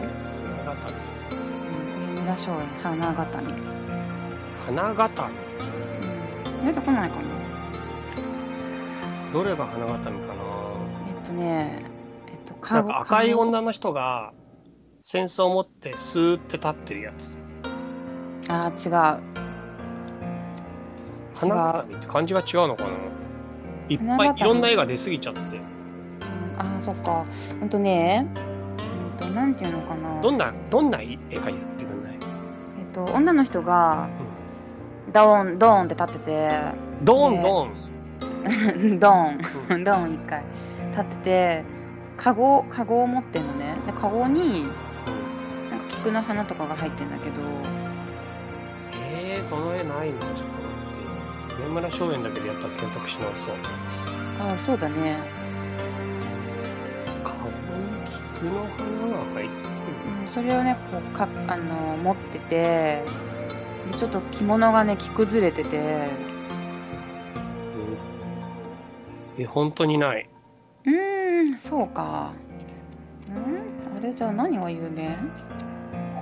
[2.21, 3.53] 村松園花形に、
[4.65, 5.31] 花形？
[6.61, 7.23] うん、出てこないかな。
[9.33, 10.15] どれが花形かな？
[11.09, 11.85] えっとね
[12.29, 14.33] えっとなんか赤い女の人が
[15.05, 17.33] 戦争を持ってスーって立ってるやつ。
[18.49, 19.23] あー違う。
[21.35, 22.91] 花形って漢字が違うのかな。
[23.89, 25.41] いっぱいいろんな絵が出過ぎちゃって。
[25.41, 25.63] うん
[26.57, 27.27] あーそっか。
[27.59, 28.29] ほんとね
[29.13, 30.21] うんとなんていうのかな。
[30.21, 32.19] どんな、どんな絵か言ってくんない？
[32.79, 34.09] えっと女の人が
[35.13, 36.61] ドーンドーンって立ってて。
[37.03, 38.99] ドーンねドーン。
[39.01, 40.45] ドーン、ドーン一回
[40.91, 41.65] 立ってて、
[42.17, 43.75] カゴ、カゴを持ってんのね。
[43.87, 44.65] で、カゴに、
[46.03, 47.41] 菊の花とかが入ってんだけど、
[48.93, 50.67] えー、その絵ないのちょっと待
[51.55, 51.63] って。
[51.63, 53.55] 上村松園だけでやったら検索し直そう。
[54.41, 55.17] あそうだね。
[57.23, 57.55] 顔に
[58.35, 59.73] 菊の花が入ってる。
[60.25, 63.05] うん、それをね、こう、か、あの、持ってて、
[63.93, 66.11] で、ちょっと着物がね、着崩れてて、
[69.39, 70.29] え、本当にない。
[70.85, 72.33] うーん、そうか。
[73.29, 73.73] うん
[74.03, 75.17] あれじゃあ何が有名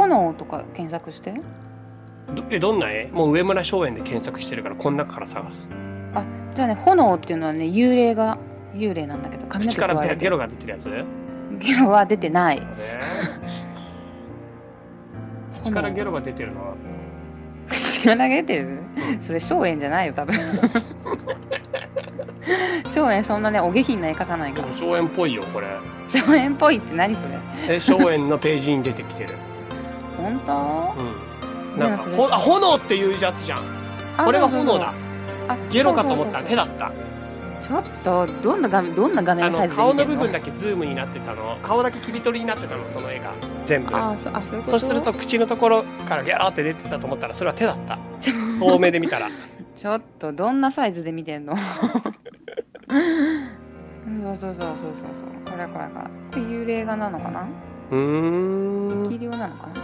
[0.08, 1.34] 炎とか検索して？
[2.34, 5.72] どえ、どんな絵もう上村松園で検索してるから、この中から探す。
[6.14, 6.24] あ、
[6.54, 8.38] じゃあね、炎っていうのはね、幽霊が、
[8.74, 10.88] 幽霊なんだけど、髪の口からゲゲロが出てるやつ？
[11.58, 12.62] ゲロは出てない。
[12.78, 13.60] えー
[15.62, 16.74] 口からゲロが出てるのは？
[17.68, 18.78] 口から出てる？
[19.20, 20.34] それ、荘園じゃないよ、多分。
[22.86, 24.76] 荘園そんなね、お下品な絵描かないからでも。
[24.76, 25.66] 荘園っぽいよこれ。
[26.08, 27.22] 荘園っぽいって何そ
[27.68, 27.74] れ？
[27.76, 29.30] え荘園のページに出てきてる
[30.20, 30.94] 本当？
[31.76, 31.78] うん。
[31.78, 33.62] なんかほあ炎っていうやつじゃん。
[34.18, 34.92] あこれが炎だ。
[35.48, 36.92] あゲロかと思ったら手だった。
[37.60, 40.04] ちょっと、どんな画面、どんな画面あのサイズで見てんの？
[40.06, 41.58] 顔の部分だけズームになってたの。
[41.62, 43.34] 顔だけ切り取りになってたのその絵が
[43.66, 43.94] 全部。
[43.94, 44.78] あそあ、そういうこと？
[44.78, 47.98] そうすると口のところからギャーって出てたと思ったらそれは手だった。
[48.18, 48.30] ち
[48.60, 49.28] ょ遠目で見たら。
[49.76, 51.52] ちょっと、どんなサイズで見てんの？
[51.52, 51.56] う
[54.10, 55.10] んそうそうそうそうそう。
[55.44, 55.52] そう。
[55.52, 56.04] これこれこれ。
[56.32, 57.46] これ幽霊画なのかな？
[57.90, 59.10] うーん。
[59.10, 59.72] 気量なのかな？
[59.74, 59.80] うん。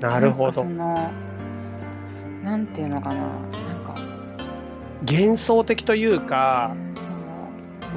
[0.00, 1.12] なるほどなんか
[2.20, 3.20] その、なんていうのかな。
[3.20, 3.32] なん
[3.84, 3.94] か、
[5.00, 7.10] 幻想的というかうんそ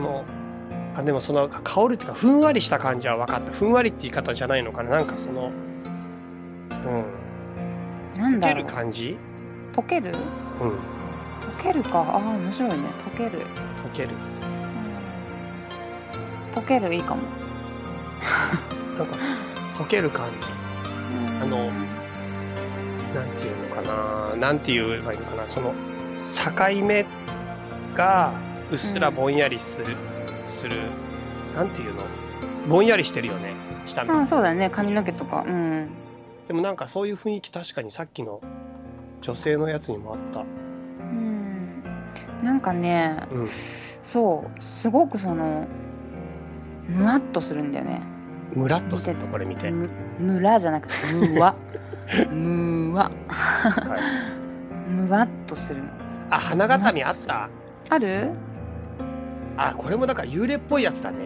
[0.02, 0.26] の
[0.94, 5.52] あでもその香るっていうかふんわりした感じは分かったふんわりって言い方じゃないのかななんかその
[6.70, 7.06] うん
[8.14, 8.66] 溶けるなんだろう。
[8.66, 9.18] 感じ？
[9.74, 10.12] 溶ける？
[10.60, 10.76] うん溶
[11.64, 12.00] けるか。
[12.02, 12.76] ああ、面白いね。
[13.16, 13.40] 溶ける。
[13.40, 14.10] 溶ける
[16.54, 17.22] うん溶けるいいかも。
[18.98, 19.16] なんか
[19.80, 20.50] 溶ける感じ
[21.42, 25.74] あのうんなんていうのかななんて言えばいいのかなその
[26.16, 27.06] 境目
[27.94, 28.34] が
[28.72, 29.98] うっすらぼんやりする、
[30.46, 30.78] する
[31.54, 32.04] なんていうの？
[32.70, 33.54] ぼんやりしてるよね
[33.86, 34.70] 下目ああ、そうだね。
[34.70, 35.44] 髪の毛とか。
[35.46, 35.90] うん。
[36.48, 38.42] でもなんかそういう雰囲気確かにさっきの
[39.22, 40.44] 女性のやつにもあったう
[41.04, 41.84] ん。
[42.44, 45.68] なんかね、うんそう、すごくその、
[46.88, 48.02] むわっとするんだよね。
[48.54, 49.90] ムラっとする見ててのこれ見て、む、
[50.22, 51.56] むらじゃなくて、むわ。
[52.32, 53.10] むわ。
[53.30, 53.98] は
[54.90, 55.90] い、むわっとするの。
[56.30, 57.50] あ花形にあった？
[57.90, 58.32] ある？
[59.58, 61.18] あこれもだから幽霊っぽいやつだね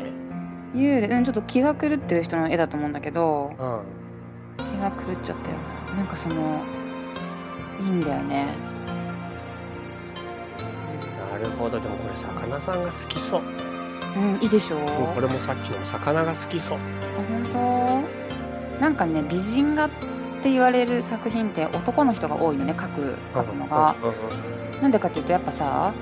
[0.73, 3.79] 幽霊、うん、ちょっと気が狂ってる人の絵だと思うんだけど、うん
[4.57, 5.57] 気が狂っちゃったよ
[5.89, 5.95] な。
[5.97, 6.61] なんかその、
[7.79, 8.47] いいんだよね。
[11.31, 13.41] なるほどでもこれ魚さんが好きそう、
[14.17, 14.79] うん、いいでしょう
[15.13, 16.81] これもさっきの魚が好きそうあ
[17.53, 18.24] 本当？
[18.79, 19.89] なんかね美人画っ
[20.43, 25.93] て言われる作品って男の人が多いのね描く描くのが、うんうんうんなんでかっていうとやっぱさ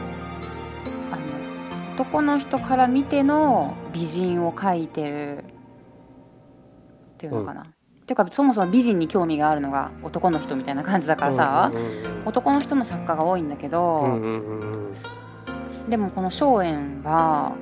[1.12, 7.68] あの男の人から見ての美人を描いてるっていうのかな、
[8.08, 15.90] ていうかそもそも美人に興味があるのが男の人みたいな感じだからさ、うんうんうん男の人の作家が多いんだけど、うんうんうんうん。
[15.90, 17.58] でもこの松園は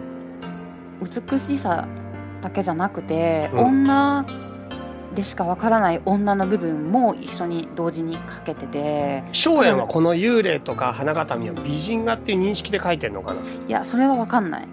[1.01, 1.87] 美しさ
[2.41, 3.59] だけじゃなくて、うん。
[3.87, 4.25] 女
[5.15, 9.23] でしかわからない女の部分も一緒に同時にかけてて。
[9.33, 14.63] 松園はこの幽霊とか花形見は美人画っていう認識で描いてんのかな、いやそれはわかんない。
[14.63, 14.71] うん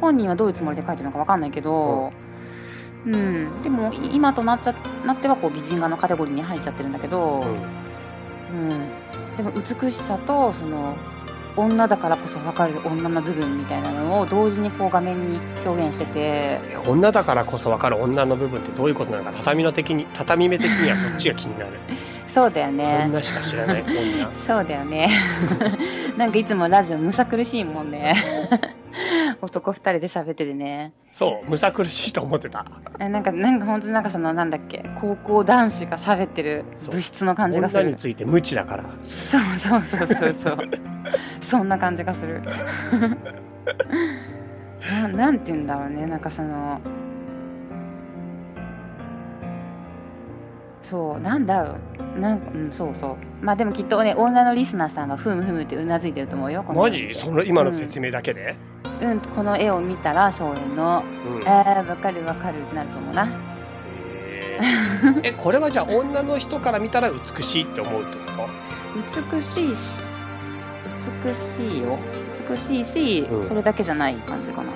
[0.00, 2.12] 本人はどういうつもりで書いてるのかわかんないけど、
[3.06, 3.62] うん。
[3.62, 7.82] でもい今となっちゃなってはこう美人画のカテゴリーに入っちゃってるんだけど、うん。
[8.52, 10.94] うん、でも美しさとその
[11.56, 16.60] 女だからこそ分かる女の部分みたいなのを同時にこう画面に表現してて。
[16.86, 21.72] 女だからこそ分かる女の部分ってどういうことなのか畳の的に畳目的にはそっちが気になる？
[22.28, 23.04] そうだよね。
[23.08, 24.32] 女しか知らない女。
[24.34, 25.08] そうだよね。
[26.16, 28.14] なんかいつもラジオむさ苦しいもんね
[29.40, 30.92] 男二人で喋っててね。
[31.12, 32.66] そう、むさ苦しいと思ってた。
[32.98, 37.82] えなんか、なんか本当になんかその、なんだっけ、高校男子が喋ってる物質の感じがする。
[37.82, 38.84] 女について無知だから。
[39.08, 40.58] そうそうそうそうそう。
[41.40, 42.42] そんな感じがする。
[44.90, 46.80] ななんて言うんだろうね、なんかその、
[50.82, 51.76] そう、なんだ。
[52.18, 53.16] なんか、うん、そうそう。
[53.44, 56.62] まあでもきっとね、女のリスナーさんはふむふむってうなずいてると思うよ。
[56.64, 57.14] このマジ？
[57.14, 58.56] その今の説明だけで、
[59.00, 63.28] うん、この絵を見たら、少年の、うんえー、わかるわかるってなると思うな。
[65.22, 68.48] え、これはじゃあ女の人から見たら美しいって思うってこ
[69.26, 69.32] と？
[69.34, 70.02] 美しいし、
[71.24, 71.98] 美しいよ。
[72.50, 74.70] 美しいし、うんそれだけじゃない感じかな。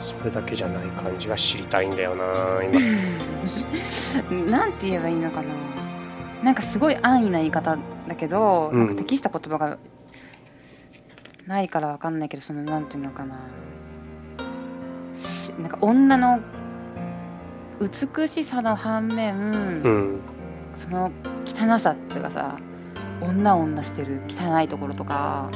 [0.00, 2.24] それだけじゃない感じが知りたいんだよな
[2.64, 2.80] 今。
[4.50, 5.54] なんて言えばいいのかな。
[6.42, 7.76] なんかすごい安易な言い方
[8.08, 9.78] だけど、うん適した言葉が
[11.46, 13.36] ないからわかんないけど、そのなんていうのかな。
[15.18, 16.40] しなんか女の
[17.80, 20.20] 美しさの反面、うん。
[20.74, 21.12] その
[21.44, 22.56] 汚さっていうかさ、
[23.20, 25.50] 女女してる汚いところとか、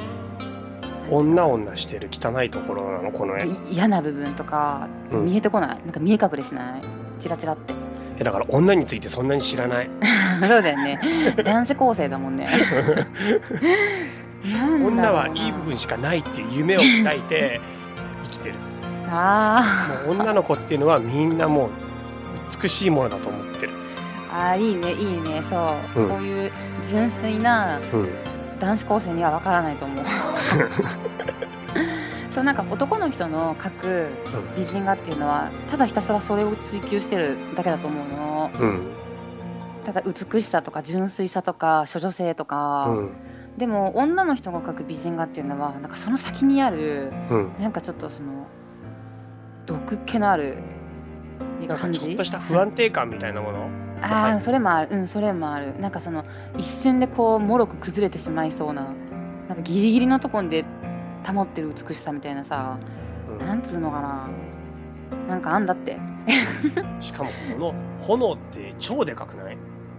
[1.15, 3.47] 女女してる汚いところなのこの絵。
[3.71, 5.25] 嫌な部分とかうん。
[5.27, 6.83] 見えてこない、なんか見え隠れしない。
[7.21, 7.75] チラチラって。
[8.19, 9.91] えだから女についてそんなに知らない。
[10.47, 11.01] そうだよね。
[11.45, 12.49] 男子高生だもんね。
[14.45, 17.61] 女はいい部分しかないっていう夢を抱いて
[18.23, 18.55] 生きてる。
[19.11, 19.63] あ
[20.07, 21.71] もう女の子っていうのはみんなもう
[22.63, 23.73] 美しいものだと思ってる。
[23.73, 23.75] ー
[24.33, 25.43] あーいいねいいね。
[25.43, 26.09] そう、うん。
[26.09, 28.09] そういう純粋なうん。
[28.61, 30.05] 男子高生にはわからないと思う
[32.31, 34.09] そうなんか男の人の描く
[34.57, 38.93] 美人画っていうのはただひたすらそれを追求してるだけだと思うのうん。
[39.85, 43.13] ただ美しさとか純粋さとか処女性とか、うん。
[43.57, 47.53] でも女の人が描く美人画っていうのはなんかその先にあるうん。
[47.61, 48.47] なんかちょっとその
[49.67, 50.59] 毒気のある
[51.69, 53.84] 感じちょっとした不安定感みたいなもの？
[54.03, 54.97] ああそれもある。
[54.97, 55.79] うんそれもある。
[55.81, 56.25] なんかその
[56.59, 58.87] 一瞬でこうもろく崩れてしまいそうな
[59.49, 60.65] なんかギリギリのところで
[61.27, 62.79] 保ってる美しさみたいなさ
[63.29, 63.39] うん。
[63.39, 64.29] なんつうのかな。
[65.29, 65.99] なんかあんだって。
[67.01, 69.59] しかもこの炎って超でかくない？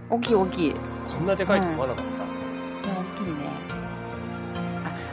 [0.09, 0.67] 大きい大きい。
[0.67, 0.76] いや
[1.07, 2.11] こんなでかいと思わなかった。
[2.91, 3.34] 大きいね。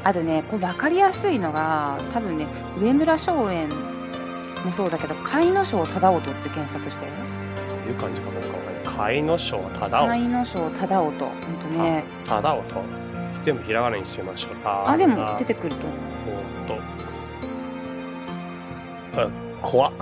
[0.05, 2.47] ああとねこう分かりやすいのが多分ね
[2.79, 3.69] 上村松園
[4.65, 7.07] もそうだけど甲斐野省忠夫って検索して。
[7.07, 7.13] ど
[7.77, 8.62] ういう感じかなんか。
[8.85, 10.09] 甲斐野省忠甲夫。
[10.09, 12.83] 斐野省忠夫とほんとね忠夫と。
[13.43, 14.57] 全部ひらがなにしましょう。
[14.57, 15.97] たあでも出てくると思
[19.17, 19.93] ほん怖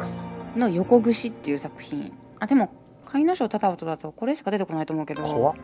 [0.56, 2.68] の横串っていう作品あでも
[3.06, 5.54] 甲斐野省忠夫だとこれしか出てこないと思うけど怖っ。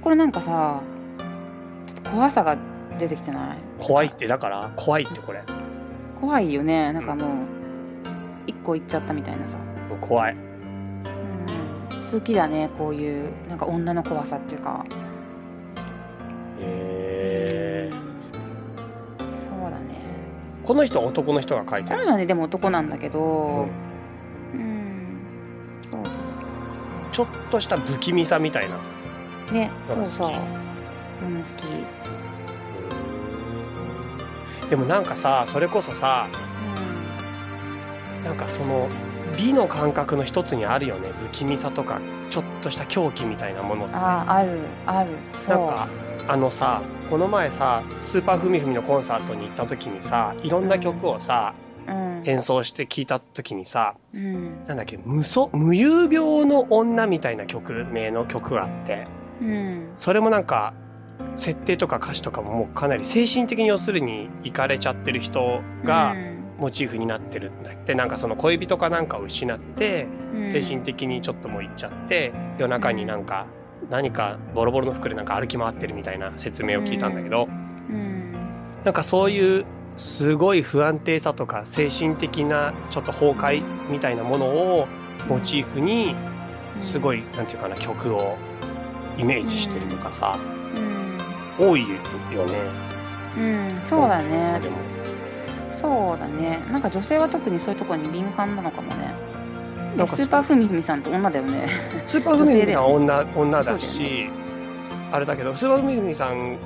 [0.00, 0.80] これなんかさ
[1.86, 2.56] ちょっと怖さが
[2.98, 3.58] 出てきてない？
[3.78, 5.42] 怖いって、だから、怖いってこれ。
[6.18, 7.28] 怖いよねなんかもう
[8.46, 9.56] 一個いっちゃったみたいなさ、
[10.00, 10.36] 怖い。
[12.12, 14.84] うん、好きだねこういうなんか女の怖さっていうか。
[16.60, 19.94] えそうだね。
[20.62, 21.96] ー、この人は男の人が描いてる。
[21.96, 23.66] 彼女はねでも男なんだけど。
[24.54, 25.18] うん。
[25.90, 26.10] そうそ
[27.12, 28.80] ちょっとした不気味さみたいな。
[29.50, 30.32] うねそうそう。
[31.22, 31.64] うん好き。
[34.68, 36.26] でもなんかさ、それこそさ、
[38.24, 38.88] なんかその、
[39.36, 41.10] 美の感覚の一つにあるよね。
[41.18, 42.00] 不気味さとか、
[42.30, 43.94] ちょっとした狂気みたいなものって。
[43.94, 45.10] あああるある。
[45.36, 45.88] そうなんか、
[46.28, 51.54] あのさ、この前さ、スーパーふみふみのコンサートに行った時にさ、いろんな曲をさ、
[51.86, 52.22] うん。
[52.24, 54.66] 演奏して聴いた時にさ、うん。
[54.66, 59.06] なんだっけ、無そ無遊病の女みたいな曲名の曲があって、
[59.40, 59.92] うん。
[59.96, 60.74] それもなんか、
[61.36, 66.14] 設定とか歌詞とかももうかなり精神的に要するに行かれちゃってる人が
[66.58, 70.46] モチーフになってるんだって、なんかその恋人かなんかを失って、うん。
[70.46, 73.46] 精神的にちょっともう行っちゃって、夜中になんか、
[73.90, 77.48] 何かボロボロの服でなんか歩き回ってるみたいな説明を聞いたんだけど、
[77.90, 78.32] うん。
[78.84, 79.66] なんかそういう
[79.96, 84.86] すごい不安定さとか精神的なちょっと崩壊みたいなものを
[85.28, 86.14] モチーフに
[86.78, 88.36] すごい、なんていうかな、曲を
[89.18, 90.38] イメージしてるとかさ、
[90.76, 91.18] うん。
[91.58, 92.58] 多いよね。
[93.38, 93.80] うん。
[93.84, 94.60] そうだね。
[94.60, 94.76] でも、
[95.80, 96.60] そうだね。
[96.72, 99.14] なんか女性は特にそういうところに敏感なのかもね。
[99.96, 101.66] なんかスーパーふみふみさんって女だよね。
[102.06, 104.28] スーパーフミフミさんは女女だし、
[105.12, 106.58] あれだけど、スーパーフミフミさんっ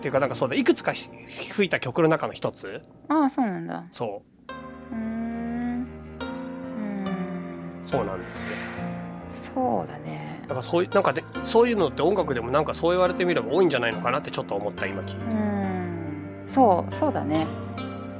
[0.00, 1.08] ていうかなんかそうだ、いくつかひ
[1.50, 2.82] 吹いた曲の中の一つ？
[3.08, 3.84] ああそうなんだ。
[3.90, 4.94] そう。
[4.94, 5.86] うーん。
[7.84, 8.50] う、そうなんですよ。
[9.54, 10.40] そうだね。
[10.42, 15.24] だからそういう、なんかで、そういうのって音楽でもなんかそう言われてみれば多いんじゃないのかなってちょっと思った、今聞いて。
[15.26, 16.44] うーん。
[16.46, 17.46] そうそうだね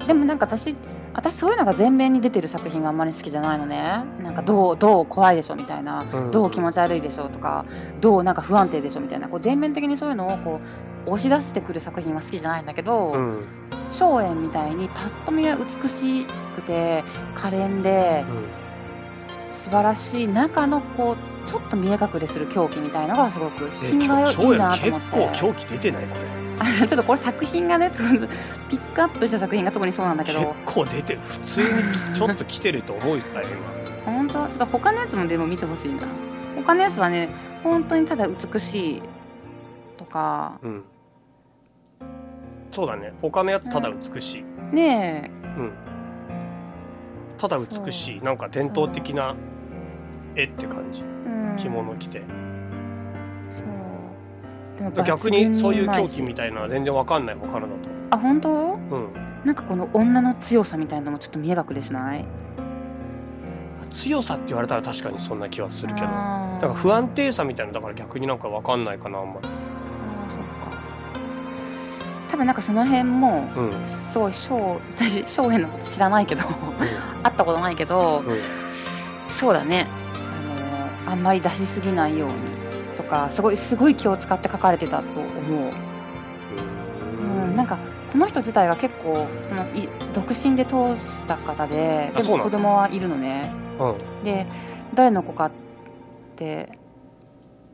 [0.06, 0.76] でもなんか私
[1.14, 4.04] 私そういうのが前面に出てる作品があんまり好きじゃないのね。
[4.22, 6.30] なんかどうどう怖いでしょみたいな、うん。
[6.32, 7.64] どう気持ち悪いでしょとか
[8.00, 9.28] どうなんか不安定でしょみたいな。
[9.28, 10.60] こう全面的にそういうのをこ
[11.06, 13.44] う押し出してくる作品は好きじゃないんだけど、うん。
[13.90, 16.26] 荘園みたいにパッと見は美し
[16.56, 17.04] くて
[17.34, 18.24] 可憐で
[19.50, 25.10] 素晴らしい中のこうちょっと見え隠れする狂気みたいのがすごくえ品がよいいなと結思って。
[25.10, 26.43] 構狂気出てないこれ。
[26.58, 27.90] あちょっとこれ作品がね
[28.70, 31.20] ピックアップした作品が特にそうなんだけ結ど構出てる。
[31.24, 31.68] 普通に
[32.14, 33.48] ちょっと来てると思ったよ、
[34.04, 34.12] 今。
[34.12, 34.34] 本当？
[34.48, 36.02] ちょっと他のやつもでも見てほしいな
[36.56, 37.28] 他のやつはね
[37.62, 39.02] 本当にただ美しい
[39.96, 40.84] とかうん。
[42.70, 43.12] そうだね。
[43.22, 44.74] 他のやつただ美しい。
[44.74, 45.72] ねうん。
[47.38, 48.20] ただ美しい。
[48.20, 49.36] なんか伝統的な
[50.34, 51.02] 絵って感じ。
[51.02, 52.22] え、うん、着物着て。
[55.06, 57.88] 逆にそういう狂気みたいなのは全然わかんない他のだと。
[58.10, 58.74] あ本当？
[58.74, 59.08] うん。
[59.44, 62.24] なんかこの女の強さみたいなのもちょっと見え隠れしない
[63.94, 66.06] 強さって言われたら確かにそんな気はするけど。
[66.06, 69.46] だから不安定さみたいなのだから逆になんかわかんないかな、あんまり。
[69.46, 70.44] あーそっか
[72.30, 73.70] 多分なんかその辺もうん。
[73.70, 73.86] うん。
[73.86, 76.42] すごい翔私翔平のこと知らないけど
[77.22, 78.40] 会ったことないけど、うん。
[79.28, 79.86] そうだね
[81.06, 82.34] あのあんまり出しすぎないように
[82.94, 85.72] とかすごいすごい気を使って書かれてたと思う、
[87.20, 87.78] うん、なんか
[88.12, 93.88] この人自体が結構そのい独身で通した方ででも子供はいるのねう
[94.20, 94.24] ん。
[94.24, 94.46] で
[94.94, 95.50] 誰の子かっ
[96.36, 96.78] て、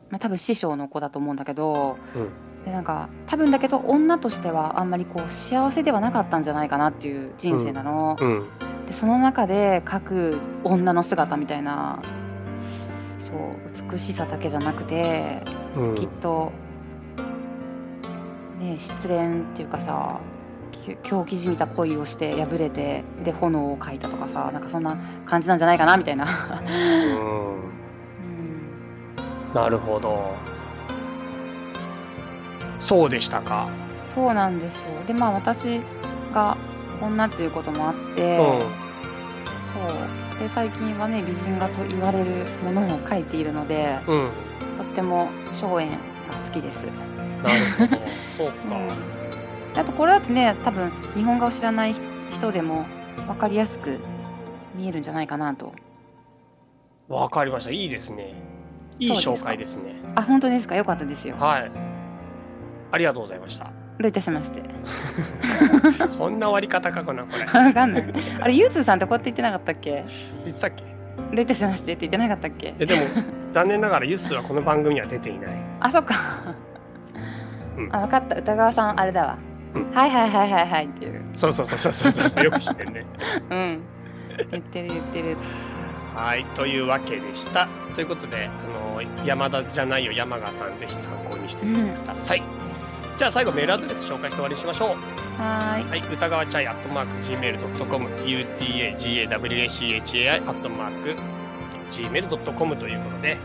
[0.09, 2.29] まあ、多分師匠の子だと思うんだけどうん。
[2.65, 8.47] でなんか多分だけど女としてはあんまりこう幸せではなかったんじゃないかなっていう人生なの、うん。
[8.87, 12.01] でその中で描く女の姿みたいな
[13.21, 15.43] そう美しさだけじゃなくて
[15.75, 15.95] うん。
[15.95, 16.51] きっと、
[18.59, 20.19] ね、失恋っていうかさ
[20.71, 27.55] き狂気じみた恋をして破れてで炎を描いたとかさなんかそんな感じなんじゃないかなみたいな、うん。
[27.55, 27.71] うん、
[29.53, 30.35] なるほど。
[32.79, 33.69] そうでしたか。
[34.09, 35.81] そうなんですよでまあ私
[36.33, 36.57] が
[37.01, 38.59] 女っていうこともあって、うん。
[38.59, 44.31] そうで最近はね美人画と言われるものを描いているのでうん。
[44.77, 45.91] とっても荘園
[46.27, 46.85] が好きです。
[46.85, 48.01] なるほど。
[48.37, 48.95] そうか。
[49.81, 51.95] あとこれだとね多分日本画を知らない
[52.31, 52.85] 人でも
[53.27, 53.99] 分かりやすく
[54.75, 55.73] 見えるんじゃないかなと
[57.07, 57.71] わかりました。
[57.71, 58.33] いいですね。
[58.99, 59.95] いい紹介ですね。
[60.15, 60.75] あ本当ですか？
[60.75, 61.71] よかったですよはい。
[62.91, 63.71] ありがとうございました。
[64.01, 64.61] どういたしまして。
[66.09, 67.45] そんな終わり方かこな、これ。
[67.45, 68.05] 分かんない。
[68.41, 70.05] あれゆうつーさんってこうやって言ってなかったっけ？
[70.45, 70.83] 言ってたっけ？
[70.83, 72.73] どういたしましてって言ってなかったっけ？
[72.79, 73.01] えでも、
[73.53, 75.55] 残念ながらユッスーはこの番組には出ていない。
[75.79, 76.15] あそっか、
[77.77, 77.89] うん。
[77.95, 78.35] あ分かった。
[78.35, 79.37] 歌川さんあれだわ、
[79.75, 79.91] うん。
[79.91, 81.23] はいはいはいはいはいっていう。
[81.33, 83.05] そうそうそうそうそうそう、よく知ってるね。
[83.49, 83.81] うん。
[84.51, 85.37] 言ってる言ってる。
[86.15, 87.69] はい、というわけでした。
[87.95, 88.49] ということで、あ
[88.95, 92.43] の山田じゃないよ、山川さん、ぜひ参考にしてみてください。
[93.17, 94.89] じゃあ最後メールアドレス紹介して終わりにしましょう。
[95.41, 95.89] はーい。
[95.89, 101.15] はい、歌川チャイアットマーク Gmail.com、utagawachai アットマーク
[101.91, 103.37] Gmail.com ということで、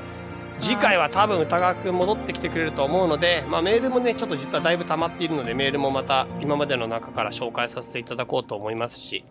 [0.60, 9.24] 次回は多分歌川くん戻ってきてくれると思うので、まあメールもね、ちょっと実はだいぶ溜まっているので、メールもまた今までの中から紹介させていただこうと思いますし、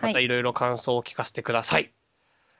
[0.00, 1.92] またはいいろいろ感想を聞かせてください。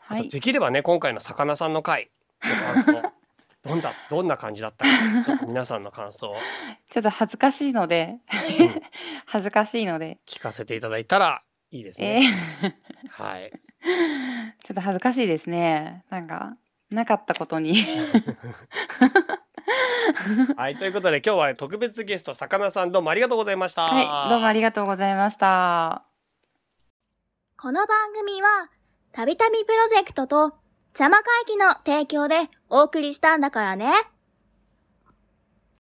[0.01, 0.29] はい。
[0.29, 2.11] できればね、今回の魚さんの回。
[2.43, 3.13] の感想、
[3.63, 4.91] どんな、どんな感じだったか、
[5.25, 6.37] ちょっと皆さんの感想を
[6.91, 8.17] ちょっと恥ずかしいので
[9.27, 12.27] 恥ずかしいので聞かせていただいたらいいですえね。
[13.05, 13.53] ーはい。
[14.63, 16.05] ちょっと恥ずかしいですね。
[16.11, 16.53] なんか、
[16.91, 17.75] なかったことに。
[20.57, 23.87] はい、ということで今日は特別ゲスト、魚さんどうもありがとうございました。
[23.87, 26.03] はい、どうもありがとうございました。
[27.57, 28.71] この番組は、
[29.13, 30.55] たびたびプロジェクトと、
[30.93, 33.93] 邪魔会議の提供でお送りしたんだからね。